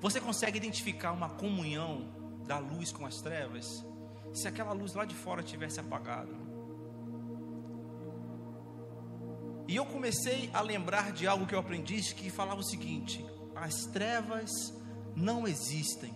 Você 0.00 0.20
consegue 0.20 0.56
identificar 0.56 1.12
uma 1.12 1.28
comunhão 1.28 2.08
da 2.46 2.58
luz 2.58 2.90
com 2.90 3.06
as 3.06 3.20
trevas? 3.20 3.84
se 4.32 4.48
aquela 4.48 4.72
luz 4.72 4.94
lá 4.94 5.04
de 5.04 5.14
fora 5.14 5.42
tivesse 5.42 5.78
apagado. 5.78 6.41
E 9.72 9.76
eu 9.76 9.86
comecei 9.86 10.50
a 10.52 10.60
lembrar 10.60 11.12
de 11.12 11.26
algo 11.26 11.46
que 11.46 11.54
eu 11.54 11.58
aprendi 11.58 12.02
que 12.12 12.28
falava 12.28 12.60
o 12.60 12.62
seguinte: 12.62 13.24
as 13.56 13.86
trevas 13.86 14.50
não 15.16 15.48
existem. 15.48 16.12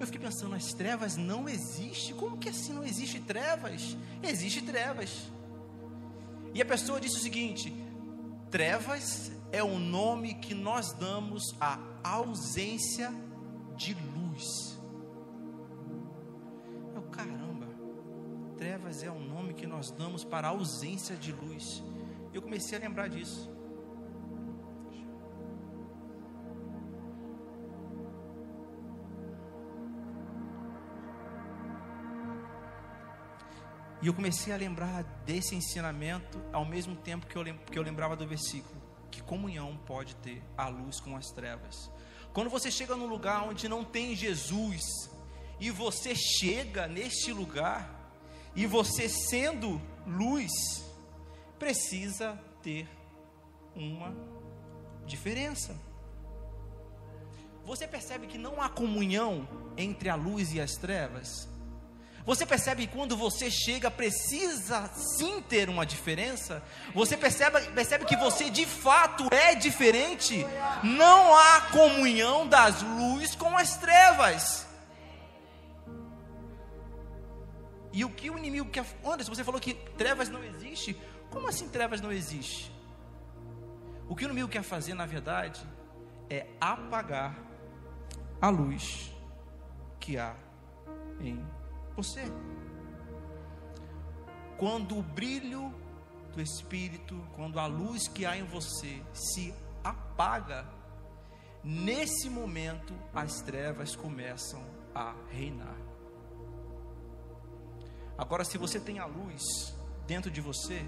Eu 0.00 0.06
fiquei 0.06 0.22
pensando, 0.22 0.54
as 0.54 0.72
trevas 0.72 1.18
não 1.18 1.46
existem? 1.46 2.16
Como 2.16 2.38
que 2.38 2.48
assim 2.48 2.72
não 2.72 2.82
existe 2.82 3.20
trevas? 3.20 3.94
Existe 4.22 4.62
trevas. 4.62 5.30
E 6.54 6.62
a 6.62 6.64
pessoa 6.64 6.98
disse 6.98 7.16
o 7.16 7.20
seguinte: 7.20 7.74
trevas 8.50 9.30
é 9.52 9.62
o 9.62 9.78
nome 9.78 10.32
que 10.32 10.54
nós 10.54 10.94
damos 10.94 11.54
à 11.60 11.78
ausência 12.02 13.12
de 13.76 13.92
luz. 13.92 14.80
trevas 18.56 19.02
é 19.02 19.10
o 19.10 19.18
nome 19.18 19.54
que 19.54 19.66
nós 19.66 19.90
damos 19.90 20.22
para 20.22 20.48
a 20.48 20.50
ausência 20.50 21.16
de 21.16 21.32
luz. 21.32 21.82
Eu 22.32 22.42
comecei 22.42 22.78
a 22.78 22.80
lembrar 22.80 23.08
disso. 23.08 23.50
E 34.02 34.06
eu 34.06 34.14
comecei 34.14 34.52
a 34.52 34.56
lembrar 34.56 35.02
desse 35.26 35.54
ensinamento 35.54 36.40
ao 36.52 36.64
mesmo 36.64 36.96
tempo 36.96 37.26
que 37.26 37.36
eu, 37.36 37.44
que 37.70 37.78
eu 37.78 37.82
lembrava 37.82 38.16
do 38.16 38.26
versículo. 38.26 38.80
Que 39.10 39.20
comunhão 39.22 39.76
pode 39.86 40.14
ter 40.16 40.42
a 40.56 40.68
luz 40.68 41.00
com 41.00 41.16
as 41.16 41.26
trevas? 41.32 41.90
Quando 42.32 42.48
você 42.48 42.70
chega 42.70 42.96
num 42.96 43.06
lugar 43.06 43.42
onde 43.46 43.68
não 43.68 43.84
tem 43.84 44.14
Jesus, 44.14 45.10
e 45.58 45.70
você 45.70 46.14
chega 46.14 46.86
neste 46.86 47.32
lugar, 47.32 48.00
e 48.54 48.66
você, 48.66 49.08
sendo 49.08 49.80
luz, 50.06 50.50
precisa 51.60 52.40
ter 52.62 52.88
uma 53.76 54.12
diferença. 55.06 55.76
Você 57.64 57.86
percebe 57.86 58.26
que 58.26 58.38
não 58.38 58.60
há 58.60 58.68
comunhão 58.70 59.46
entre 59.76 60.08
a 60.08 60.14
luz 60.14 60.52
e 60.54 60.60
as 60.60 60.72
trevas? 60.76 61.48
Você 62.24 62.46
percebe 62.46 62.86
que 62.86 62.96
quando 62.96 63.16
você 63.16 63.50
chega, 63.50 63.90
precisa 63.90 64.88
sim 64.94 65.42
ter 65.42 65.68
uma 65.68 65.84
diferença? 65.84 66.62
Você 66.94 67.16
percebe, 67.16 67.60
percebe 67.72 68.04
que 68.06 68.16
você 68.16 68.48
de 68.48 68.64
fato 68.66 69.28
é 69.30 69.54
diferente? 69.54 70.46
Não 70.82 71.36
há 71.36 71.60
comunhão 71.72 72.46
das 72.46 72.82
luzes 72.82 73.34
com 73.34 73.56
as 73.56 73.76
trevas. 73.76 74.66
E 77.92 78.04
o 78.04 78.10
que 78.10 78.30
o 78.30 78.38
inimigo 78.38 78.70
quer. 78.70 78.86
Anderson, 79.04 79.34
você 79.34 79.44
falou 79.44 79.60
que 79.60 79.74
trevas 79.74 80.28
não 80.28 80.42
existe. 80.44 80.96
Como 81.30 81.48
assim 81.48 81.68
trevas 81.68 82.00
não 82.00 82.10
existe? 82.10 82.72
O 84.08 84.16
que 84.16 84.24
o 84.24 84.26
inimigo 84.26 84.48
quer 84.48 84.62
fazer, 84.62 84.94
na 84.94 85.06
verdade, 85.06 85.64
é 86.28 86.46
apagar 86.60 87.38
a 88.40 88.48
luz 88.48 89.14
que 90.00 90.18
há 90.18 90.34
em 91.20 91.44
você. 91.94 92.24
Quando 94.56 94.98
o 94.98 95.02
brilho 95.02 95.72
do 96.32 96.40
Espírito, 96.40 97.20
quando 97.34 97.58
a 97.58 97.66
luz 97.66 98.08
que 98.08 98.26
há 98.26 98.36
em 98.36 98.44
você 98.44 99.02
se 99.12 99.54
apaga, 99.84 100.66
nesse 101.62 102.28
momento 102.28 102.94
as 103.14 103.40
trevas 103.42 103.94
começam 103.94 104.62
a 104.94 105.14
reinar. 105.28 105.76
Agora, 108.18 108.44
se 108.44 108.58
você 108.58 108.78
tem 108.78 108.98
a 108.98 109.06
luz 109.06 109.42
dentro 110.06 110.30
de 110.30 110.40
você, 110.40 110.84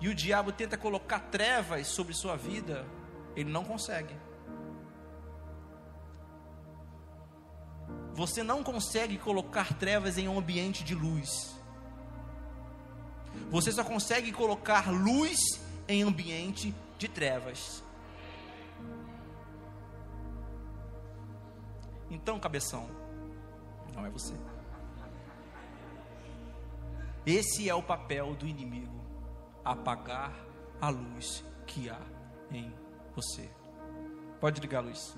e 0.00 0.08
o 0.08 0.14
diabo 0.14 0.52
tenta 0.52 0.76
colocar 0.76 1.20
trevas 1.20 1.88
sobre 1.88 2.14
sua 2.14 2.36
vida, 2.36 2.86
ele 3.34 3.50
não 3.50 3.64
consegue. 3.64 4.14
Você 8.14 8.42
não 8.42 8.64
consegue 8.64 9.16
colocar 9.18 9.74
trevas 9.74 10.18
em 10.18 10.28
um 10.28 10.38
ambiente 10.38 10.82
de 10.82 10.94
luz. 10.94 11.56
Você 13.50 13.70
só 13.70 13.84
consegue 13.84 14.32
colocar 14.32 14.90
luz 14.90 15.38
em 15.86 16.02
ambiente 16.02 16.74
de 16.98 17.08
trevas. 17.08 17.82
Então, 22.10 22.40
cabeção, 22.40 22.88
não 23.94 24.04
é 24.04 24.10
você. 24.10 24.34
Esse 27.24 27.68
é 27.68 27.74
o 27.74 27.82
papel 27.82 28.34
do 28.34 28.46
inimigo: 28.46 28.97
apagar 29.72 30.32
a 30.80 30.88
luz 30.88 31.44
que 31.66 31.90
há 31.90 32.00
em 32.50 32.72
você. 33.14 33.50
Pode 34.40 34.60
ligar 34.60 34.78
a 34.78 34.82
luz. 34.82 35.16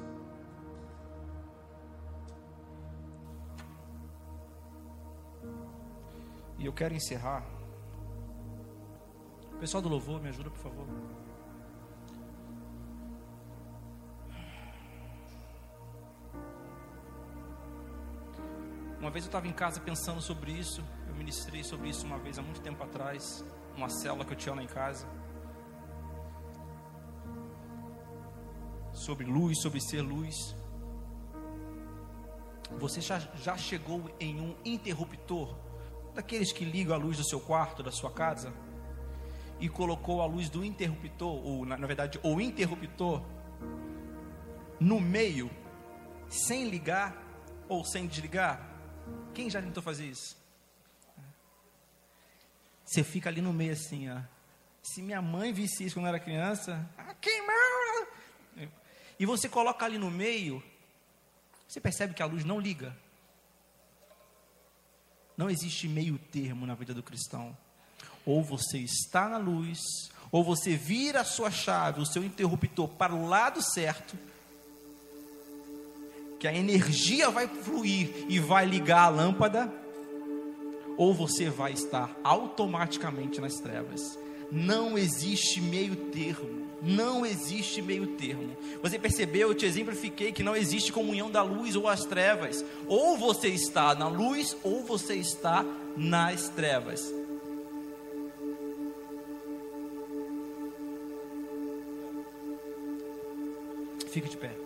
E 6.59 6.67
eu 6.67 6.73
quero 6.73 6.95
encerrar. 6.95 7.45
Pessoal 9.59 9.83
do 9.83 9.89
louvor, 9.89 10.21
me 10.21 10.29
ajuda, 10.29 10.51
por 10.51 10.59
favor. 10.59 10.87
Uma 18.99 19.11
vez 19.11 19.25
eu 19.25 19.29
estava 19.29 19.49
em 19.49 19.53
casa 19.53 19.81
pensando 19.81 20.21
sobre 20.21 20.53
isso 20.53 20.83
ministrei 21.21 21.63
sobre 21.63 21.91
isso 21.91 22.07
uma 22.07 22.19
vez 22.19 22.39
há 22.39 22.43
muito 22.43 22.63
tempo 22.63 22.83
atrás, 22.83 23.45
uma 23.77 23.89
célula 23.89 24.25
que 24.25 24.33
eu 24.33 24.37
tinha 24.37 24.55
lá 24.55 24.63
em 24.63 24.67
casa. 24.67 25.07
Sobre 28.93 29.25
luz, 29.25 29.61
sobre 29.61 29.81
ser 29.81 30.03
luz. 30.03 30.57
Você 32.79 33.01
já, 33.01 33.19
já 33.19 33.57
chegou 33.57 34.11
em 34.21 34.41
um 34.41 34.55
interruptor, 34.65 35.55
daqueles 36.15 36.53
que 36.53 36.65
ligam 36.65 36.95
a 36.95 36.99
luz 36.99 37.17
do 37.17 37.25
seu 37.25 37.41
quarto, 37.41 37.83
da 37.83 37.91
sua 37.91 38.11
casa, 38.11 38.53
e 39.59 39.69
colocou 39.69 40.23
a 40.23 40.27
luz 40.27 40.49
do 40.49 40.65
interruptor, 40.65 41.45
ou 41.45 41.67
na, 41.67 41.77
na 41.77 41.87
verdade, 41.87 42.19
o 42.23 42.41
interruptor, 42.41 43.23
no 44.79 45.01
meio, 45.01 45.51
sem 46.29 46.69
ligar 46.69 47.17
ou 47.69 47.85
sem 47.85 48.07
desligar? 48.07 48.67
Quem 49.35 49.51
já 49.51 49.61
tentou 49.61 49.83
fazer 49.83 50.07
isso? 50.07 50.40
Você 52.91 53.05
fica 53.05 53.29
ali 53.29 53.41
no 53.41 53.53
meio 53.53 53.73
assim, 53.73 54.11
ó. 54.11 54.19
Se 54.83 55.01
minha 55.01 55.23
mãe 55.23 55.53
visse 55.53 55.85
isso 55.85 55.95
quando 55.95 56.09
era 56.09 56.19
criança, 56.19 56.85
ah, 56.99 57.15
queimar! 57.15 58.09
E 59.17 59.25
você 59.25 59.49
coloca 59.49 59.85
ali 59.85 59.97
no 59.97 60.11
meio, 60.11 60.61
você 61.69 61.79
percebe 61.79 62.15
que 62.15 62.23
a 62.23 62.27
luz 62.27 62.45
não 62.45 62.59
liga. 62.59 62.97
Não 65.37 65.49
existe 65.49 65.87
meio 65.87 66.19
termo 66.19 66.67
na 66.67 66.75
vida 66.75 66.93
do 66.93 67.01
cristão. 67.01 67.57
Ou 68.27 68.43
você 68.43 68.79
está 68.79 69.29
na 69.29 69.39
luz, 69.39 69.79
ou 70.33 70.43
você 70.43 70.75
vira 70.75 71.21
a 71.21 71.25
sua 71.25 71.49
chave, 71.49 72.01
o 72.01 72.07
seu 72.07 72.25
interruptor 72.25 72.89
para 72.89 73.15
o 73.15 73.29
lado 73.29 73.63
certo, 73.63 74.19
que 76.41 76.49
a 76.49 76.53
energia 76.53 77.31
vai 77.31 77.47
fluir 77.47 78.27
e 78.29 78.41
vai 78.41 78.67
ligar 78.67 79.05
a 79.05 79.09
lâmpada, 79.11 79.73
ou 81.01 81.15
você 81.15 81.49
vai 81.49 81.73
estar 81.73 82.15
automaticamente 82.23 83.41
nas 83.41 83.55
trevas. 83.55 84.19
Não 84.53 84.99
existe 84.99 85.59
meio 85.59 85.97
termo. 85.97 86.67
Não 86.83 87.25
existe 87.25 87.81
meio 87.81 88.07
termo. 88.19 88.55
Você 88.83 88.99
percebeu, 88.99 89.49
eu 89.49 89.55
te 89.55 89.65
exemplifiquei 89.65 90.31
que 90.31 90.43
não 90.43 90.55
existe 90.55 90.93
comunhão 90.93 91.31
da 91.31 91.43
luz 91.43 91.75
ou 91.75 91.89
as 91.89 92.05
trevas. 92.05 92.63
Ou 92.87 93.17
você 93.17 93.49
está 93.49 93.95
na 93.95 94.09
luz 94.09 94.55
ou 94.63 94.85
você 94.85 95.15
está 95.15 95.65
nas 95.97 96.51
trevas. 96.51 97.01
Fique 104.11 104.29
de 104.29 104.37
pé. 104.37 104.60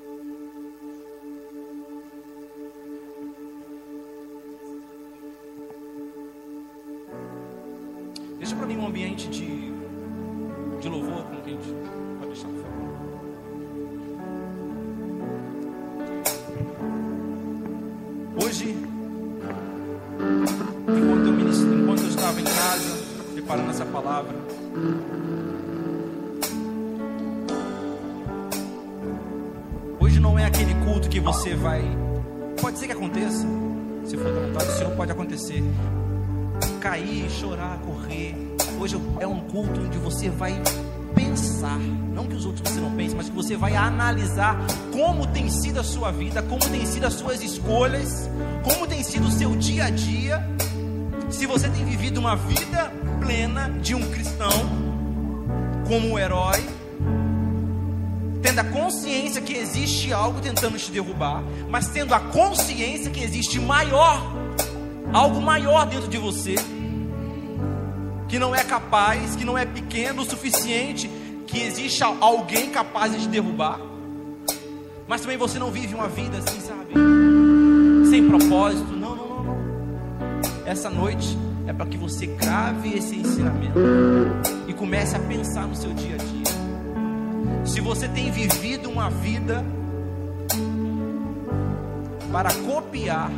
Deixa 8.45 8.57
para 8.57 8.67
mim 8.67 8.77
um 8.77 8.87
ambiente 8.87 9.27
de, 9.29 9.73
de 10.79 10.87
louvor 10.87 11.25
com 11.25 11.41
quem 11.41 11.57
pode 11.57 12.27
deixar 12.27 12.47
por 12.47 12.61
favor. 12.61 12.91
Hoje, 18.45 18.77
enquanto 20.89 21.27
eu, 21.27 21.81
enquanto 21.81 22.03
eu 22.03 22.09
estava 22.11 22.39
em 22.39 22.45
casa, 22.45 22.99
preparando 23.33 23.71
essa 23.71 23.87
palavra, 23.87 24.35
hoje 29.99 30.21
não 30.21 30.39
é 30.39 30.45
aquele 30.45 30.75
culto 30.85 31.09
que 31.09 31.19
você 31.19 31.55
vai. 31.55 31.83
Pode 32.61 32.79
ser 32.79 32.89
que 32.89 32.93
aconteça, 32.93 33.47
se 34.05 34.19
for 34.19 34.31
da 34.31 34.41
vontade 34.41 34.67
do 34.67 34.73
Senhor, 34.73 34.95
pode 34.95 35.13
acontecer 35.13 35.65
cair, 36.85 37.30
chorar, 37.30 37.78
correr. 37.78 38.35
Hoje 38.78 39.01
é 39.18 39.26
um 39.26 39.41
culto 39.41 39.80
onde 39.80 39.97
você 39.97 40.28
vai 40.28 40.53
pensar, 41.14 41.78
não 41.78 42.26
que 42.26 42.35
os 42.35 42.45
outros 42.45 42.68
você 42.68 42.78
não 42.78 42.95
pense, 42.95 43.14
mas 43.14 43.26
que 43.26 43.35
você 43.35 43.57
vai 43.57 43.74
analisar 43.74 44.55
como 44.93 45.26
tem 45.28 45.49
sido 45.49 45.80
a 45.80 45.82
sua 45.82 46.12
vida, 46.12 46.43
como 46.43 46.61
tem 46.68 46.85
sido 46.85 47.07
as 47.07 47.14
suas 47.14 47.43
escolhas, 47.43 48.28
como 48.62 48.87
tem 48.87 49.03
sido 49.03 49.28
o 49.28 49.30
seu 49.30 49.57
dia 49.57 49.87
a 49.87 49.91
dia. 49.91 50.47
Se 51.30 51.47
você 51.47 51.70
tem 51.70 51.87
vivido 51.87 52.20
uma 52.20 52.37
vida 52.37 52.93
plena 53.18 53.70
de 53.80 53.95
um 53.95 54.11
cristão 54.11 54.53
como 55.89 56.11
um 56.11 56.18
herói, 56.18 56.68
tendo 58.43 58.59
a 58.59 58.64
consciência 58.64 59.41
que 59.41 59.55
existe 59.55 60.12
algo 60.12 60.39
tentando 60.39 60.76
te 60.76 60.91
derrubar, 60.91 61.43
mas 61.66 61.89
tendo 61.89 62.14
a 62.14 62.20
consciência 62.20 63.11
que 63.11 63.24
existe 63.24 63.59
maior, 63.59 64.20
algo 65.14 65.41
maior 65.41 65.87
dentro 65.87 66.09
de 66.09 66.18
você 66.18 66.57
que 68.35 68.39
não 68.41 68.53
é 68.53 68.64
capaz, 68.64 69.37
que 69.37 69.45
não 69.45 69.57
é 69.57 69.64
pequeno 69.64 70.22
o 70.22 70.24
suficiente, 70.24 71.09
que 71.47 71.61
existe 71.62 72.03
alguém 72.03 72.68
capaz 72.68 73.12
de 73.12 73.20
te 73.20 73.28
derrubar. 73.28 73.78
Mas 75.07 75.20
também 75.20 75.37
você 75.37 75.57
não 75.57 75.70
vive 75.70 75.95
uma 75.95 76.09
vida 76.09 76.39
assim, 76.39 76.59
sabe? 76.59 76.95
Sem 78.11 78.26
propósito. 78.28 78.91
Não, 78.91 79.14
não, 79.14 79.28
não, 79.28 79.45
não. 79.45 79.59
Essa 80.66 80.91
noite 80.91 81.39
é 81.68 81.72
para 81.72 81.87
que 81.87 81.97
você 81.97 82.26
grave 82.26 82.99
esse 82.99 83.14
ensinamento 83.14 83.78
e 84.66 84.72
comece 84.72 85.14
a 85.14 85.20
pensar 85.20 85.68
no 85.68 85.76
seu 85.76 85.95
dia 85.95 86.16
a 86.16 86.18
dia. 86.18 87.64
Se 87.64 87.80
você 87.80 88.09
tem 88.09 88.32
vivido 88.32 88.91
uma 88.91 89.11
vida 89.11 89.64
para 92.32 92.53
copiar 92.53 93.30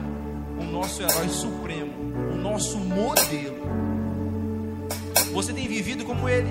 o 0.59 0.65
nosso 0.65 1.03
herói 1.03 1.29
supremo, 1.29 1.93
o 2.33 2.37
nosso 2.39 2.79
modelo, 2.79 3.66
você 5.37 5.53
tem 5.53 5.69
vivido 5.69 6.03
como 6.03 6.31
ele. 6.31 6.49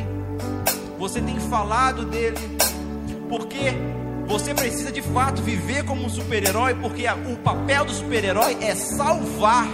Você 0.99 1.19
tem 1.19 1.39
falado 1.39 2.05
dele. 2.05 2.37
Porque 3.27 3.73
você 4.27 4.53
precisa 4.53 4.91
de 4.91 5.01
fato 5.01 5.41
viver 5.41 5.83
como 5.85 6.05
um 6.05 6.09
super-herói, 6.09 6.75
porque 6.75 7.03
o 7.07 7.35
papel 7.37 7.85
do 7.85 7.91
super-herói 7.91 8.55
é 8.61 8.75
salvar. 8.75 9.67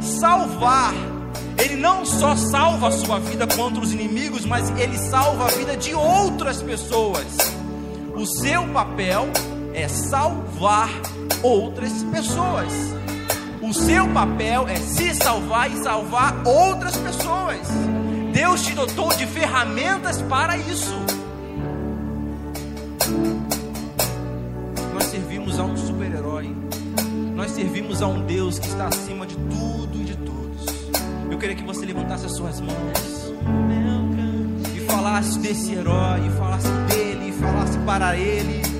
Salvar. 0.00 0.94
Ele 1.58 1.76
não 1.76 2.06
só 2.06 2.34
salva 2.34 2.88
a 2.88 2.90
sua 2.90 3.18
vida 3.18 3.46
contra 3.46 3.82
os 3.82 3.92
inimigos, 3.92 4.46
mas 4.46 4.70
ele 4.78 4.96
salva 4.96 5.44
a 5.44 5.48
vida 5.48 5.76
de 5.76 5.92
outras 5.92 6.62
pessoas. 6.62 7.26
O 8.14 8.24
seu 8.24 8.66
papel 8.68 9.28
é 9.74 9.88
salvar 9.88 10.88
outras 11.42 11.92
pessoas. 12.04 12.72
O 13.60 13.74
seu 13.74 14.08
papel 14.08 14.66
é 14.68 14.76
se 14.76 15.14
salvar 15.14 15.70
e 15.70 15.76
salvar 15.82 16.34
outras 16.46 16.96
pessoas. 16.96 17.95
Deus 18.36 18.60
te 18.60 18.74
dotou 18.74 19.08
de 19.14 19.26
ferramentas 19.26 20.20
para 20.20 20.58
isso. 20.58 20.94
Nós 24.92 25.04
servimos 25.04 25.58
a 25.58 25.64
um 25.64 25.74
super-herói. 25.74 26.54
Nós 27.34 27.52
servimos 27.52 28.02
a 28.02 28.06
um 28.08 28.26
Deus 28.26 28.58
que 28.58 28.66
está 28.66 28.88
acima 28.88 29.26
de 29.26 29.36
tudo 29.36 30.02
e 30.02 30.04
de 30.04 30.16
todos. 30.16 30.66
Eu 31.30 31.38
queria 31.38 31.56
que 31.56 31.64
você 31.64 31.86
levantasse 31.86 32.26
as 32.26 32.36
suas 32.36 32.60
mãos 32.60 33.32
e 34.76 34.80
falasse 34.80 35.38
desse 35.38 35.72
herói, 35.72 36.26
e 36.26 36.30
falasse 36.36 36.68
dele, 36.90 37.30
e 37.30 37.32
falasse 37.40 37.78
para 37.86 38.18
ele. 38.18 38.75